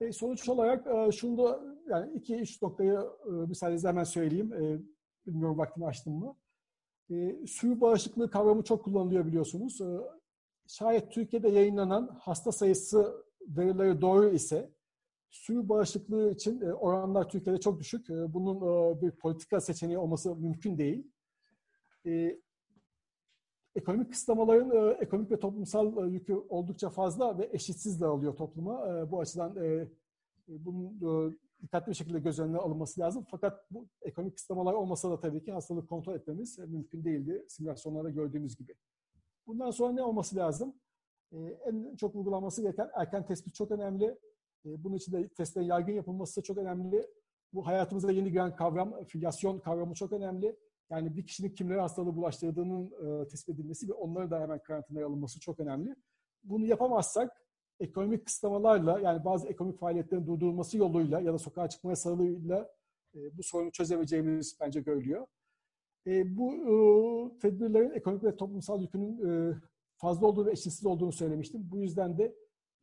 [0.00, 4.50] E, sonuç olarak şunu da yani iki üç noktayı e, müsaadenizle hemen söyleyeyim.
[5.26, 6.36] Bilmiyorum vaktimi açtım mı.
[7.10, 9.80] E, suyu bağışıklığı kavramı çok kullanılıyor biliyorsunuz.
[9.80, 9.86] E,
[10.66, 14.70] şayet Türkiye'de yayınlanan hasta sayısı verileri doğru ise
[15.36, 18.10] suyu bağışıklığı için e, oranlar Türkiye'de çok düşük.
[18.10, 21.12] E, bunun e, bir politika seçeneği olması mümkün değil.
[23.74, 29.10] Ekonomik kısıtlamaların ekonomik ve toplumsal yükü oldukça fazla ve eşitsiz dağılıyor topluma.
[29.10, 29.56] Bu açıdan
[30.48, 31.00] bunun
[31.62, 33.26] dikkatli bir şekilde göz önüne alınması lazım.
[33.30, 38.56] Fakat bu ekonomik kısıtlamalar olmasa da tabii ki hastalığı kontrol etmemiz mümkün değildi simülasyonlarda gördüğümüz
[38.56, 38.74] gibi.
[39.46, 40.74] Bundan sonra ne olması lazım?
[41.66, 44.18] En çok uygulanması gereken erken tespit çok önemli.
[44.78, 47.06] Bunun için de testlerin yaygın yapılması çok önemli.
[47.52, 50.56] Bu hayatımıza yeni giren kavram, filyasyon kavramı çok önemli.
[50.90, 55.40] Yani bir kişinin kimlere hastalığı bulaştırdığının e, tespit edilmesi ve onları da hemen karantinaya alınması
[55.40, 55.96] çok önemli.
[56.44, 57.46] Bunu yapamazsak
[57.80, 62.70] ekonomik kısıtlamalarla yani bazı ekonomik faaliyetlerin durdurulması yoluyla ya da sokağa çıkma yasağıyla
[63.14, 65.26] e, bu sorunu çözemeyeceğimiz bence görülüyor.
[66.06, 69.54] E, bu e, tedbirlerin ekonomik ve toplumsal yükünün e,
[69.96, 71.68] fazla olduğu ve eşitsiz olduğunu söylemiştim.
[71.70, 72.34] Bu yüzden de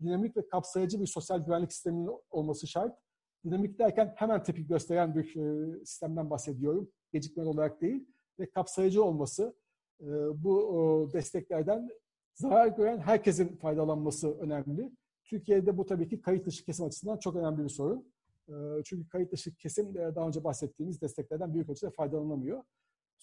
[0.03, 2.97] dinamik ve kapsayıcı bir sosyal güvenlik sisteminin olması şart.
[3.45, 6.89] Dinamik derken hemen tepki gösteren bir e, sistemden bahsediyorum.
[7.13, 8.07] Gecikmeli olarak değil
[8.39, 9.55] ve kapsayıcı olması.
[10.01, 10.07] E,
[10.43, 11.89] bu desteklerden
[12.35, 14.91] zarar gören herkesin faydalanması önemli.
[15.23, 18.13] Türkiye'de bu tabii ki kayıt dışı kesim açısından çok önemli bir sorun.
[18.47, 18.53] E,
[18.85, 22.63] çünkü kayıt dışı kesim daha önce bahsettiğimiz desteklerden büyük ölçüde faydalanamıyor.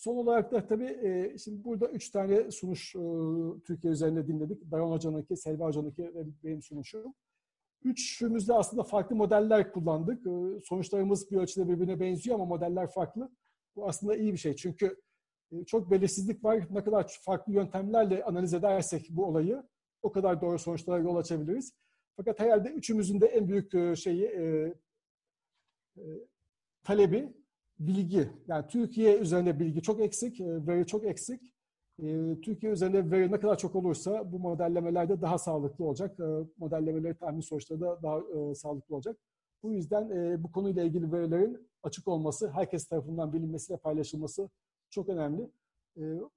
[0.00, 3.00] Son olarak da tabii e, şimdi burada üç tane sunuş e,
[3.66, 4.70] Türkiye üzerinde dinledik.
[4.70, 7.14] Dayan Hoca'nınki, Selva Hoca'nınki ve benim sunuşum.
[7.84, 10.26] Üçümüzde aslında farklı modeller kullandık.
[10.26, 13.30] E, sonuçlarımız bir ölçüde birbirine benziyor ama modeller farklı.
[13.76, 15.00] Bu aslında iyi bir şey çünkü
[15.52, 16.66] e, çok belirsizlik var.
[16.70, 19.62] Ne kadar farklı yöntemlerle analiz edersek bu olayı
[20.02, 21.72] o kadar doğru sonuçlara yol açabiliriz.
[22.16, 24.74] Fakat herhalde üçümüzün de en büyük e, şeyi e,
[25.96, 26.02] e,
[26.82, 27.39] talebi
[27.80, 28.28] bilgi.
[28.48, 31.54] Yani Türkiye üzerinde bilgi çok eksik, e, veri çok eksik.
[32.02, 36.20] E, Türkiye üzerinde veri ne kadar çok olursa bu modellemelerde daha sağlıklı olacak.
[36.20, 36.24] E,
[36.58, 39.16] modellemeleri tahmin sonuçları da daha sağlıklı olacak.
[39.62, 40.10] Bu yüzden
[40.42, 44.48] bu konuyla ilgili verilerin açık olması, herkes tarafından bilinmesi ve paylaşılması
[44.90, 45.50] çok önemli.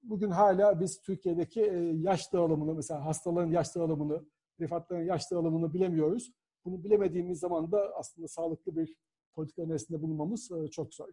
[0.02, 1.60] Bugün hala biz Türkiye'deki
[2.02, 4.24] yaş dağılımını, mesela hastaların yaş dağılımını,
[4.60, 6.32] vefatların yaş dağılımını bilemiyoruz.
[6.64, 8.96] Bunu bilemediğimiz zaman da aslında sağlıklı bir
[9.32, 11.08] politika önerisinde bulunmamız çok zor.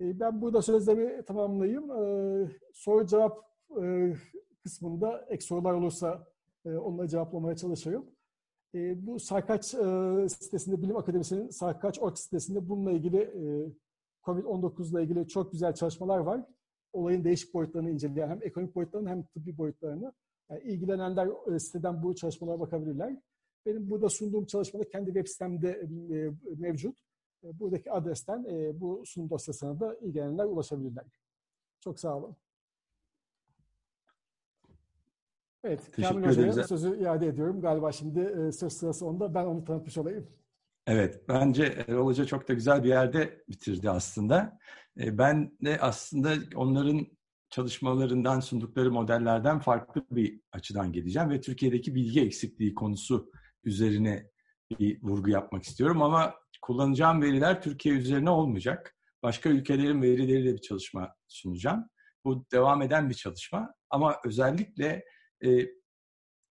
[0.00, 1.90] E, ben burada sözlerimi tamamlayayım.
[1.90, 3.38] E, soru cevap
[3.82, 4.12] e,
[4.62, 6.26] kısmında ek sorular olursa
[6.64, 8.06] onları cevaplamaya çalışırım.
[8.74, 9.64] Bu Sarkaç
[10.32, 13.32] sitesinde, Bilim Akademisi'nin Sarkaç.org sitesinde bununla ilgili
[14.22, 16.44] COVID-19 ile ilgili çok güzel çalışmalar var.
[16.92, 20.12] Olayın değişik boyutlarını inceleyen hem ekonomik boyutlarını hem tıbbi boyutlarını.
[20.50, 21.28] Yani ilgilenenler
[21.58, 23.16] siteden bu çalışmalara bakabilirler.
[23.66, 25.88] Benim burada sunduğum çalışmada kendi web sitemde
[26.58, 27.05] mevcut.
[27.46, 31.04] E, buradaki adresten e, bu sunum dosyasına da ilgilenenler ulaşabilirler.
[31.80, 32.36] Çok sağ olun.
[35.64, 37.60] Evet, Teşekkür Kamil Hoca'ya sözü iade ediyorum.
[37.60, 39.34] Galiba şimdi e, söz sırası onda.
[39.34, 40.28] Ben onu tanıtmış olayım.
[40.86, 44.58] Evet, bence Erol Hoca çok da güzel bir yerde bitirdi aslında.
[44.96, 47.06] Ben de aslında onların
[47.50, 53.30] çalışmalarından sundukları modellerden farklı bir açıdan geleceğim ve Türkiye'deki bilgi eksikliği konusu
[53.64, 54.30] üzerine
[54.70, 58.96] bir vurgu yapmak istiyorum ama kullanacağım veriler Türkiye üzerine olmayacak.
[59.22, 61.88] Başka ülkelerin verileriyle bir çalışma sunacağım.
[62.24, 65.04] Bu devam eden bir çalışma ama özellikle
[65.44, 65.66] e,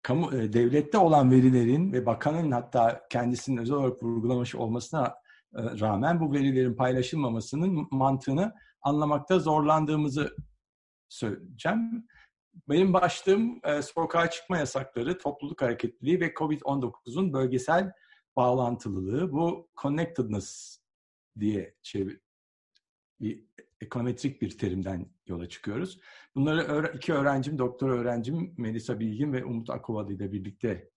[0.02, 5.14] kamu e, devlette olan verilerin ve bakanın hatta kendisinin özel olarak vurgulamış olmasına
[5.57, 10.36] e, rağmen bu verilerin paylaşılmamasının mantığını anlamakta zorlandığımızı
[11.09, 12.07] söyleyeceğim.
[12.68, 17.92] Benim başlığım e, sokağa çıkma yasakları, topluluk hareketliliği ve COVID-19'un bölgesel
[18.37, 19.32] bağlantılılığı.
[19.32, 20.78] Bu connectedness
[21.40, 22.20] diye çevir,
[23.20, 23.44] bir
[23.81, 26.01] ekonometrik bir terimden yola çıkıyoruz.
[26.35, 30.90] Bunları iki öğrencim, doktor öğrencim Melisa Bilgin ve Umut Akovalı ile birlikte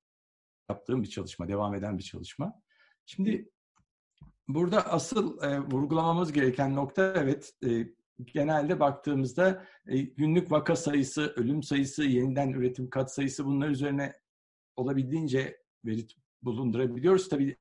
[0.70, 2.62] yaptığım bir çalışma, devam eden bir çalışma.
[3.06, 3.52] Şimdi
[4.48, 7.88] burada asıl e, vurgulamamız gereken nokta evet e,
[8.26, 14.14] genelde baktığımızda e, günlük vaka sayısı, ölüm sayısı, yeniden üretim kat sayısı bunlar üzerine
[14.76, 16.08] olabildiğince veri
[16.48, 17.30] bulundurabiliyoruz.
[17.30, 17.58] Tabii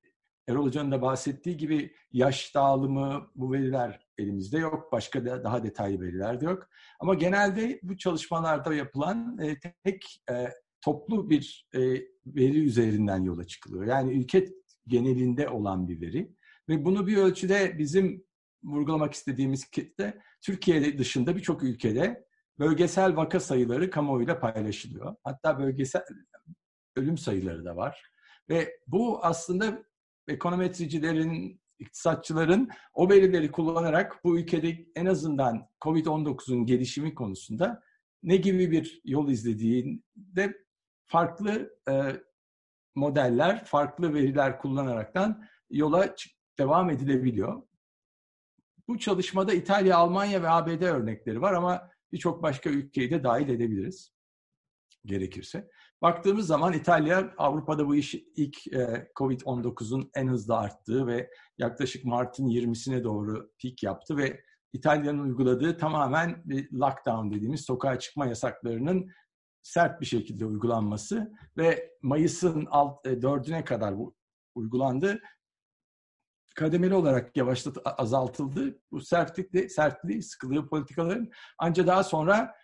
[0.49, 4.93] Erol Hoca'nın da bahsettiği gibi yaş dağılımı bu veriler elimizde yok.
[4.93, 6.69] Başka da daha detaylı veriler de yok.
[7.01, 10.49] Ama genelde bu çalışmalarda yapılan e, tek e,
[10.81, 11.81] toplu bir e,
[12.27, 13.85] veri üzerinden yola çıkılıyor.
[13.85, 14.49] Yani ülke
[14.87, 16.37] genelinde olan bir veri.
[16.69, 18.25] Ve bunu bir ölçüde bizim
[18.65, 22.27] vurgulamak istediğimiz kitle Türkiye dışında birçok ülkede
[22.59, 25.17] bölgesel vaka sayıları kamuoyuyla paylaşılıyor.
[25.25, 26.03] Hatta bölgesel
[26.97, 28.16] ölüm sayıları da var.
[28.49, 29.85] Ve bu aslında
[30.29, 37.83] ekonometricilerin, iktisatçıların o verileri kullanarak bu ülkede en azından COVID-19'un gelişimi konusunda
[38.23, 40.65] ne gibi bir yol izlediğinde
[41.07, 41.93] farklı e,
[42.95, 46.15] modeller, farklı veriler kullanaraktan yola
[46.59, 47.63] devam edilebiliyor.
[48.89, 54.13] Bu çalışmada İtalya, Almanya ve ABD örnekleri var ama birçok başka ülkeyi de dahil edebiliriz
[55.05, 55.71] gerekirse.
[56.03, 62.47] Baktığımız zaman İtalya Avrupa'da bu iş ilk e, Covid-19'un en hızlı arttığı ve yaklaşık Mart'ın
[62.47, 64.41] 20'sine doğru pik yaptı ve
[64.73, 69.11] İtalya'nın uyguladığı tamamen bir lockdown dediğimiz sokağa çıkma yasaklarının
[69.63, 74.15] sert bir şekilde uygulanması ve Mayıs'ın alt, e, dördüne kadar bu
[74.55, 75.21] uygulandı.
[76.57, 78.79] Kademeli olarak yavaşlat azaltıldı.
[78.91, 82.55] Bu sertlikle sertliği, sıkılığı politikaların ancak daha sonra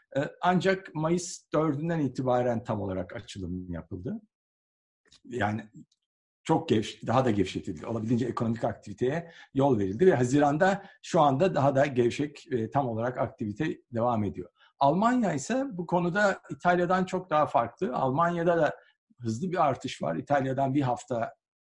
[0.40, 4.20] ancak Mayıs 4'ünden itibaren tam olarak açılım yapıldı.
[5.24, 5.70] Yani
[6.44, 7.86] çok gevş, daha da gevşetildi.
[7.86, 13.18] Olabildiğince ekonomik aktiviteye yol verildi ve Haziran'da şu anda daha da gevşek e, tam olarak
[13.18, 14.51] aktivite devam ediyor.
[14.78, 17.94] Almanya ise bu konuda İtalya'dan çok daha farklı.
[17.97, 18.76] Almanya'da da
[19.20, 20.16] hızlı bir artış var.
[20.16, 21.34] İtalya'dan bir hafta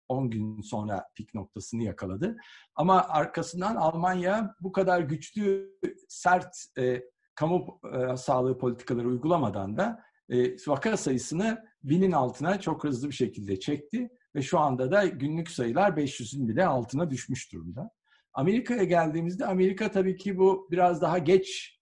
[0.07, 2.37] 10 gün sonra pik noktasını yakaladı.
[2.75, 5.71] Ama arkasından Almanya bu kadar güçlü,
[6.07, 7.01] sert e,
[7.35, 13.59] kamu e, sağlığı politikaları uygulamadan da e, vaka sayısını binin altına çok hızlı bir şekilde
[13.59, 17.91] çekti ve şu anda da günlük sayılar 500'ün bile altına düşmüş durumda.
[18.33, 21.79] Amerika'ya geldiğimizde Amerika tabii ki bu biraz daha geç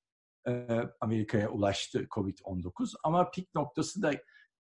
[0.47, 0.67] e,
[1.01, 4.11] Amerika'ya ulaştı COVID-19 ama pik noktası da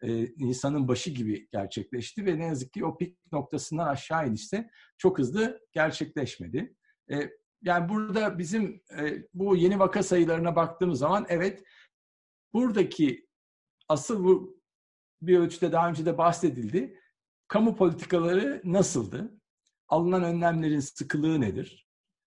[0.02, 5.20] e, Nisan'ın başı gibi gerçekleşti ve ne yazık ki o pik noktasından aşağı inişte çok
[5.20, 6.76] hızlı gerçekleşmedi.
[7.11, 7.30] E,
[7.61, 11.64] yani burada bizim e, bu yeni vaka sayılarına baktığımız zaman evet
[12.53, 13.27] buradaki
[13.88, 14.60] asıl bu
[15.22, 16.99] bir ölçüde daha önce de bahsedildi.
[17.48, 19.40] Kamu politikaları nasıldı?
[19.88, 21.88] Alınan önlemlerin sıkılığı nedir?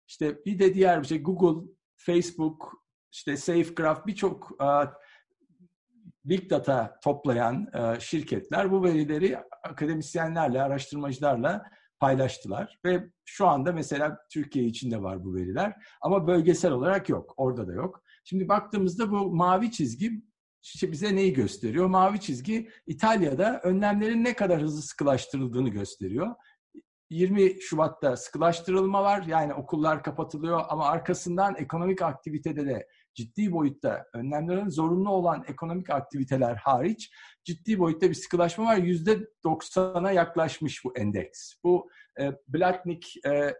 [0.07, 4.59] İşte bir de diğer bir şey Google, Facebook, işte SafeGraph birçok
[6.25, 7.67] big data toplayan
[7.99, 15.73] şirketler bu verileri akademisyenlerle, araştırmacılarla paylaştılar ve şu anda mesela Türkiye içinde var bu veriler
[16.01, 17.33] ama bölgesel olarak yok.
[17.37, 18.03] Orada da yok.
[18.23, 20.11] Şimdi baktığımızda bu mavi çizgi
[20.81, 21.85] bize neyi gösteriyor?
[21.85, 26.35] Mavi çizgi İtalya'da önlemlerin ne kadar hızlı sıkılaştırıldığını gösteriyor.
[27.09, 29.23] 20 Şubat'ta sıkılaştırılma var.
[29.27, 36.55] Yani okullar kapatılıyor ama arkasından ekonomik aktivitede de ciddi boyutta önlemlerin zorunlu olan ekonomik aktiviteler
[36.55, 37.11] hariç
[37.43, 38.77] ciddi boyutta bir sıkılaşma var.
[38.77, 41.53] Yüzde 90'a yaklaşmış bu endeks.
[41.63, 43.55] Bu e, Blatnik e,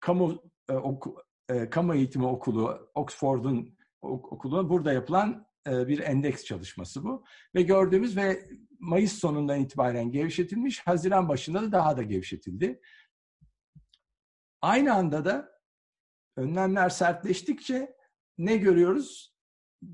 [0.00, 1.16] kamu e, oku,
[1.48, 7.24] e, kamu eğitimi okulu, Oxford'un okulu burada yapılan e, bir endeks çalışması bu.
[7.54, 8.48] Ve gördüğümüz ve
[8.78, 12.80] Mayıs sonundan itibaren gevşetilmiş, Haziran başında da daha da gevşetildi.
[14.60, 15.52] Aynı anda da
[16.36, 17.97] önlemler sertleştikçe
[18.38, 19.34] ne görüyoruz?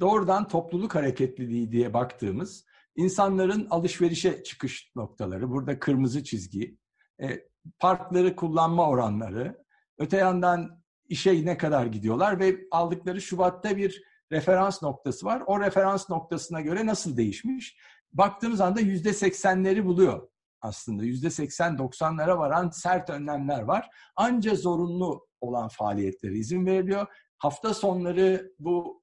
[0.00, 2.64] Doğrudan topluluk hareketliliği diye baktığımız
[2.96, 6.78] insanların alışverişe çıkış noktaları, burada kırmızı çizgi,
[7.22, 7.48] e,
[7.78, 9.64] parkları kullanma oranları,
[9.98, 14.02] öte yandan işe ne kadar gidiyorlar ve aldıkları Şubat'ta bir
[14.32, 15.42] referans noktası var.
[15.46, 17.78] O referans noktasına göre nasıl değişmiş?
[18.12, 20.28] Baktığımız anda yüzde seksenleri buluyor
[20.60, 21.04] aslında.
[21.04, 23.90] Yüzde seksen doksanlara varan sert önlemler var.
[24.16, 27.06] Anca zorunlu olan faaliyetlere izin veriliyor.
[27.44, 29.02] Hafta sonları bu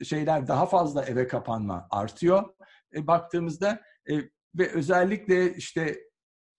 [0.00, 2.54] e, şeyler daha fazla eve kapanma artıyor.
[2.94, 3.80] E, baktığımızda
[4.10, 4.14] e,
[4.54, 5.98] ve özellikle işte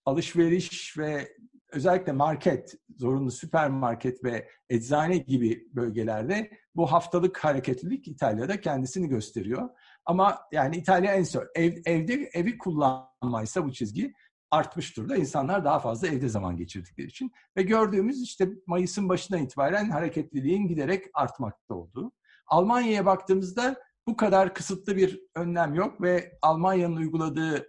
[0.04, 1.28] alışveriş ve
[1.72, 9.68] özellikle market, zorunlu süpermarket ve eczane gibi bölgelerde bu haftalık hareketlilik İtalya'da kendisini gösteriyor.
[10.04, 14.14] Ama yani İtalya en son ev, evde evi kullanmaysa bu çizgi
[14.50, 15.16] artmış durumda.
[15.16, 17.32] İnsanlar daha fazla evde zaman geçirdikleri için.
[17.56, 22.12] Ve gördüğümüz işte Mayıs'ın başından itibaren hareketliliğin giderek artmakta olduğu.
[22.46, 23.76] Almanya'ya baktığımızda
[24.06, 27.66] bu kadar kısıtlı bir önlem yok ve Almanya'nın uyguladığı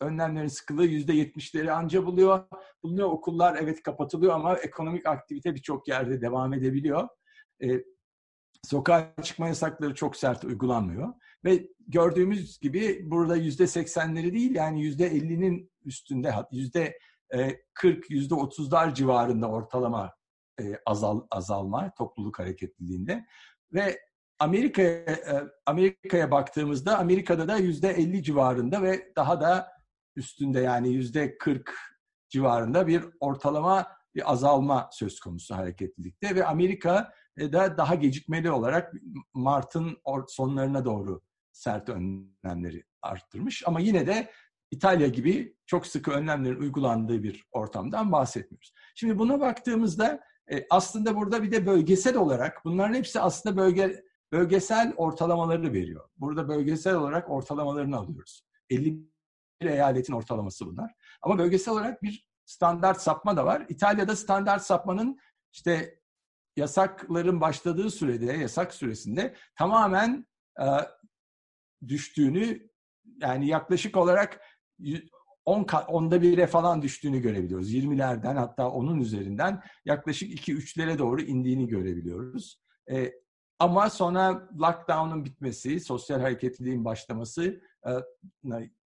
[0.00, 2.44] önlemlerin sıkılığı yüzde yetmişleri anca buluyor.
[2.82, 7.08] Bulunuyor okullar evet kapatılıyor ama ekonomik aktivite birçok yerde devam edebiliyor.
[7.62, 7.84] E,
[8.62, 11.12] sokağa çıkma yasakları çok sert uygulanmıyor.
[11.44, 16.98] Ve gördüğümüz gibi burada yüzde seksenleri değil yani yüzde ellinin üstünde yüzde
[17.34, 20.14] e, kırk, yüzde otuzlar civarında ortalama
[20.60, 23.26] e, azal, azalma topluluk hareketliliğinde.
[23.72, 24.00] Ve
[24.38, 29.68] Amerika'ya e, Amerika'ya baktığımızda Amerika'da da yüzde 50 civarında ve daha da
[30.16, 31.74] üstünde yani yüzde 40
[32.28, 38.92] civarında bir ortalama bir azalma söz konusu hareketlilikte ve Amerika da daha gecikmeli olarak
[39.34, 39.98] Mart'ın
[40.28, 41.22] sonlarına doğru
[41.54, 44.30] sert önlemleri arttırmış ama yine de
[44.70, 48.72] İtalya gibi çok sıkı önlemlerin uygulandığı bir ortamdan bahsetmiyoruz.
[48.94, 50.20] Şimdi buna baktığımızda
[50.70, 56.08] aslında burada bir de bölgesel olarak bunların hepsi aslında bölge bölgesel ortalamaları veriyor.
[56.16, 58.42] Burada bölgesel olarak ortalamalarını alıyoruz.
[58.70, 58.98] 50
[59.60, 60.94] eyaletin ortalaması bunlar.
[61.22, 63.66] Ama bölgesel olarak bir standart sapma da var.
[63.68, 65.18] İtalya'da standart sapmanın
[65.52, 66.00] işte
[66.56, 70.26] yasakların başladığı sürede, yasak süresinde tamamen
[70.60, 70.64] e,
[71.88, 72.68] düştüğünü
[73.20, 74.40] yani yaklaşık olarak
[75.44, 77.74] 10 onda bire falan düştüğünü görebiliyoruz.
[77.74, 82.60] 20'lerden hatta onun üzerinden yaklaşık 2-3'lere doğru indiğini görebiliyoruz.
[82.90, 83.12] E,
[83.58, 87.90] ama sonra lockdown'un bitmesi, sosyal hareketliliğin başlaması e,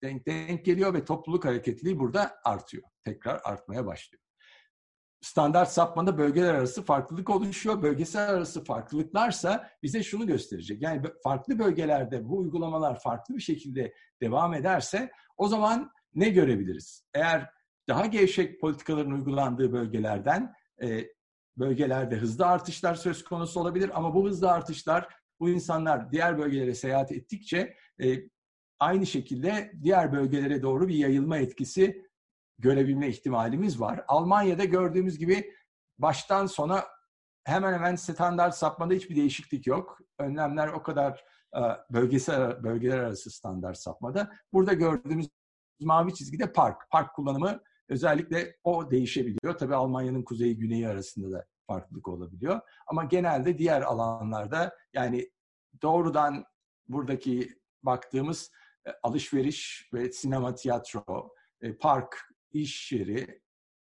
[0.03, 2.83] denk, denk geliyor ve topluluk hareketliliği burada artıyor.
[3.05, 4.23] Tekrar artmaya başlıyor.
[5.21, 7.83] Standart sapmada bölgeler arası farklılık oluşuyor.
[7.83, 10.83] Bölgesel arası farklılıklarsa bize şunu gösterecek.
[10.83, 17.05] Yani farklı bölgelerde bu uygulamalar farklı bir şekilde devam ederse o zaman ne görebiliriz?
[17.15, 17.51] Eğer
[17.89, 21.05] daha gevşek politikaların uygulandığı bölgelerden e,
[21.57, 25.09] bölgelerde hızlı artışlar söz konusu olabilir ama bu hızlı artışlar
[25.41, 28.19] bu insanlar diğer bölgelere seyahat ettikçe e,
[28.81, 32.08] aynı şekilde diğer bölgelere doğru bir yayılma etkisi
[32.59, 34.05] görebilme ihtimalimiz var.
[34.09, 35.55] Almanya'da gördüğümüz gibi
[35.99, 36.85] baştan sona
[37.45, 39.99] hemen hemen standart sapmada hiçbir değişiklik yok.
[40.19, 41.25] Önlemler o kadar
[41.57, 41.61] e,
[41.91, 44.33] bölgesel bölgeler arası standart sapmada.
[44.53, 45.29] Burada gördüğümüz
[45.81, 46.91] mavi çizgide park.
[46.91, 49.59] Park kullanımı özellikle o değişebiliyor.
[49.59, 52.61] Tabii Almanya'nın kuzeyi güneyi arasında da farklılık olabiliyor.
[52.87, 55.31] Ama genelde diğer alanlarda yani
[55.83, 56.45] doğrudan
[56.89, 58.51] buradaki baktığımız
[58.87, 63.41] e, alışveriş ve sinema, tiyatro, e, park, iş yeri,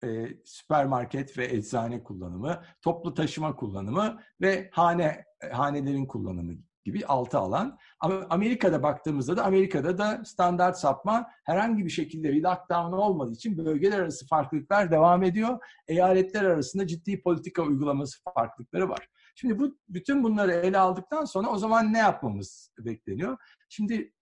[0.03, 6.53] e, süpermarket ve eczane kullanımı, toplu taşıma kullanımı ve hane hanelerin kullanımı
[6.86, 7.77] gibi altı alan.
[7.99, 13.57] Ama Amerika'da baktığımızda da Amerika'da da standart sapma herhangi bir şekilde bir lockdown olmadığı için
[13.57, 15.60] bölgeler arası farklılıklar devam ediyor.
[15.88, 19.07] Eyaletler arasında ciddi politika uygulaması farklılıkları var.
[19.36, 23.38] Şimdi bu bütün bunları ele aldıktan sonra o zaman ne yapmamız bekleniyor?
[23.69, 24.14] Şimdi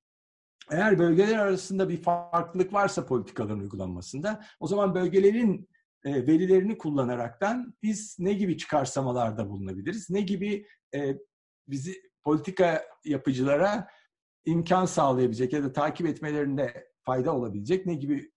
[0.72, 5.70] eğer bölgeler arasında bir farklılık varsa politikaların uygulanmasında o zaman bölgelerin
[6.06, 10.10] e, verilerini kullanaraktan biz ne gibi çıkarsamalarda bulunabiliriz?
[10.10, 11.18] Ne gibi e,
[11.68, 13.88] bizi politika yapıcılara
[14.46, 18.32] imkan sağlayabilecek ya da takip etmelerinde fayda olabilecek ne gibi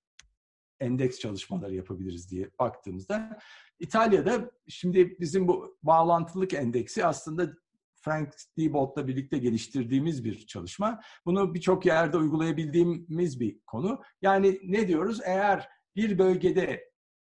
[0.81, 3.39] endeks çalışmaları yapabiliriz diye baktığımızda
[3.78, 7.52] İtalya'da şimdi bizim bu bağlantılık endeksi aslında
[8.01, 11.01] Frank Diebold'la birlikte geliştirdiğimiz bir çalışma.
[11.27, 14.02] Bunu birçok yerde uygulayabildiğimiz bir konu.
[14.22, 15.20] Yani ne diyoruz?
[15.24, 16.90] Eğer bir bölgede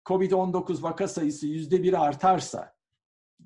[0.05, 2.75] COVID-19 vaka sayısı yüzde bir artarsa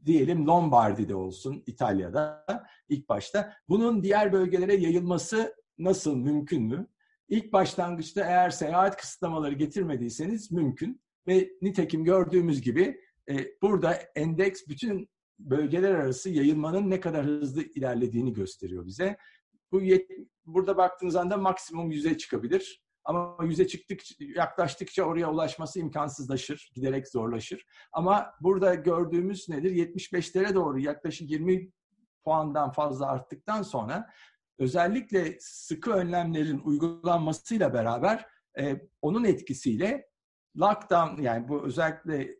[0.04, 2.46] diyelim Lombardi'de olsun İtalya'da
[2.88, 3.52] ilk başta.
[3.68, 6.86] Bunun diğer bölgelere yayılması nasıl mümkün mü?
[7.28, 15.08] İlk başlangıçta eğer seyahat kısıtlamaları getirmediyseniz mümkün ve nitekim gördüğümüz gibi e, burada endeks bütün
[15.38, 19.16] bölgeler arası yayılmanın ne kadar hızlı ilerlediğini gösteriyor bize.
[19.72, 20.10] Bu yet,
[20.46, 22.82] burada baktığınız anda maksimum yüze çıkabilir.
[23.04, 27.66] Ama yüze çıktıkça, yaklaştıkça oraya ulaşması imkansızlaşır, giderek zorlaşır.
[27.92, 29.70] Ama burada gördüğümüz nedir?
[29.70, 31.70] 75'lere doğru yaklaşık 20
[32.24, 34.10] puandan fazla arttıktan sonra
[34.58, 38.26] özellikle sıkı önlemlerin uygulanmasıyla beraber
[38.58, 40.08] e, onun etkisiyle
[40.56, 42.38] lockdown yani bu özellikle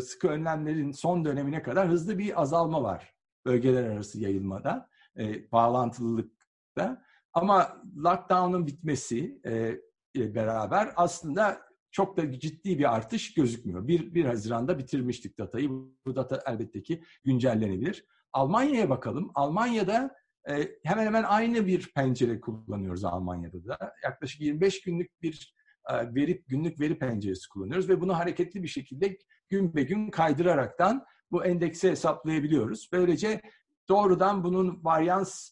[0.00, 3.14] sıkı önlemlerin son dönemine kadar hızlı bir azalma var
[3.46, 4.88] bölgeler arası yayılmada,
[5.18, 7.04] e, bağlantılılıkta.
[7.32, 9.80] Ama lockdown'un bitmesi e,
[10.14, 13.88] ile beraber aslında çok da ciddi bir artış gözükmüyor.
[13.88, 15.70] 1, 1 Haziran'da bitirmiştik datayı.
[16.06, 18.06] Bu data elbette ki güncellenebilir.
[18.32, 19.30] Almanya'ya bakalım.
[19.34, 20.14] Almanya'da
[20.48, 23.92] e, hemen hemen aynı bir pencere kullanıyoruz Almanya'da da.
[24.04, 25.54] Yaklaşık 25 günlük bir
[25.90, 29.18] e, veri, günlük veri penceresi kullanıyoruz ve bunu hareketli bir şekilde
[29.48, 32.88] gün be gün kaydıraraktan bu endeksi hesaplayabiliyoruz.
[32.92, 33.40] Böylece
[33.88, 35.50] doğrudan bunun varyans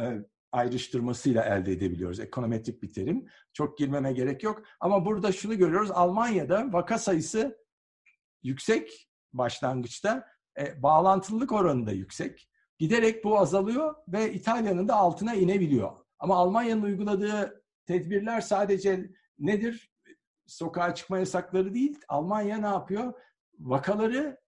[0.00, 0.02] e,
[0.52, 2.20] ayrıştırmasıyla elde edebiliyoruz.
[2.20, 3.26] Ekonometrik bir terim.
[3.52, 4.62] Çok girmeme gerek yok.
[4.80, 5.90] Ama burada şunu görüyoruz.
[5.90, 7.58] Almanya'da vaka sayısı
[8.42, 10.26] yüksek başlangıçta.
[10.58, 12.48] E, bağlantılılık oranı da yüksek.
[12.78, 15.92] Giderek bu azalıyor ve İtalya'nın da altına inebiliyor.
[16.18, 19.92] Ama Almanya'nın uyguladığı tedbirler sadece nedir?
[20.48, 22.00] Sokağa çıkma yasakları değil.
[22.08, 23.12] Almanya ne yapıyor?
[23.58, 24.40] Vakaları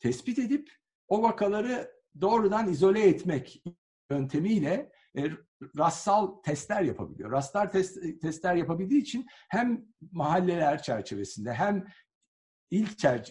[0.00, 0.70] tespit edip
[1.08, 1.90] o vakaları
[2.20, 3.62] doğrudan izole etmek
[4.10, 5.30] yöntemiyle e,
[5.78, 7.32] rastsal testler yapabiliyor.
[7.32, 11.86] Rastlar test, testler yapabildiği için hem mahalleler çerçevesinde hem
[12.70, 12.86] il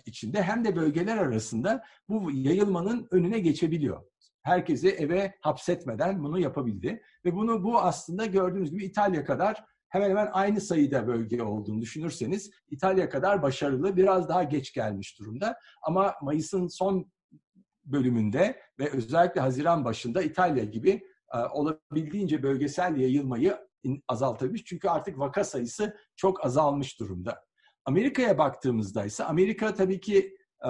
[0.05, 4.03] içinde hem de bölgeler arasında bu yayılmanın önüne geçebiliyor.
[4.43, 7.03] Herkesi eve hapsetmeden bunu yapabildi.
[7.25, 12.51] Ve bunu bu aslında gördüğünüz gibi İtalya kadar hemen hemen aynı sayıda bölge olduğunu düşünürseniz
[12.69, 15.57] İtalya kadar başarılı, biraz daha geç gelmiş durumda.
[15.81, 17.11] Ama Mayıs'ın son
[17.85, 21.03] bölümünde ve özellikle Haziran başında İtalya gibi
[21.33, 23.57] e, olabildiğince bölgesel yayılmayı
[24.07, 24.65] azaltabilmiş.
[24.65, 27.45] Çünkü artık vaka sayısı çok azalmış durumda.
[27.85, 30.69] Amerika'ya baktığımızda ise Amerika tabii ki e,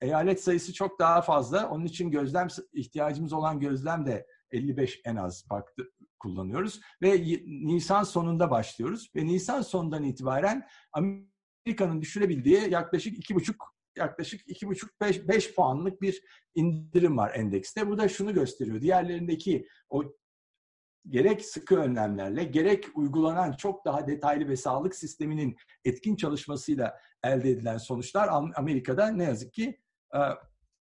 [0.00, 1.68] eyalet sayısı çok daha fazla.
[1.70, 5.84] Onun için gözlem ihtiyacımız olan gözlem de 55 en az baktı
[6.22, 14.40] kullanıyoruz ve Nisan sonunda başlıyoruz ve Nisan sonundan itibaren Amerika'nın düşürebildiği yaklaşık iki buçuk yaklaşık
[14.46, 16.22] iki buçuk beş, beş puanlık bir
[16.54, 17.88] indirim var endekste.
[17.88, 18.80] Bu da şunu gösteriyor.
[18.80, 20.04] Diğerlerindeki o
[21.08, 27.78] gerek sıkı önlemlerle gerek uygulanan çok daha detaylı ve sağlık sisteminin etkin çalışmasıyla elde edilen
[27.78, 29.80] sonuçlar Amerika'da ne yazık ki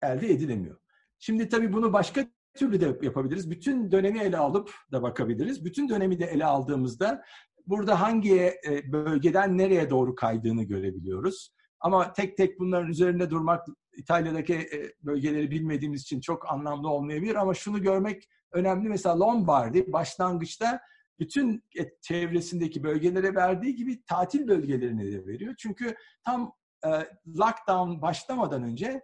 [0.02, 0.80] elde edilemiyor.
[1.20, 3.52] Şimdi tabii bunu başka türlü de yapabiliriz.
[3.52, 5.66] Bütün dönemi ele alıp da bakabiliriz.
[5.66, 7.24] Bütün dönemi de ele aldığımızda
[7.68, 11.50] burada hangi e, bölgeden nereye doğru kaydığını görebiliyoruz.
[11.80, 13.68] Ama tek tek bunların üzerinde durmak
[13.98, 18.90] İtalya'daki e, bölgeleri bilmediğimiz için çok anlamlı olmayabilir ama şunu görmek önemli.
[18.90, 20.80] Mesela Lombardi başlangıçta
[21.20, 21.64] bütün
[22.02, 25.54] çevresindeki bölgelere verdiği gibi tatil bölgelerine de veriyor.
[25.58, 26.54] Çünkü tam
[26.86, 26.90] e,
[27.28, 29.02] lockdown başlamadan önce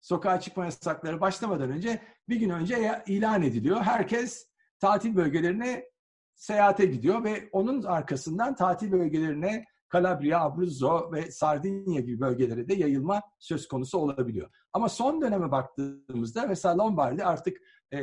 [0.00, 3.80] sokağa çıkma yasakları başlamadan önce bir gün önce ilan ediliyor.
[3.80, 4.48] Herkes
[4.80, 5.84] tatil bölgelerine
[6.34, 13.22] seyahate gidiyor ve onun arkasından tatil bölgelerine Calabria, Abruzzo ve Sardinya gibi bölgelere de yayılma
[13.38, 14.50] söz konusu olabiliyor.
[14.72, 17.56] Ama son döneme baktığımızda mesela Lombardi artık
[17.92, 18.02] e,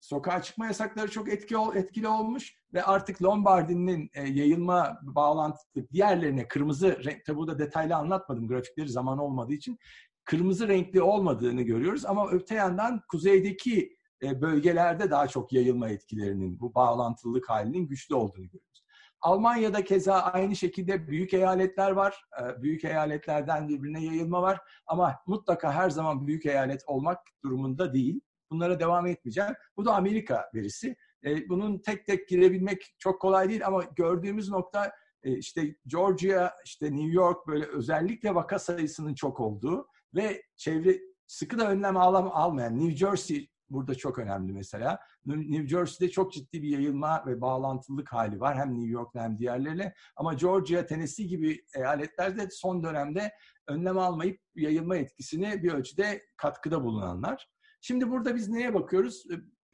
[0.00, 7.04] sokağa çıkma yasakları çok etki, etkili olmuş ve artık Lombardi'nin e, yayılma bağlantılı diğerlerine kırmızı
[7.04, 9.78] renk, tabi burada detaylı anlatmadım grafikleri zaman olmadığı için
[10.24, 16.74] kırmızı renkli olmadığını görüyoruz ama öte yandan kuzeydeki e, bölgelerde daha çok yayılma etkilerinin bu
[16.74, 18.84] bağlantılılık halinin güçlü olduğunu görüyoruz.
[19.20, 22.24] Almanya'da keza aynı şekilde büyük eyaletler var.
[22.42, 28.20] E, büyük eyaletlerden birbirine yayılma var ama mutlaka her zaman büyük eyalet olmak durumunda değil.
[28.50, 29.54] Bunlara devam etmeyeceğim.
[29.76, 30.96] Bu da Amerika verisi.
[31.24, 34.92] E, bunun tek tek girebilmek çok kolay değil ama gördüğümüz nokta
[35.24, 41.70] işte Georgia, işte New York böyle özellikle vaka sayısının çok olduğu ve çevre sıkı da
[41.70, 45.00] önlem alam, almayan New Jersey burada çok önemli mesela.
[45.26, 49.94] New Jersey'de çok ciddi bir yayılma ve bağlantılılık hali var hem New York'la hem diğerleriyle.
[50.16, 53.32] Ama Georgia, Tennessee gibi eyaletlerde son dönemde
[53.66, 57.48] önlem almayıp yayılma etkisini bir ölçüde katkıda bulunanlar.
[57.80, 59.24] Şimdi burada biz neye bakıyoruz?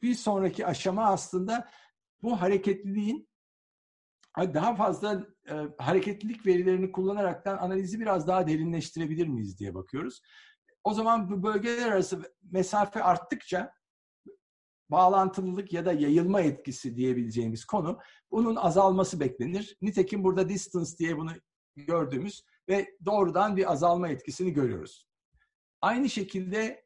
[0.01, 1.67] Bir sonraki aşama aslında
[2.23, 3.30] bu hareketliliğin
[4.37, 10.21] daha fazla e, hareketlilik verilerini kullanaraktan analizi biraz daha derinleştirebilir miyiz diye bakıyoruz.
[10.83, 12.21] O zaman bu bölgeler arası
[12.51, 13.73] mesafe arttıkça
[14.91, 17.99] bağlantılılık ya da yayılma etkisi diyebileceğimiz konu
[18.31, 19.77] bunun azalması beklenir.
[19.81, 21.31] Nitekim burada distance diye bunu
[21.75, 25.07] gördüğümüz ve doğrudan bir azalma etkisini görüyoruz.
[25.81, 26.85] Aynı şekilde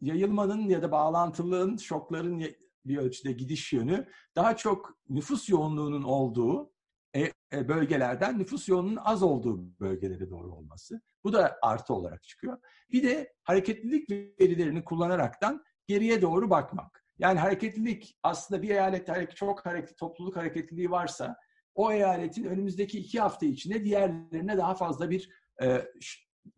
[0.00, 2.38] yayılmanın ya da bağlantılığın, şokların
[2.86, 6.72] bir ölçüde gidiş yönü daha çok nüfus yoğunluğunun olduğu
[7.16, 11.00] e, e, bölgelerden nüfus yoğunluğunun az olduğu bölgelere doğru olması.
[11.24, 12.58] Bu da artı olarak çıkıyor.
[12.92, 17.04] Bir de hareketlilik verilerini kullanaraktan geriye doğru bakmak.
[17.18, 21.36] Yani hareketlilik aslında bir eyalette çok hareketli, topluluk hareketliliği varsa
[21.74, 25.30] o eyaletin önümüzdeki iki hafta içinde diğerlerine daha fazla bir
[25.62, 25.88] e,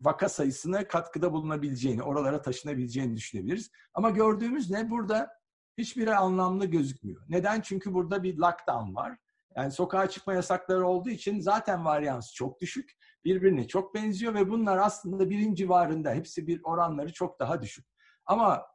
[0.00, 3.70] vaka sayısına katkıda bulunabileceğini, oralara taşınabileceğini düşünebiliriz.
[3.94, 4.90] Ama gördüğümüz ne?
[4.90, 5.30] Burada
[5.78, 7.22] hiçbiri anlamlı gözükmüyor.
[7.28, 7.60] Neden?
[7.60, 9.16] Çünkü burada bir lockdown var.
[9.56, 12.92] Yani sokağa çıkma yasakları olduğu için zaten varyansı çok düşük.
[13.24, 16.14] Birbirine çok benziyor ve bunlar aslında birin civarında.
[16.14, 17.86] Hepsi bir oranları çok daha düşük.
[18.26, 18.66] Ama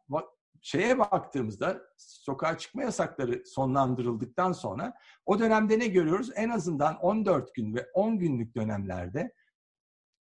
[0.62, 4.94] şeye baktığımızda sokağa çıkma yasakları sonlandırıldıktan sonra
[5.26, 6.30] o dönemde ne görüyoruz?
[6.36, 9.34] En azından 14 gün ve 10 günlük dönemlerde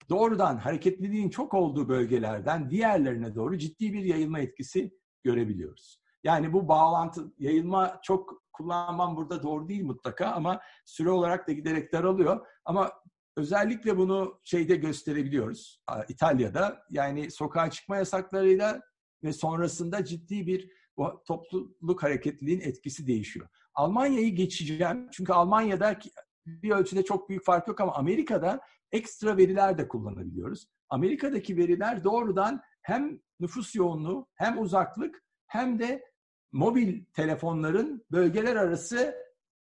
[0.08, 6.02] doğrudan hareketliliğin çok olduğu bölgelerden diğerlerine doğru ciddi bir yayılma etkisi görebiliyoruz.
[6.24, 11.92] Yani bu bağlantı, yayılma çok kullanmam burada doğru değil mutlaka ama süre olarak da giderek
[11.92, 12.46] daralıyor.
[12.64, 12.92] Ama
[13.36, 15.82] özellikle bunu şeyde gösterebiliyoruz.
[16.08, 18.80] İtalya'da yani sokağa çıkma yasaklarıyla
[19.24, 23.48] ve sonrasında ciddi bir bu topluluk hareketliliğin etkisi değişiyor.
[23.74, 25.08] Almanya'yı geçeceğim.
[25.12, 25.98] Çünkü Almanya'da
[26.46, 28.60] bir ölçüde çok büyük fark yok ama Amerika'da
[28.92, 30.66] ekstra veriler de kullanabiliyoruz.
[30.88, 36.04] Amerika'daki veriler doğrudan hem nüfus yoğunluğu hem uzaklık hem de
[36.52, 39.14] mobil telefonların bölgeler arası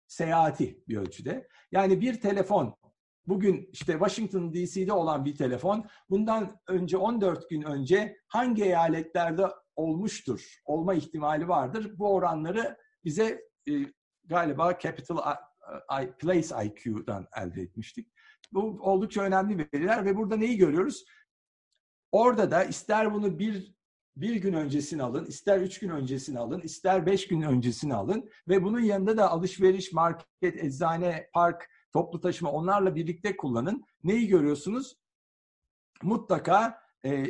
[0.07, 1.47] seyahati bir ölçüde.
[1.71, 2.75] Yani bir telefon
[3.27, 10.61] bugün işte Washington DC'de olan bir telefon bundan önce 14 gün önce hangi eyaletlerde olmuştur,
[10.65, 11.91] olma ihtimali vardır.
[11.97, 13.71] Bu oranları bize e,
[14.25, 15.35] galiba Capital
[16.01, 18.11] I, Place IQ'dan elde etmiştik.
[18.51, 21.05] Bu oldukça önemli veriler ve burada neyi görüyoruz?
[22.11, 23.76] Orada da ister bunu bir
[24.21, 28.63] bir gün öncesini alın, ister üç gün öncesini alın, ister beş gün öncesini alın ve
[28.63, 33.85] bunun yanında da alışveriş, market, eczane, park, toplu taşıma onlarla birlikte kullanın.
[34.03, 34.95] Neyi görüyorsunuz?
[36.03, 37.25] Mutlaka e,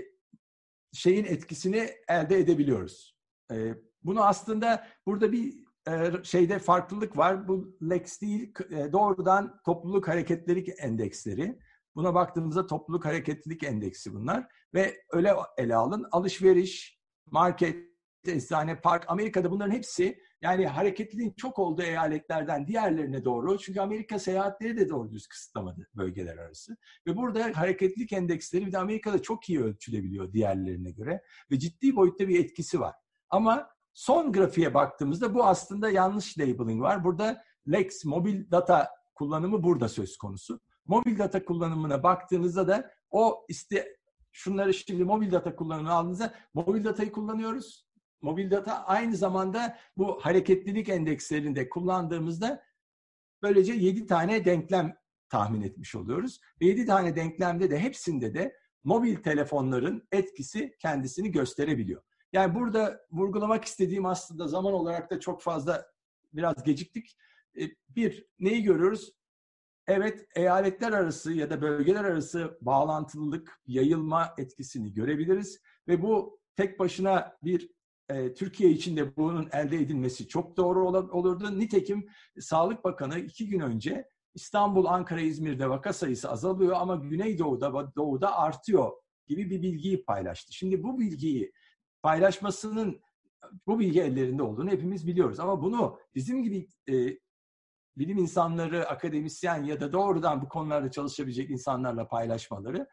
[0.93, 3.17] şeyin etkisini elde edebiliyoruz.
[3.51, 3.73] E,
[4.03, 7.47] bunu aslında burada bir e, şeyde farklılık var.
[7.47, 11.59] Bu Lex değil, e, doğrudan topluluk hareketleri endeksleri.
[11.97, 14.47] Buna baktığımızda topluluk hareketlilik endeksi bunlar.
[14.73, 16.05] Ve öyle ele alın.
[16.11, 17.75] Alışveriş, market,
[18.27, 23.57] eczane, park, Amerika'da bunların hepsi yani hareketliliğin çok olduğu eyaletlerden diğerlerine doğru.
[23.57, 26.77] Çünkü Amerika seyahatleri de doğru düz kısıtlamadı bölgeler arası.
[27.07, 31.21] Ve burada hareketlilik endeksleri bir de Amerika'da çok iyi ölçülebiliyor diğerlerine göre.
[31.51, 32.95] Ve ciddi boyutta bir etkisi var.
[33.29, 37.03] Ama son grafiğe baktığımızda bu aslında yanlış labeling var.
[37.03, 40.59] Burada Lex mobil data kullanımı burada söz konusu.
[40.87, 43.97] Mobil data kullanımına baktığınızda da o iste
[44.31, 47.87] şunları şimdi mobil data kullanımını aldığınızda mobil datayı kullanıyoruz
[48.21, 52.63] mobil data aynı zamanda bu hareketlilik endekslerinde kullandığımızda
[53.41, 54.97] böylece 7 tane denklem
[55.29, 56.39] tahmin etmiş oluyoruz.
[56.61, 62.01] Ve 7 tane denklemde de hepsinde de mobil telefonların etkisi kendisini gösterebiliyor.
[62.33, 65.85] Yani burada vurgulamak istediğim aslında zaman olarak da çok fazla
[66.33, 67.17] biraz geciktik.
[67.59, 69.13] E, bir, neyi görüyoruz?
[69.87, 75.61] Evet, eyaletler arası ya da bölgeler arası bağlantılılık, yayılma etkisini görebiliriz.
[75.87, 77.69] Ve bu tek başına bir
[78.09, 81.59] e, Türkiye için de bunun elde edilmesi çok doğru olurdu.
[81.59, 82.07] Nitekim
[82.39, 88.91] Sağlık Bakanı iki gün önce İstanbul, Ankara, İzmir'de vaka sayısı azalıyor ama Güneydoğu'da Doğu'da artıyor
[89.27, 90.53] gibi bir bilgiyi paylaştı.
[90.53, 91.51] Şimdi bu bilgiyi
[92.03, 93.01] paylaşmasının
[93.67, 95.39] bu bilgi ellerinde olduğunu hepimiz biliyoruz.
[95.39, 97.17] Ama bunu bizim gibi e,
[97.99, 102.87] bilim insanları, akademisyen ya da doğrudan bu konularda çalışabilecek insanlarla paylaşmaları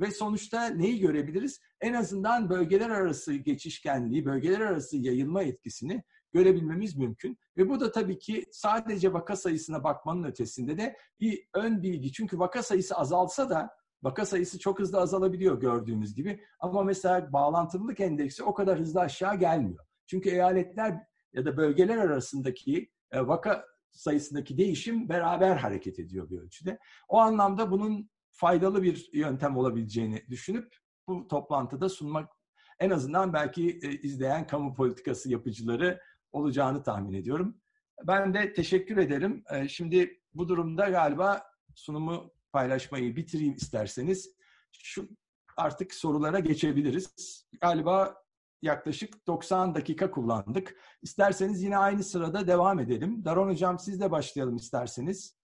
[0.00, 1.60] ve sonuçta neyi görebiliriz?
[1.80, 6.02] En azından bölgeler arası geçişkenliği, bölgeler arası yayılma etkisini
[6.32, 7.38] görebilmemiz mümkün.
[7.56, 12.12] Ve bu da tabii ki sadece vaka sayısına bakmanın ötesinde de bir ön bilgi.
[12.12, 13.70] Çünkü vaka sayısı azalsa da
[14.02, 16.40] vaka sayısı çok hızlı azalabiliyor gördüğümüz gibi.
[16.60, 19.84] Ama mesela bağlantılılık endeksi o kadar hızlı aşağı gelmiyor.
[20.06, 21.02] Çünkü eyaletler
[21.32, 23.64] ya da bölgeler arasındaki e, vaka
[23.96, 26.78] sayısındaki değişim beraber hareket ediyor bir ölçüde.
[27.08, 30.76] O anlamda bunun faydalı bir yöntem olabileceğini düşünüp
[31.08, 32.32] bu toplantıda sunmak
[32.78, 36.00] en azından belki e, izleyen kamu politikası yapıcıları
[36.32, 37.60] olacağını tahmin ediyorum.
[38.04, 39.44] Ben de teşekkür ederim.
[39.50, 41.42] E, şimdi bu durumda galiba
[41.74, 44.36] sunumu paylaşmayı bitireyim isterseniz.
[44.72, 45.08] Şu
[45.56, 47.46] artık sorulara geçebiliriz.
[47.60, 48.25] Galiba
[48.62, 50.76] yaklaşık 90 dakika kullandık.
[51.02, 53.24] İsterseniz yine aynı sırada devam edelim.
[53.24, 55.36] Daron Hocam siz de başlayalım isterseniz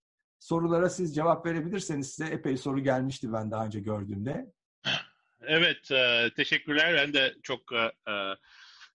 [0.43, 4.53] sorulara siz cevap verebilirseniz size epey soru gelmişti ben daha önce gördüğümde.
[5.43, 6.95] Evet, e, teşekkürler.
[6.95, 8.37] Ben de çok e, e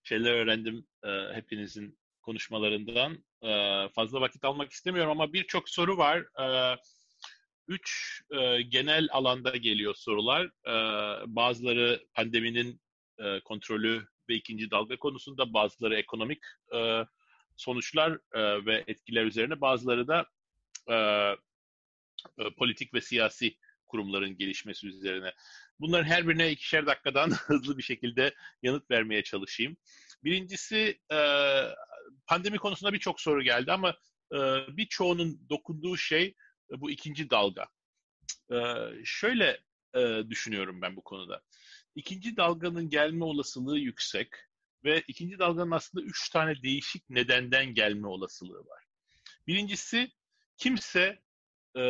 [0.03, 3.23] şeyler öğrendim e, hepinizin konuşmalarından.
[3.43, 6.17] E, fazla vakit almak istemiyorum ama birçok soru var.
[6.41, 6.77] E,
[7.67, 10.45] üç e, genel alanda geliyor sorular.
[10.45, 10.73] E,
[11.35, 12.81] bazıları pandeminin
[13.19, 16.39] e, kontrolü ve ikinci dalga konusunda, bazıları ekonomik
[16.75, 17.05] e,
[17.55, 20.25] sonuçlar e, ve etkiler üzerine, bazıları da
[20.87, 20.95] e,
[22.37, 23.57] e, politik ve siyasi
[23.87, 25.33] kurumların gelişmesi üzerine.
[25.79, 29.77] Bunların her birine ikişer dakikadan hızlı bir şekilde yanıt vermeye çalışayım.
[30.23, 31.19] Birincisi e,
[32.25, 33.95] pandemi konusunda birçok soru geldi ama
[34.33, 34.37] e,
[34.77, 36.35] birçoğunun dokunduğu şey
[36.71, 37.67] e, bu ikinci dalga.
[38.51, 38.57] E,
[39.05, 39.61] şöyle
[39.95, 41.41] e, düşünüyorum ben bu konuda.
[41.97, 44.27] İkinci dalganın gelme olasılığı yüksek
[44.83, 48.83] ve ikinci dalganın aslında üç tane değişik nedenden gelme olasılığı var.
[49.47, 50.11] Birincisi
[50.57, 51.21] kimse
[51.75, 51.81] e,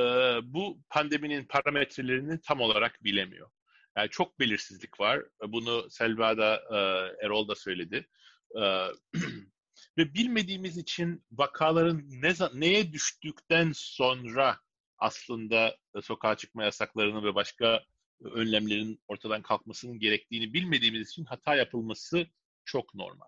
[0.43, 3.49] bu pandeminin parametrelerini tam olarak bilemiyor.
[3.97, 5.23] Yani çok belirsizlik var.
[5.47, 6.77] Bunu Selva da, e,
[7.25, 8.07] Erol da söyledi.
[8.55, 8.61] E,
[9.97, 14.59] ve bilmediğimiz için vakaların ne, neye düştükten sonra
[14.97, 17.83] aslında sokağa çıkma yasaklarının ve başka
[18.23, 22.27] önlemlerin ortadan kalkmasının gerektiğini bilmediğimiz için hata yapılması
[22.65, 23.27] çok normal.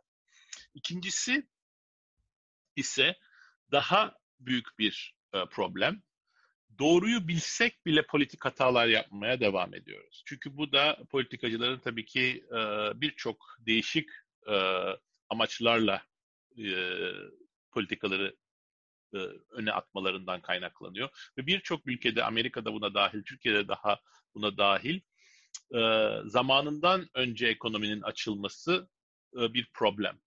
[0.74, 1.48] İkincisi
[2.76, 3.16] ise
[3.72, 6.02] daha büyük bir e, problem.
[6.80, 10.24] Doğruyu bilsek bile politik hatalar yapmaya devam ediyoruz.
[10.26, 12.57] Çünkü bu da politikacıların tabii ki e,
[13.02, 14.10] birçok değişik
[14.48, 14.56] e,
[15.30, 16.03] amaçlarla
[17.72, 18.36] politikaları
[19.49, 21.10] öne atmalarından kaynaklanıyor.
[21.38, 23.99] Ve birçok ülkede, Amerika'da buna dahil, Türkiye'de daha
[24.36, 25.02] buna dahil,
[26.26, 28.90] zamanından önce ekonominin açılması
[29.34, 30.19] bir problem.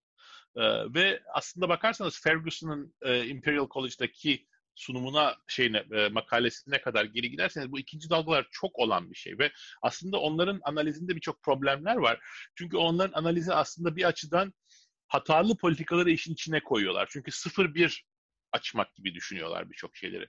[0.95, 2.95] Ve aslında bakarsanız Ferguson'ın
[3.29, 9.15] Imperial College'daki sunumuna şeyine e, makalesine kadar geri giderseniz bu ikinci dalgalar çok olan bir
[9.15, 9.51] şey ve
[9.81, 12.19] aslında onların analizinde birçok problemler var.
[12.55, 14.53] Çünkü onların analizi aslında bir açıdan
[15.07, 17.07] hatalı politikaları işin içine koyuyorlar.
[17.11, 18.05] Çünkü sıfır bir
[18.53, 20.27] açmak gibi düşünüyorlar birçok şeyleri.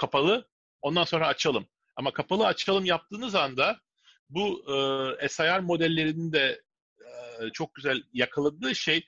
[0.00, 0.48] Kapalı,
[0.82, 1.66] ondan sonra açalım.
[1.96, 3.80] Ama kapalı açalım yaptığınız anda
[4.30, 4.64] bu
[5.22, 6.62] e, SIR modellerinin de
[7.00, 9.06] e, çok güzel yakaladığı şey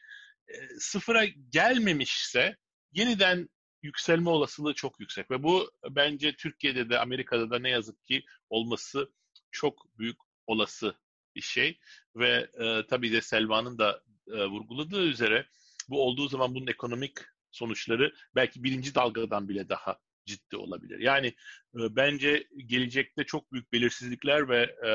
[0.78, 2.57] sıfıra gelmemişse
[2.93, 3.49] yeniden
[3.83, 9.12] yükselme olasılığı çok yüksek ve bu bence Türkiye'de de Amerika'da da ne yazık ki olması
[9.51, 10.16] çok büyük
[10.47, 10.95] olası
[11.35, 11.78] bir şey
[12.16, 15.47] ve e, tabii de Selma'nın da e, vurguladığı üzere
[15.89, 17.19] bu olduğu zaman bunun ekonomik
[17.57, 20.99] sonuçları belki birinci dalgadan bile daha ciddi olabilir.
[20.99, 21.27] Yani
[21.74, 24.91] e, bence gelecekte çok büyük belirsizlikler ve e,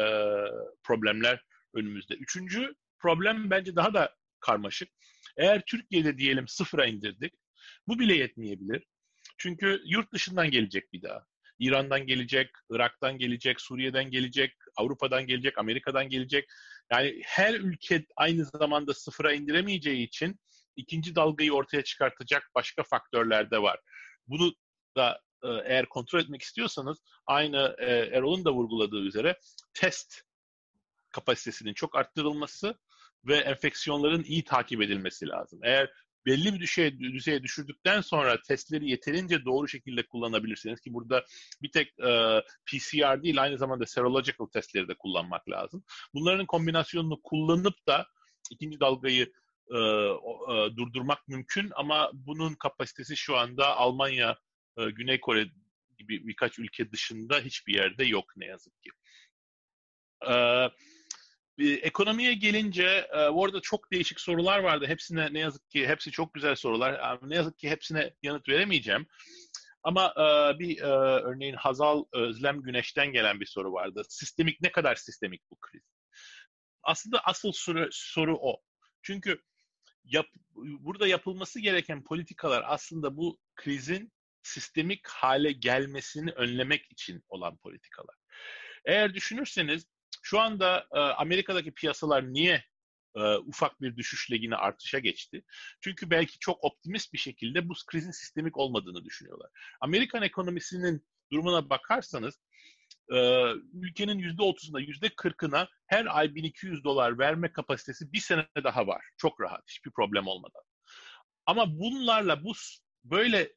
[0.84, 1.44] problemler
[1.74, 2.14] önümüzde.
[2.14, 4.90] Üçüncü problem bence daha da karmaşık.
[5.38, 7.34] Eğer Türkiye'de diyelim sıfıra indirdik,
[7.88, 8.84] bu bile yetmeyebilir.
[9.38, 11.26] Çünkü yurt dışından gelecek bir daha.
[11.60, 16.50] İran'dan gelecek, Irak'tan gelecek, Suriye'den gelecek, Avrupa'dan gelecek, Amerika'dan gelecek.
[16.92, 20.40] Yani her ülke aynı zamanda sıfıra indiremeyeceği için
[20.76, 23.80] ikinci dalgayı ortaya çıkartacak başka faktörler de var.
[24.28, 24.54] Bunu
[24.98, 29.40] da e, eğer kontrol etmek istiyorsanız aynı e, Erol'un da vurguladığı üzere
[29.74, 30.22] test
[31.10, 32.80] kapasitesinin çok arttırılması
[33.26, 35.60] ve enfeksiyonların iyi takip edilmesi lazım.
[35.64, 35.92] Eğer
[36.26, 41.26] belli bir düzeye, düzeye düşürdükten sonra testleri yeterince doğru şekilde kullanabilirsiniz ki burada
[41.62, 45.84] bir tek e, PCR değil aynı zamanda serological testleri de kullanmak lazım.
[46.14, 48.08] Bunların kombinasyonunu kullanıp da
[48.52, 49.34] ikinci dalgayı
[49.72, 54.38] e, e, durdurmak mümkün ama bunun kapasitesi şu anda Almanya,
[54.78, 55.46] e, Güney Kore
[55.98, 58.90] gibi birkaç ülke dışında hiçbir yerde yok ne yazık ki.
[60.28, 60.72] Evet
[61.62, 64.88] ekonomiye gelince e, orada çok değişik sorular vardı.
[64.88, 67.20] Hepsine ne yazık ki hepsi çok güzel sorular.
[67.22, 69.08] Ne yazık ki hepsine yanıt veremeyeceğim.
[69.84, 70.86] Ama e, bir e,
[71.24, 74.02] örneğin Hazal Özlem Güneş'ten gelen bir soru vardı.
[74.10, 75.84] Sistemik ne kadar sistemik bu kriz?
[76.84, 78.62] Aslında asıl soru, soru o.
[79.02, 79.42] Çünkü
[80.04, 84.12] yap, burada yapılması gereken politikalar aslında bu krizin
[84.44, 88.16] sistemik hale gelmesini önlemek için olan politikalar.
[88.86, 89.86] Eğer düşünürseniz
[90.22, 92.64] şu anda e, Amerika'daki piyasalar niye
[93.16, 95.44] e, ufak bir düşüşle yine artışa geçti?
[95.82, 99.50] Çünkü belki çok optimist bir şekilde bu krizin sistemik olmadığını düşünüyorlar.
[99.82, 102.42] Amerikan ekonomisinin durumuna bakarsanız
[103.12, 109.06] e, ülkenin %30'ına, %40'ına her ay 1200 dolar verme kapasitesi bir sene daha var.
[109.18, 110.62] Çok rahat, hiçbir problem olmadan.
[111.46, 112.54] Ama bunlarla, bu
[113.04, 113.54] böyle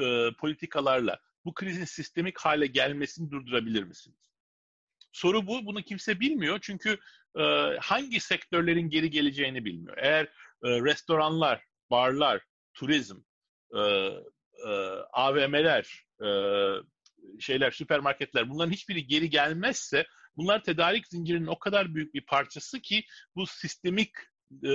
[0.00, 4.30] e, politikalarla bu krizin sistemik hale gelmesini durdurabilir misiniz?
[5.12, 5.66] Soru bu.
[5.66, 6.58] Bunu kimse bilmiyor.
[6.62, 6.98] Çünkü
[7.38, 7.42] e,
[7.80, 9.96] hangi sektörlerin geri geleceğini bilmiyor.
[10.00, 10.24] Eğer
[10.64, 12.42] e, restoranlar, barlar,
[12.74, 13.16] turizm,
[13.74, 14.70] e, e,
[15.12, 16.28] AVM'ler, e,
[17.40, 20.06] şeyler, süpermarketler bunların hiçbiri geri gelmezse
[20.36, 23.04] bunlar tedarik zincirinin o kadar büyük bir parçası ki
[23.36, 24.10] bu sistemik
[24.64, 24.72] e,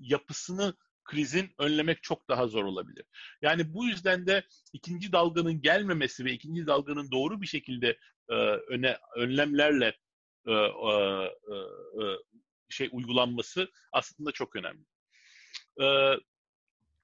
[0.00, 0.74] yapısını
[1.04, 3.04] krizin önlemek çok daha zor olabilir.
[3.42, 7.98] Yani bu yüzden de ikinci dalganın gelmemesi ve ikinci dalganın doğru bir şekilde
[8.28, 8.34] e,
[8.68, 9.96] öne önlemlerle
[10.46, 10.92] e, e,
[11.52, 12.18] e, e,
[12.68, 14.84] şey uygulanması aslında çok önemli.
[15.82, 15.86] E,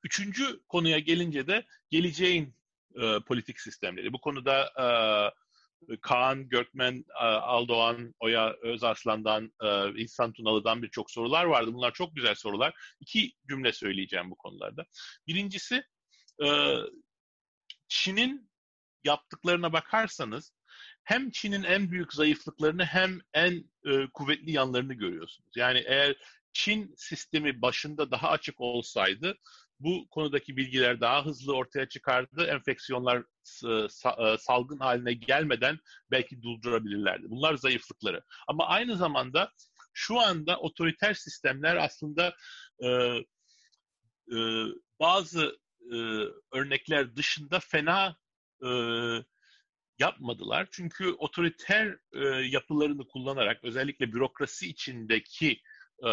[0.05, 2.55] üçüncü konuya gelince de geleceğin
[2.97, 4.13] e, politik sistemleri.
[4.13, 4.87] Bu konuda e,
[5.97, 11.75] Kaan, Gökmen, e, Aldoğan, Oya Özarslan'dan, e, İhsan Tunalı'dan birçok sorular vardı.
[11.75, 12.75] Bunlar çok güzel sorular.
[13.01, 14.87] İki cümle söyleyeceğim bu konularda.
[15.27, 15.83] Birincisi,
[16.45, 16.75] e,
[17.89, 18.51] Çin'in
[19.05, 20.53] yaptıklarına bakarsanız
[21.05, 23.71] hem Çin'in en büyük zayıflıklarını hem en
[24.15, 25.51] kuvvetli yanlarını görüyorsunuz.
[25.57, 26.17] Yani eğer
[26.53, 29.39] Çin sistemi başında daha açık olsaydı
[29.81, 32.45] bu konudaki bilgiler daha hızlı ortaya çıkardı.
[32.45, 35.79] Enfeksiyonlar e, salgın haline gelmeden
[36.11, 37.31] belki durdurabilirlerdi.
[37.31, 38.23] Bunlar zayıflıkları.
[38.49, 39.53] Ama aynı zamanda
[39.93, 42.35] şu anda otoriter sistemler aslında
[42.83, 42.89] e,
[44.37, 44.39] e,
[45.01, 45.59] bazı
[45.93, 45.97] e,
[46.53, 48.17] örnekler dışında fena
[48.65, 48.71] e,
[49.99, 50.69] yapmadılar.
[50.71, 55.61] Çünkü otoriter e, yapılarını kullanarak özellikle bürokrasi içindeki
[56.07, 56.11] e,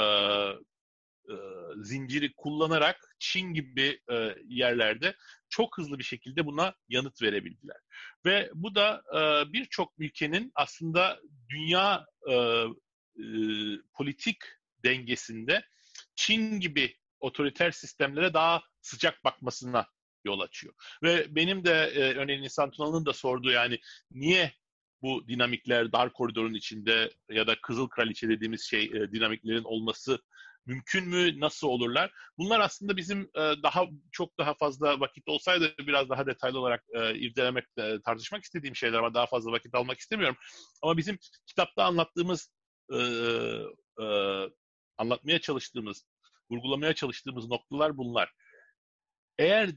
[1.30, 1.36] e,
[1.78, 5.16] zinciri kullanarak Çin gibi e, yerlerde
[5.50, 7.78] çok hızlı bir şekilde buna yanıt verebildiler.
[8.26, 12.64] Ve bu da e, birçok ülkenin aslında dünya e, e,
[13.94, 14.38] politik
[14.84, 15.66] dengesinde
[16.16, 19.88] Çin gibi otoriter sistemlere daha sıcak bakmasına
[20.26, 20.74] yol açıyor.
[21.04, 23.80] Ve benim de e, örneğin İnsan Tunalı'nın da sorduğu yani
[24.12, 24.54] niye
[25.02, 30.20] bu dinamikler dar koridorun içinde ya da Kızıl Kraliçe dediğimiz şey e, dinamiklerin olması
[30.68, 32.12] mümkün mü, nasıl olurlar?
[32.38, 37.16] Bunlar aslında bizim e, daha çok daha fazla vakit olsaydı biraz daha detaylı olarak e,
[37.16, 40.38] irdelemek, e, tartışmak istediğim şeyler ama daha fazla vakit almak istemiyorum.
[40.82, 42.52] Ama bizim kitapta anlattığımız,
[42.94, 42.98] e,
[44.98, 46.08] anlatmaya çalıştığımız,
[46.52, 48.34] vurgulamaya çalıştığımız noktalar bunlar.
[49.38, 49.70] Eğer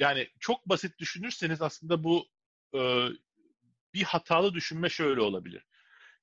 [0.00, 2.26] yani çok basit düşünürseniz aslında bu
[3.94, 5.66] bir hatalı düşünme şöyle olabilir.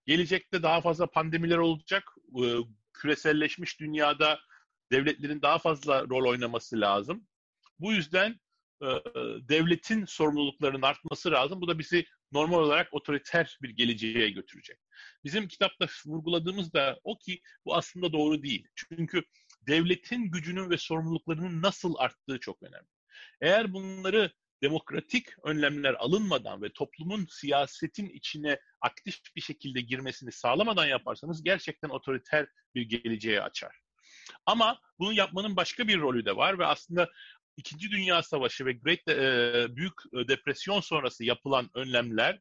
[0.06, 2.04] Gelecekte daha fazla pandemiler olacak.
[3.00, 4.40] Küreselleşmiş dünyada
[4.92, 7.28] devletlerin daha fazla rol oynaması lazım.
[7.80, 8.40] Bu yüzden
[8.82, 8.88] e,
[9.50, 11.62] devletin sorumluluklarının artması lazım.
[11.62, 14.78] Bu da bizi normal olarak otoriter bir geleceğe götürecek.
[15.24, 18.68] Bizim kitapta vurguladığımız da o ki bu aslında doğru değil.
[18.76, 19.24] Çünkü
[19.68, 22.88] devletin gücünün ve sorumluluklarının nasıl arttığı çok önemli.
[23.42, 24.32] Eğer bunları
[24.62, 32.48] demokratik önlemler alınmadan ve toplumun siyasetin içine aktif bir şekilde girmesini sağlamadan yaparsanız gerçekten otoriter
[32.76, 33.80] bir geleceğe açar.
[34.46, 37.10] Ama bunu yapmanın başka bir rolü de var ve aslında
[37.58, 42.40] İkinci Dünya Savaşı ve Great e, Büyük Depresyon sonrası yapılan önlemler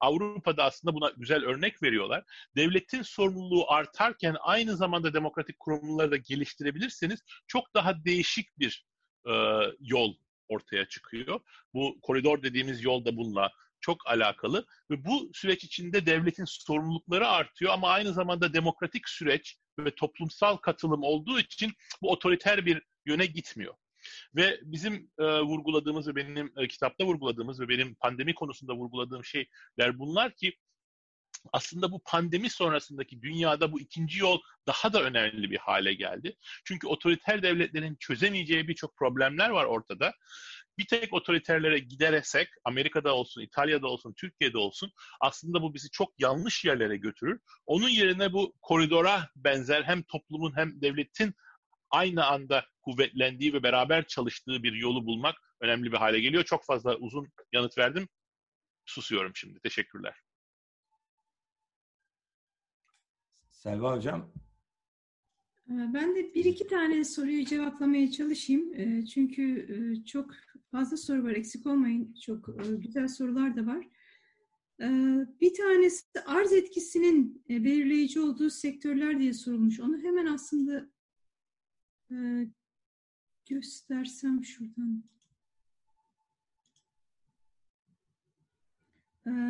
[0.00, 2.24] Avrupa'da aslında buna güzel örnek veriyorlar.
[2.56, 8.86] Devletin sorumluluğu artarken aynı zamanda demokratik kurumları da geliştirebilirseniz çok daha değişik bir
[9.28, 9.32] e,
[9.80, 10.14] yol
[10.48, 11.40] ortaya çıkıyor.
[11.74, 13.50] Bu koridor dediğimiz yol da bununla
[13.80, 19.94] çok alakalı ve bu süreç içinde devletin sorumlulukları artıyor ama aynı zamanda demokratik süreç ve
[19.94, 23.74] toplumsal katılım olduğu için bu otoriter bir yöne gitmiyor.
[24.36, 29.98] Ve bizim e, vurguladığımız ve benim e, kitapta vurguladığımız ve benim pandemi konusunda vurguladığım şeyler
[29.98, 30.56] bunlar ki
[31.52, 36.36] aslında bu pandemi sonrasındaki dünyada bu ikinci yol daha da önemli bir hale geldi.
[36.64, 40.12] Çünkü otoriter devletlerin çözemeyeceği birçok problemler var ortada.
[40.78, 46.64] Bir tek otoriterlere gideresek, Amerika'da olsun, İtalya'da olsun, Türkiye'de olsun aslında bu bizi çok yanlış
[46.64, 47.40] yerlere götürür.
[47.66, 51.34] Onun yerine bu koridora benzer hem toplumun hem devletin
[51.90, 56.44] aynı anda kuvvetlendiği ve beraber çalıştığı bir yolu bulmak önemli bir hale geliyor.
[56.44, 58.08] Çok fazla uzun yanıt verdim.
[58.86, 59.60] Susuyorum şimdi.
[59.60, 60.25] Teşekkürler.
[63.56, 64.32] Selva Hocam.
[65.70, 68.74] Ee, ben de bir iki tane soruyu cevaplamaya çalışayım.
[68.74, 70.30] Ee, çünkü e, çok
[70.70, 72.14] fazla soru var, eksik olmayın.
[72.26, 73.88] Çok e, güzel sorular da var.
[74.80, 79.80] Ee, bir tanesi arz etkisinin e, belirleyici olduğu sektörler diye sorulmuş.
[79.80, 80.86] Onu hemen aslında
[83.48, 85.04] göstersem şuradan.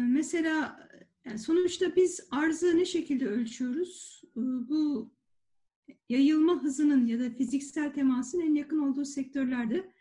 [0.09, 0.89] Mesela
[1.27, 4.23] yani sonuçta biz arzı ne şekilde ölçüyoruz?
[4.37, 5.13] Bu
[6.09, 9.93] yayılma hızının ya da fiziksel temasın en yakın olduğu sektörlerde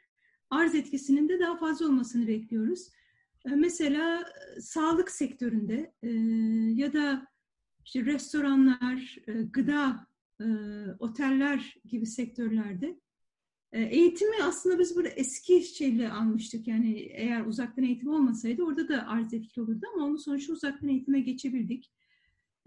[0.49, 2.89] arz etkisinin de daha fazla olmasını bekliyoruz.
[3.55, 4.25] Mesela
[4.59, 5.93] sağlık sektöründe
[6.81, 7.27] ya da
[7.85, 9.17] işte restoranlar,
[9.51, 10.07] gıda,
[10.99, 12.99] oteller gibi sektörlerde
[13.71, 16.67] Eğitimi aslında biz burada eski şeyle almıştık.
[16.67, 21.19] Yani eğer uzaktan eğitim olmasaydı orada da arz etkili olurdu ama onu sonuçta uzaktan eğitime
[21.19, 21.91] geçebildik.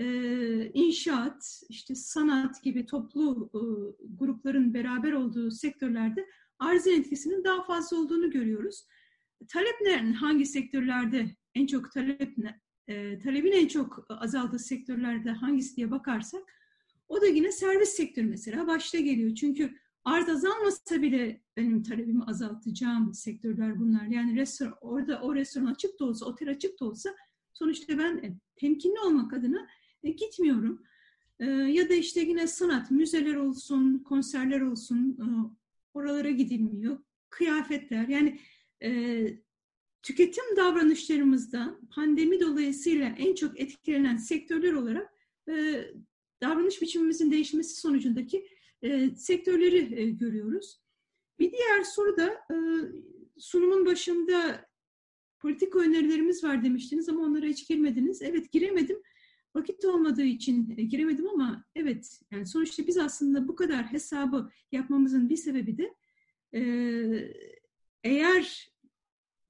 [0.01, 3.61] Ee, inşaat, işte sanat gibi toplu e,
[4.19, 6.27] grupların beraber olduğu sektörlerde
[6.59, 8.87] arzın etkisinin daha fazla olduğunu görüyoruz.
[9.49, 15.91] Taleplerin hangi sektörlerde en çok talep ne, e, talebin en çok azaldığı sektörlerde hangisi diye
[15.91, 16.43] bakarsak
[17.09, 19.35] o da yine servis sektörü mesela başta geliyor.
[19.35, 24.06] Çünkü arz azalmasa bile benim talebimi azaltacağım sektörler bunlar.
[24.06, 27.16] Yani restoran, orada o restoran açık da olsa, otel açık da olsa
[27.52, 29.68] sonuçta ben e, temkinli olmak adına
[30.02, 30.82] e, gitmiyorum.
[31.40, 35.18] E, ya da işte yine sanat, müzeler olsun, konserler olsun,
[35.94, 36.98] oralara gidilmiyor.
[37.30, 38.40] Kıyafetler, yani
[40.02, 45.12] tüketim davranışlarımızda pandemi dolayısıyla en çok etkilenen sektörler olarak
[46.43, 48.48] davranış biçimimizin değişmesi sonucundaki
[48.83, 50.81] e, sektörleri e, görüyoruz.
[51.39, 52.57] Bir diğer soru da e,
[53.39, 54.69] sunumun başında
[55.41, 58.23] politik önerilerimiz var demiştiniz ama onlara hiç girmediniz.
[58.23, 59.03] Evet giremedim.
[59.55, 65.29] Vakit olmadığı için e, giremedim ama evet yani sonuçta biz aslında bu kadar hesabı yapmamızın
[65.29, 65.95] bir sebebi de
[66.55, 66.63] e,
[68.05, 68.73] eğer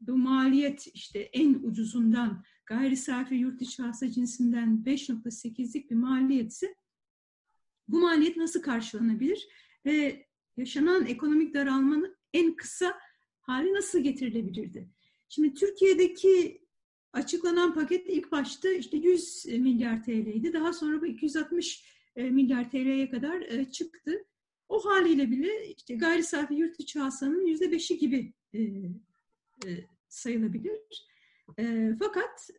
[0.00, 6.74] bu maliyet işte en ucuzundan gayri safi yurt içi hasta cinsinden 5.8'lik bir maliyetse
[7.88, 9.48] bu maliyet nasıl karşılanabilir
[9.86, 12.98] ve yaşanan ekonomik daralmanın en kısa
[13.40, 14.88] hali nasıl getirilebilirdi?
[15.28, 16.62] Şimdi Türkiye'deki
[17.12, 20.52] açıklanan paket ilk başta işte 100 milyar TL'ydi.
[20.52, 21.84] Daha sonra bu 260
[22.16, 24.24] e, milyar TL'ye kadar e, çıktı.
[24.68, 28.60] O haliyle bile işte gayri safi yurt içi hasılanın yüzde beşi gibi e,
[30.08, 31.08] sayılabilir.
[31.98, 32.50] Fakat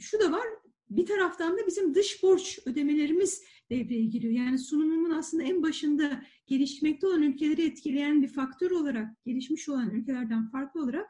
[0.00, 0.46] şu da var,
[0.90, 4.32] bir taraftan da bizim dış borç ödemelerimiz devreye giriyor.
[4.32, 10.50] Yani sunumumun aslında en başında gelişmekte olan ülkeleri etkileyen bir faktör olarak, gelişmiş olan ülkelerden
[10.50, 11.06] farklı olarak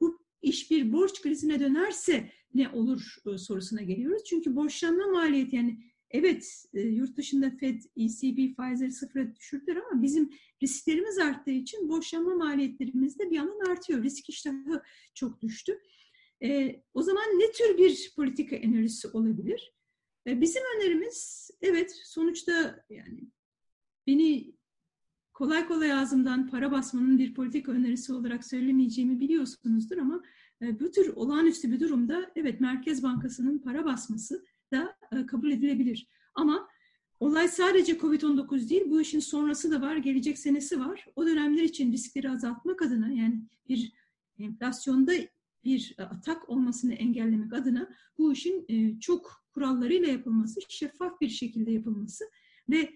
[0.00, 4.24] bu iş bir borç krizine dönerse ne olur e, sorusuna geliyoruz.
[4.24, 5.78] Çünkü borçlanma maliyeti yani
[6.10, 10.30] evet e, yurt dışında Fed, ECB faizleri sıfıra düşürdüler ama bizim
[10.62, 14.02] risklerimiz arttığı için borçlanma maliyetlerimiz de bir yandan artıyor.
[14.02, 14.82] Risk iştahı
[15.14, 15.78] çok düştü.
[16.42, 19.72] E, o zaman ne tür bir politika önerisi olabilir?
[20.26, 23.30] E, bizim önerimiz evet sonuçta yani
[24.06, 24.54] beni
[25.32, 30.22] kolay kolay ağzımdan para basmanın bir politik önerisi olarak söylemeyeceğimi biliyorsunuzdur ama
[30.62, 36.08] e, bu tür olağanüstü bir durumda evet Merkez Bankası'nın para basması da e, kabul edilebilir.
[36.34, 36.68] Ama
[37.20, 41.06] olay sadece COVID-19 değil, bu işin sonrası da var, gelecek senesi var.
[41.16, 43.92] O dönemler için riskleri azaltmak adına yani bir
[44.38, 45.12] enflasyonda
[45.64, 52.24] bir atak olmasını engellemek adına bu işin çok kurallarıyla yapılması, şeffaf bir şekilde yapılması
[52.70, 52.90] ve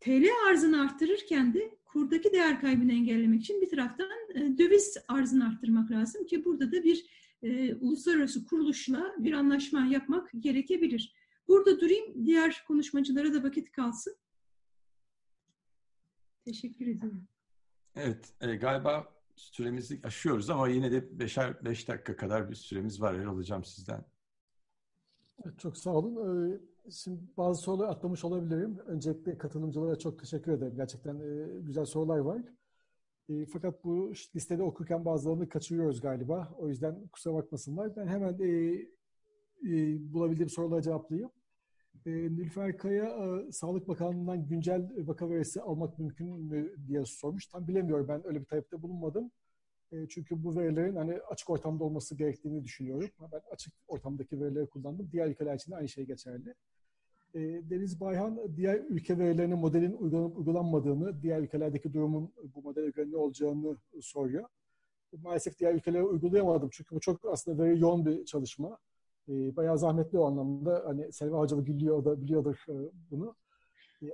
[0.00, 5.90] TL arzını arttırırken de kurdaki değer kaybını engellemek için bir taraftan e, döviz arzını arttırmak
[5.90, 7.06] lazım ki burada da bir
[7.42, 11.14] e, uluslararası kuruluşla bir anlaşma yapmak gerekebilir.
[11.48, 14.16] Burada durayım, diğer konuşmacılara da vakit kalsın.
[16.44, 17.28] Teşekkür ederim.
[17.96, 23.26] Evet, e, galiba süremizi aşıyoruz ama yine de 5 beş dakika kadar bir süremiz var.
[23.26, 24.04] Hocam sizden.
[25.58, 26.50] Çok sağ olun.
[26.52, 26.60] Ee,
[26.90, 28.78] şimdi bazı soruları atlamış olabilirim.
[28.86, 30.72] Öncelikle katılımcılara çok teşekkür ederim.
[30.76, 32.42] Gerçekten e, güzel sorular var.
[33.28, 36.54] E, fakat bu listede okurken bazılarını kaçırıyoruz galiba.
[36.58, 37.96] O yüzden kusura bakmasınlar.
[37.96, 41.30] Ben hemen e, bulabildiğim sorulara cevaplayayım.
[42.06, 47.46] Nilüfer Kaya, Sağlık Bakanlığı'ndan güncel vaka verisi almak mümkün mü diye sormuş.
[47.46, 48.08] Tam bilemiyorum.
[48.08, 49.30] Ben öyle bir talepte bulunmadım.
[49.92, 53.10] E, çünkü bu verilerin hani açık ortamda olması gerektiğini düşünüyorum.
[53.32, 55.08] Ben açık ortamdaki verileri kullandım.
[55.12, 56.54] Diğer ülkeler için de aynı şey geçerli.
[57.34, 63.10] E, Deniz Bayhan diğer ülke verilerine modelin uygulanıp uygulanmadığını, diğer ülkelerdeki durumun bu modele göre
[63.10, 64.44] ne olacağını soruyor.
[65.22, 68.78] Maalesef diğer ülkelere uygulayamadım çünkü bu çok aslında veri yoğun bir çalışma.
[69.28, 70.82] E, bayağı zahmetli o anlamda.
[70.86, 72.74] Hani Selva Hoca biliyor, da biliyordur e,
[73.10, 73.36] bunu.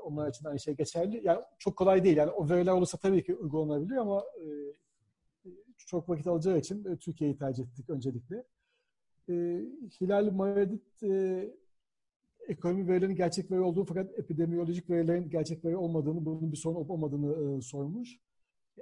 [0.03, 1.20] Onlar için aynı şey geçerli.
[1.24, 2.16] Yani çok kolay değil.
[2.16, 4.47] Yani o veriler olursa tabii ki uygulanabilir ama e,
[5.87, 8.45] çok vakit alacağı için e, Türkiye'yi tercih ettik öncelikle.
[9.29, 9.35] E,
[10.01, 11.51] Hilal Maredit e,
[12.49, 16.91] ekonomi verilerinin gerçek veri olduğunu fakat epidemiyolojik verilerin gerçek veri olmadığını, bunun bir sorun olup
[16.91, 18.19] olmadığını e, sormuş.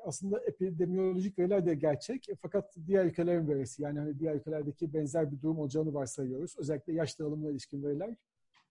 [0.02, 5.42] Aslında epidemiyolojik veriler de gerçek fakat diğer ülkelerin verisi yani hani diğer ülkelerdeki benzer bir
[5.42, 6.54] durum olacağını varsayıyoruz.
[6.58, 8.16] Özellikle yaş dağılımına ilişkin veriler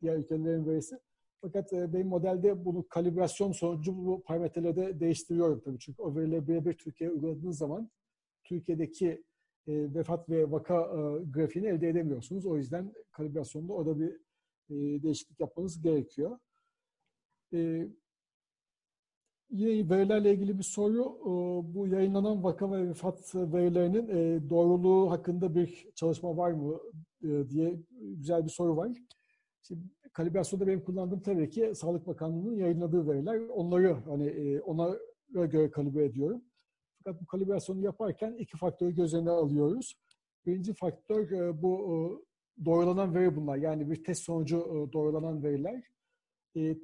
[0.02, 1.00] diğer ülkelerin verisi.
[1.42, 5.80] Fakat e, benim modelde bunu kalibrasyon sonucu bu parametreleri de değiştiriyorum tabii.
[5.80, 7.90] Çünkü o verileri birebir Türkiye'ye uyguladığınız zaman
[8.50, 9.24] Türkiye'deki
[9.68, 12.46] e, vefat ve vaka e, grafiğini elde edemiyorsunuz.
[12.46, 14.12] O yüzden kalibrasyonda orada bir
[14.70, 16.40] e, değişiklik yapmanız gerekiyor.
[17.54, 17.88] E,
[19.50, 21.02] yine verilerle ilgili bir soru.
[21.02, 21.32] E,
[21.76, 26.80] bu yayınlanan vaka ve vefat verilerinin e, doğruluğu hakkında bir çalışma var mı
[27.24, 28.92] e, diye güzel bir soru var.
[29.62, 29.82] Şimdi
[30.14, 33.40] kalibrasyonda benim kullandığım tabii ki Sağlık Bakanlığı'nın yayınladığı veriler.
[33.40, 34.98] Onları hani ona
[35.30, 36.42] göre kalibre ediyorum.
[37.04, 39.96] Fakat bu kalibrasyonu yaparken iki faktörü göz önüne alıyoruz.
[40.46, 41.96] Birinci faktör e, bu e,
[42.66, 43.58] doğrulanan veri bunlar.
[43.58, 45.84] Yani bir test sonucu e, doğrulanan veriler.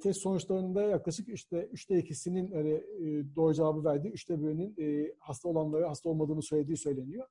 [0.02, 5.48] Test sonuçlarında yaklaşık işte üçte ikisinin hani, e, doğru cevabı verdiği, üçte birinin e, hasta
[5.48, 7.26] olanları hasta olmadığını söylediği söyleniyor.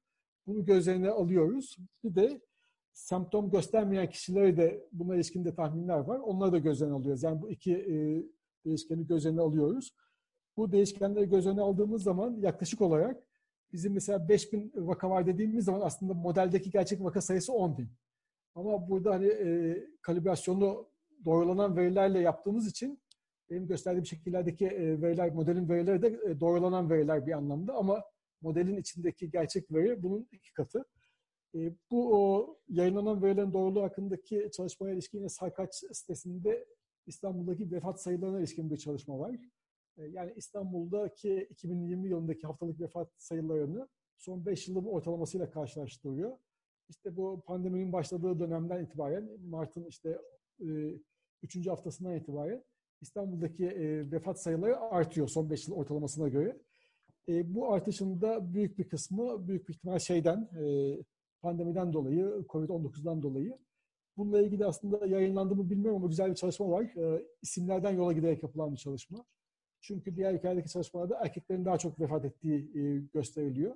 [0.47, 1.77] Bunu göz önüne alıyoruz.
[2.03, 2.41] Bir de
[2.93, 6.19] semptom göstermeyen kişileri de buna ilişkin de tahminler var.
[6.19, 7.23] Onları da göz önüne alıyoruz.
[7.23, 8.23] Yani bu iki e,
[8.65, 9.91] değişkeni göz önüne alıyoruz.
[10.57, 13.23] Bu değişkenleri göz önüne aldığımız zaman yaklaşık olarak
[13.73, 17.87] bizim mesela 5000 vaka var dediğimiz zaman aslında modeldeki gerçek vaka sayısı 10.000.
[18.55, 20.87] Ama burada hani e, kalibrasyonu
[21.25, 22.99] doğrulanan verilerle yaptığımız için
[23.49, 28.03] benim gösterdiğim şekillerdeki e, veriler, modelin verileri de e, doğrulanan veriler bir anlamda ama
[28.41, 30.85] modelin içindeki gerçek veri bunun iki katı.
[31.55, 36.65] E, bu o yayınlanan verilerin doğruluğu hakkındaki çalışmaya ilişkin yine Sarkaç sitesinde
[37.07, 39.35] İstanbul'daki vefat sayılarına ilişkin bir çalışma var.
[39.97, 46.37] E, yani İstanbul'daki 2020 yılındaki haftalık vefat sayılarını son 5 yılın ortalamasıyla karşılaştırıyor.
[46.89, 50.21] İşte bu pandeminin başladığı dönemden itibaren Mart'ın işte
[50.61, 50.65] e,
[51.43, 52.63] üçüncü haftasından itibaren
[53.01, 56.57] İstanbul'daki e, vefat sayıları artıyor son 5 yıl ortalamasına göre.
[57.29, 60.97] E, bu artışın da büyük bir kısmı büyük bir ihtimal şeyden e,
[61.41, 63.57] pandemiden dolayı, Covid-19'dan dolayı.
[64.17, 66.83] Bununla ilgili aslında yayınlandı mı bilmiyorum ama güzel bir çalışma var.
[66.83, 69.25] E, isimlerden yola giderek yapılan bir çalışma.
[69.87, 73.75] Çünkü diğer ülkelerdeki çalışmalarda erkeklerin daha çok vefat ettiği e, gösteriliyor.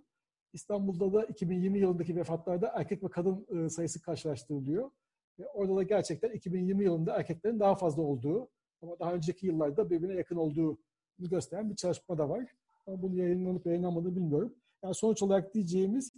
[0.53, 4.91] İstanbul'da da 2020 yılındaki vefatlarda erkek ve kadın e, sayısı karşılaştırılıyor.
[5.39, 8.49] Ve orada da gerçekten 2020 yılında erkeklerin daha fazla olduğu
[8.81, 10.77] ama daha önceki yıllarda birbirine yakın olduğunu
[11.19, 12.45] gösteren bir çalışma da var.
[12.87, 14.55] Ama bunu yayınlanıp yayınlanmadığını bilmiyorum.
[14.83, 16.13] Yani sonuç olarak diyeceğimiz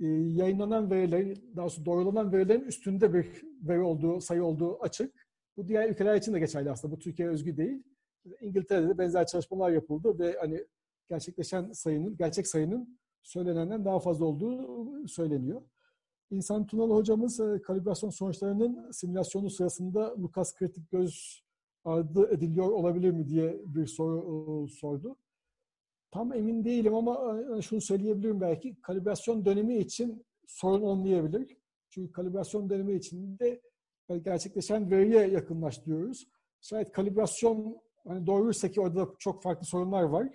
[0.00, 5.26] e, yayınlanan verilerin, daha sonra doğrulanan verilerin üstünde bir veri olduğu, sayı olduğu açık.
[5.56, 6.94] Bu diğer ülkeler için de geçerli aslında.
[6.94, 7.82] Bu Türkiye özgü değil.
[8.40, 10.66] İngiltere'de de benzer çalışmalar yapıldı ve hani
[11.08, 15.62] gerçekleşen sayının, gerçek sayının söylenenden daha fazla olduğu söyleniyor.
[16.30, 21.42] İnsan Tunalı hocamız e, kalibrasyon sonuçlarının simülasyonu sırasında Lucas kritik göz
[21.84, 25.16] ardı ediliyor olabilir mi diye bir soru sordu.
[26.10, 28.80] Tam emin değilim ama şunu söyleyebilirim belki.
[28.80, 31.56] Kalibrasyon dönemi için sorun olmayabilir.
[31.90, 33.60] Çünkü kalibrasyon dönemi içinde
[34.24, 36.28] gerçekleşen veriye yakınlaştırıyoruz.
[36.60, 40.28] Şayet kalibrasyon hani doğruysa ki orada çok farklı sorunlar var.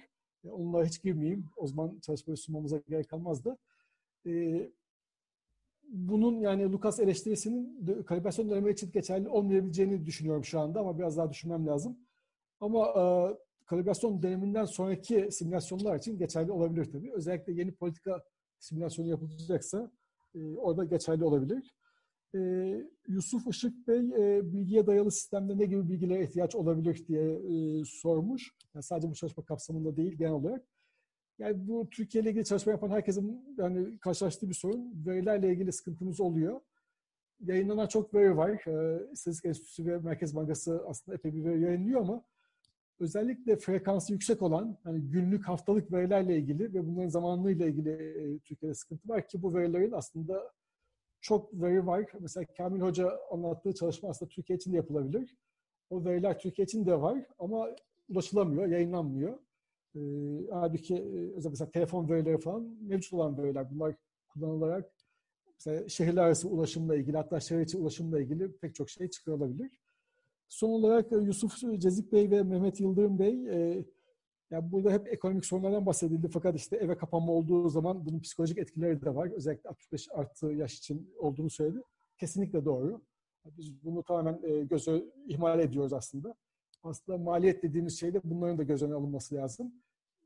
[0.52, 1.46] Onlara hiç girmeyeyim.
[1.58, 3.58] O zaman çalışmayı sunmamıza gerek kalmazdı.
[4.26, 4.72] Ee,
[5.92, 11.30] bunun yani Lucas eleştirisinin kalibrasyon dönemi için geçerli olmayabileceğini düşünüyorum şu anda ama biraz daha
[11.30, 11.98] düşünmem lazım.
[12.60, 13.04] Ama e,
[13.66, 17.12] kalibrasyon döneminden sonraki simülasyonlar için geçerli olabilir tabii.
[17.14, 18.24] Özellikle yeni politika
[18.60, 19.92] simülasyonu yapılacaksa
[20.36, 21.74] e, orada geçerli olabilir.
[22.36, 22.40] E,
[23.08, 28.52] Yusuf Işık Bey e, bilgiye dayalı sistemde ne gibi bilgilere ihtiyaç olabilir diye e, sormuş.
[28.74, 30.66] Yani sadece bu çalışma kapsamında değil genel olarak.
[31.40, 35.06] Yani bu Türkiye ile ilgili çalışma yapan herkesin yani karşılaştığı bir sorun.
[35.06, 36.62] Verilerle ilgili sıkıntımız oluyor.
[37.42, 38.50] Yayınlanan çok veri var.
[38.50, 42.24] E, İstatistik Enstitüsü ve Merkez Bankası aslında epey bir veri yayınlıyor ama
[43.00, 48.76] özellikle frekansı yüksek olan hani günlük haftalık verilerle ilgili ve bunların zamanlığıyla ilgili e, Türkiye'de
[48.76, 50.52] sıkıntı var ki bu verilerin aslında
[51.22, 52.06] çok veri var.
[52.20, 55.36] Mesela Kamil Hoca anlattığı çalışma aslında Türkiye için de yapılabilir.
[55.90, 57.70] O veriler Türkiye için de var ama
[58.10, 59.40] ulaşılamıyor, yayınlanmıyor.
[59.96, 60.00] E,
[60.52, 63.72] halbuki e, mesela telefon verileri falan mevcut olan veriler.
[63.72, 63.96] Bunlar
[64.28, 64.92] kullanılarak
[65.54, 69.72] mesela şehirler arası ulaşımla ilgili hatta şehir içi ulaşımla ilgili pek çok şey çıkarılabilir.
[70.50, 73.86] Son olarak e, Yusuf Cezik Bey ve Mehmet Yıldırım Bey e,
[74.52, 79.02] yani burada hep ekonomik sorunlardan bahsedildi fakat işte eve kapanma olduğu zaman bunun psikolojik etkileri
[79.02, 79.32] de var.
[79.32, 81.82] Özellikle 65 artı yaş için olduğunu söyledi.
[82.18, 83.02] Kesinlikle doğru.
[83.46, 86.36] Biz bunu tamamen e, göze ihmal ediyoruz aslında.
[86.84, 89.74] Aslında maliyet dediğimiz şeyde bunların da göz önüne alınması lazım.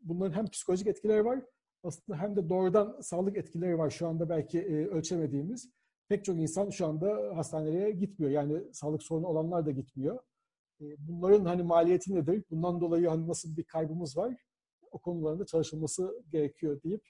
[0.02, 1.42] Bunların hem psikolojik etkileri var
[1.86, 5.70] aslında hem de doğrudan sağlık etkileri var şu anda belki e, ölçemediğimiz
[6.10, 8.32] pek çok insan şu anda hastaneye gitmiyor.
[8.32, 10.20] Yani sağlık sorunu olanlar da gitmiyor.
[10.82, 12.44] E, bunların hani maliyeti nedir?
[12.52, 14.36] Bundan dolayı hani nasıl bir kaybımız var?
[14.92, 17.10] O konularında çalışılması gerekiyor deyip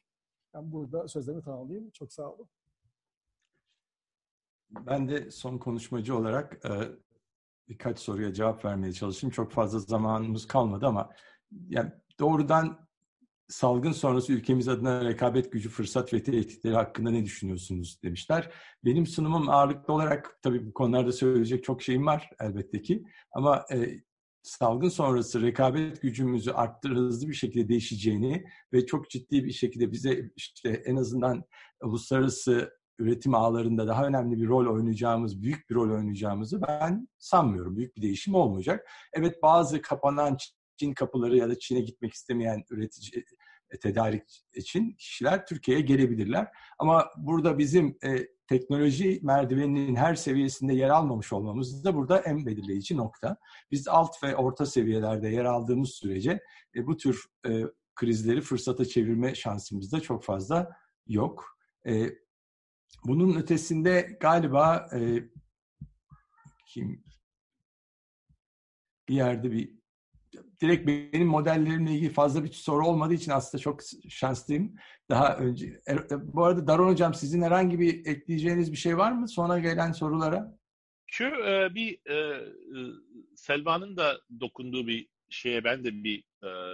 [0.53, 1.89] ben burada sözlerimi tamamlayayım.
[1.89, 2.49] Çok sağ olun.
[4.69, 6.71] Ben de son konuşmacı olarak e,
[7.67, 9.31] birkaç soruya cevap vermeye çalışayım.
[9.31, 11.09] Çok fazla zamanımız kalmadı ama
[11.69, 12.84] yani doğrudan
[13.47, 18.51] salgın sonrası ülkemiz adına rekabet gücü, fırsat ve tehditleri hakkında ne düşünüyorsunuz demişler.
[18.85, 23.03] Benim sunumum ağırlıklı olarak tabii bu konularda söyleyecek çok şeyim var elbette ki.
[23.31, 23.99] Ama e,
[24.43, 30.31] salgın sonrası rekabet gücümüzü arttır hızlı bir şekilde değişeceğini ve çok ciddi bir şekilde bize
[30.35, 31.43] işte en azından
[31.83, 37.77] uluslararası üretim ağlarında daha önemli bir rol oynayacağımız, büyük bir rol oynayacağımızı ben sanmıyorum.
[37.77, 38.89] Büyük bir değişim olmayacak.
[39.13, 40.37] Evet bazı kapanan
[40.77, 43.25] Çin kapıları ya da Çin'e gitmek istemeyen üretici
[43.69, 44.23] e, tedarik
[44.53, 46.47] için kişiler Türkiye'ye gelebilirler.
[46.79, 52.97] Ama burada bizim e, teknoloji merdiveninin her seviyesinde yer almamış olmamız da burada en belirleyici
[52.97, 53.37] nokta.
[53.71, 56.39] Biz alt ve orta seviyelerde yer aldığımız sürece
[56.75, 57.63] e, bu tür e,
[57.95, 60.71] krizleri fırsata çevirme şansımız da çok fazla
[61.07, 61.57] yok.
[61.87, 62.09] E,
[63.05, 64.99] bunun ötesinde galiba e,
[66.67, 67.05] kim
[69.09, 69.74] bir yerde bir
[70.61, 73.79] direkt benim modellerimle ilgili fazla bir soru olmadığı için aslında çok
[74.09, 74.75] şanslıyım.
[75.09, 79.11] Daha önce er, e, bu arada Daron hocam sizin herhangi bir ekleyeceğiniz bir şey var
[79.11, 80.57] mı sonra gelen sorulara?
[81.07, 82.45] Şu e, bir e,
[83.35, 86.23] Selva'nın da dokunduğu bir şeye ben de bir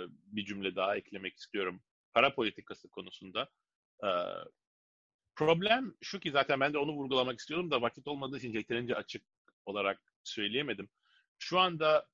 [0.07, 1.81] bir cümle daha eklemek istiyorum.
[2.13, 3.49] Para politikası konusunda.
[5.35, 9.23] Problem şu ki zaten ben de onu vurgulamak istiyorum da vakit olmadığı için yeterince açık
[9.65, 10.89] olarak söyleyemedim.
[11.39, 12.07] Şu anda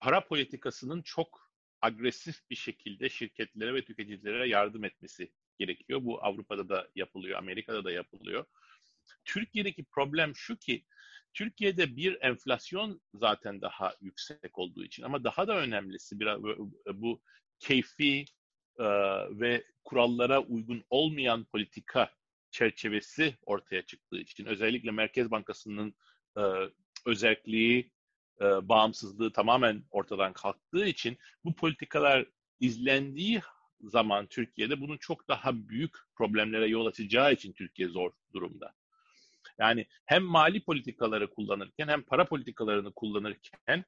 [0.00, 1.50] para politikasının çok
[1.80, 6.00] agresif bir şekilde şirketlere ve tüketicilere yardım etmesi gerekiyor.
[6.04, 8.44] Bu Avrupa'da da yapılıyor, Amerika'da da yapılıyor.
[9.24, 10.84] Türkiye'deki problem şu ki
[11.34, 16.42] Türkiye'de bir enflasyon zaten daha yüksek olduğu için ama daha da önemlisi biraz
[16.94, 17.22] bu
[17.58, 18.24] keyfi
[18.78, 18.84] e,
[19.30, 22.10] ve kurallara uygun olmayan politika
[22.50, 25.94] çerçevesi ortaya çıktığı için özellikle Merkez Bankası'nın
[26.38, 26.42] e,
[27.06, 27.93] özelliği
[28.40, 32.26] e, bağımsızlığı tamamen ortadan kalktığı için bu politikalar
[32.60, 33.40] izlendiği
[33.80, 38.74] zaman Türkiye'de bunun çok daha büyük problemlere yol açacağı için Türkiye zor durumda.
[39.58, 43.84] Yani hem mali politikaları kullanırken hem para politikalarını kullanırken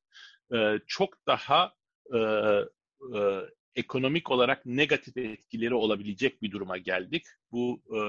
[0.55, 1.75] e, çok daha
[2.15, 2.19] e,
[3.17, 3.41] e,
[3.75, 7.27] ekonomik olarak negatif etkileri olabilecek bir duruma geldik.
[7.53, 8.01] Bu e,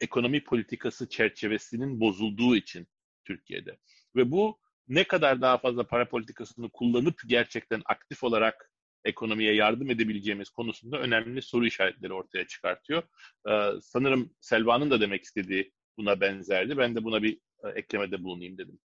[0.00, 2.86] ekonomi politikası çerçevesinin bozulduğu için
[3.24, 3.78] Türkiye'de.
[4.16, 4.58] Ve bu
[4.88, 8.70] ne kadar daha fazla para politikasını kullanıp gerçekten aktif olarak
[9.04, 13.02] ekonomiye yardım edebileceğimiz konusunda önemli soru işaretleri ortaya çıkartıyor.
[13.48, 16.78] Ee, sanırım Selva'nın da demek istediği buna benzerdi.
[16.78, 18.78] Ben de buna bir e, eklemede bulunayım dedim.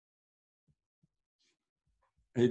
[2.38, 2.42] E,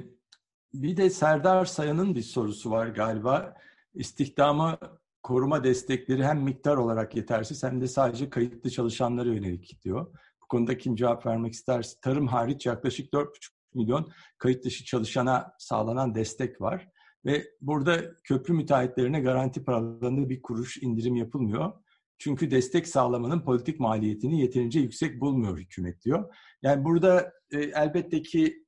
[0.73, 3.55] bir de Serdar Sayan'ın bir sorusu var galiba.
[3.93, 4.79] İstihdamı
[5.23, 10.13] koruma destekleri hem miktar olarak yetersiz hem de sadece kayıtlı çalışanlara yönelik diyor.
[10.47, 13.29] Bu konuda kim cevap vermek isterse tarım hariç yaklaşık 4,5
[13.73, 16.87] milyon kayıt dışı çalışana sağlanan destek var.
[17.25, 21.73] Ve burada köprü müteahhitlerine garanti paralarında bir kuruş indirim yapılmıyor.
[22.17, 26.35] Çünkü destek sağlamanın politik maliyetini yeterince yüksek bulmuyor hükümet diyor.
[26.61, 28.65] Yani burada e, elbette ki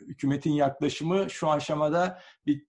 [0.00, 2.67] hükümetin yaklaşımı şu aşamada bir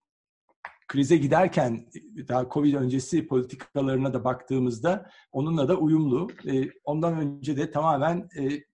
[0.90, 1.86] krize giderken
[2.28, 6.28] daha Covid öncesi politikalarına da baktığımızda onunla da uyumlu.
[6.46, 8.64] E, ondan önce de tamamen e,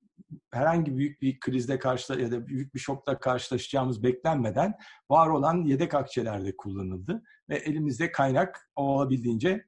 [0.50, 4.74] herhangi büyük bir krizde karşı ya da büyük bir şokla karşılaşacağımız beklenmeden
[5.10, 9.66] var olan yedek akçelerde kullanıldı ve elimizde kaynak olabildiğince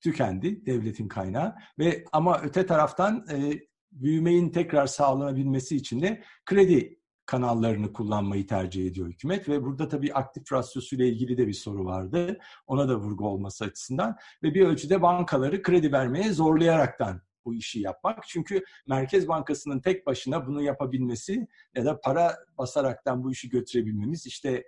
[0.00, 3.60] tükendi devletin kaynağı ve ama öte taraftan e,
[3.92, 6.99] büyümeyin tekrar sağlanabilmesi için de kredi
[7.30, 12.38] kanallarını kullanmayı tercih ediyor hükümet ve burada tabii aktif rasyosuyla ilgili de bir soru vardı.
[12.66, 18.24] Ona da vurgu olması açısından ve bir ölçüde bankaları kredi vermeye zorlayaraktan bu işi yapmak.
[18.28, 24.64] Çünkü Merkez Bankası'nın tek başına bunu yapabilmesi ya da para basaraktan bu işi götürebilmemiz işte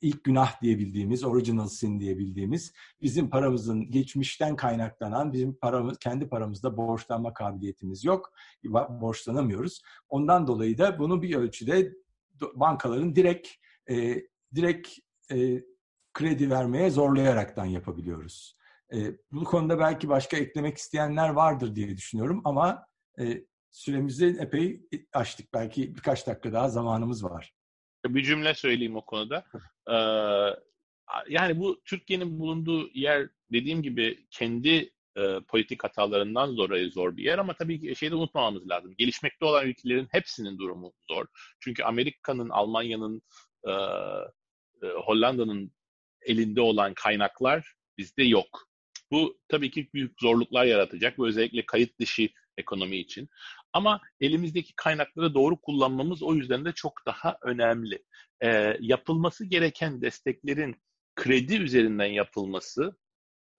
[0.00, 2.72] ilk günah diyebildiğimiz, original sin diyebildiğimiz
[3.02, 8.32] bizim paramızın geçmişten kaynaklanan bizim paramız kendi paramızda borçlanma kabiliyetimiz yok.
[8.90, 9.82] Borçlanamıyoruz.
[10.08, 11.92] Ondan dolayı da bunu bir ölçüde
[12.54, 13.48] bankaların direkt
[13.90, 14.22] e,
[14.54, 14.88] direkt
[15.32, 15.64] e,
[16.14, 18.56] kredi vermeye zorlayaraktan yapabiliyoruz.
[18.92, 18.98] E,
[19.32, 22.86] bu konuda belki başka eklemek isteyenler vardır diye düşünüyorum ama
[23.20, 24.82] e, süremizi epey
[25.12, 25.54] açtık.
[25.54, 27.54] Belki birkaç dakika daha zamanımız var.
[28.06, 29.44] Bir cümle söyleyeyim o konuda.
[29.90, 29.94] Ee,
[31.28, 37.38] yani bu Türkiye'nin bulunduğu yer dediğim gibi kendi e, politik hatalarından dolayı zor bir yer
[37.38, 38.94] ama tabii ki şeyi de unutmamamız lazım.
[38.98, 41.26] Gelişmekte olan ülkelerin hepsinin durumu zor.
[41.60, 43.22] Çünkü Amerika'nın, Almanya'nın,
[43.64, 45.72] e, e, Hollanda'nın
[46.22, 48.68] elinde olan kaynaklar bizde yok.
[49.10, 53.28] Bu tabii ki büyük zorluklar yaratacak ve özellikle kayıt dışı ekonomi için.
[53.72, 58.04] Ama elimizdeki kaynakları doğru kullanmamız o yüzden de çok daha önemli.
[58.40, 60.76] E, yapılması gereken desteklerin
[61.16, 62.96] kredi üzerinden yapılması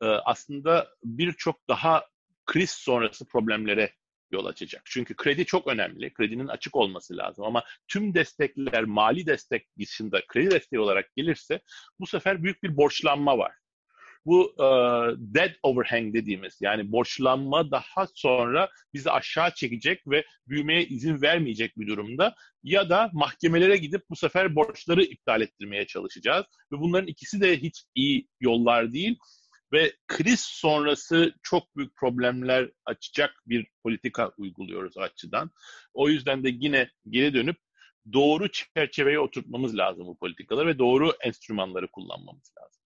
[0.02, 2.06] e, aslında birçok daha
[2.46, 3.94] kriz sonrası problemlere
[4.32, 4.82] yol açacak.
[4.86, 6.14] Çünkü kredi çok önemli.
[6.14, 7.46] Kredinin açık olması lazım.
[7.46, 11.62] Ama tüm destekler mali destek dışında kredi desteği olarak gelirse
[12.00, 13.61] bu sefer büyük bir borçlanma var
[14.26, 14.66] bu e,
[15.18, 21.88] dead overhang dediğimiz yani borçlanma daha sonra bizi aşağı çekecek ve büyümeye izin vermeyecek bir
[21.88, 27.58] durumda ya da mahkemelere gidip bu sefer borçları iptal ettirmeye çalışacağız ve bunların ikisi de
[27.58, 29.18] hiç iyi yollar değil
[29.74, 35.52] ve kriz sonrası çok büyük problemler açacak bir politika uyguluyoruz açıdan.
[35.94, 37.58] O yüzden de yine geri dönüp
[38.14, 42.81] doğru çerçeveye oturtmamız lazım bu politikaları ve doğru enstrümanları kullanmamız lazım.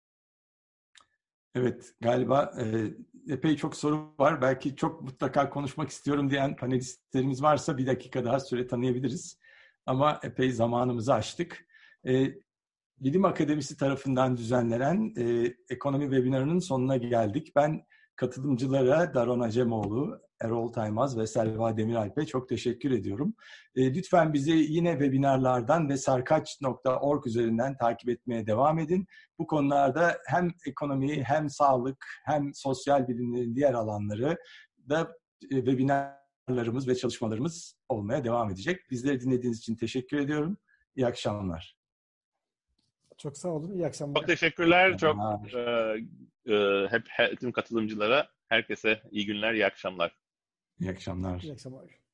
[1.55, 2.63] Evet, galiba e,
[3.33, 4.41] epey çok soru var.
[4.41, 9.39] Belki çok mutlaka konuşmak istiyorum diyen panelistlerimiz varsa bir dakika daha süre tanıyabiliriz.
[9.85, 11.65] Ama epey zamanımızı aştık.
[12.07, 12.33] E,
[12.99, 17.55] Bilim Akademisi tarafından düzenlenen e, ekonomi webinarının sonuna geldik.
[17.55, 23.33] Ben katılımcılara Daron Acemoğlu, Erol Taymaz ve Selva Demiralp'e çok teşekkür ediyorum.
[23.75, 29.07] E, lütfen bizi yine webinarlardan ve sarkaç.org üzerinden takip etmeye devam edin.
[29.39, 34.37] Bu konularda hem ekonomi, hem sağlık, hem sosyal bilimlerin diğer alanları
[34.89, 35.15] da
[35.51, 38.91] e, webinarlarımız ve çalışmalarımız olmaya devam edecek.
[38.91, 40.57] Bizleri dinlediğiniz için teşekkür ediyorum.
[40.95, 41.77] İyi akşamlar.
[43.17, 43.73] Çok sağ olun.
[43.73, 44.15] İyi akşamlar.
[44.15, 44.97] Çok teşekkürler.
[44.97, 45.17] Çok
[45.55, 45.59] e,
[46.53, 50.15] e, hep tüm katılımcılara herkese iyi günler, iyi akşamlar.
[50.79, 51.39] İyi akşamlar.
[51.41, 52.04] İyi akşamlar.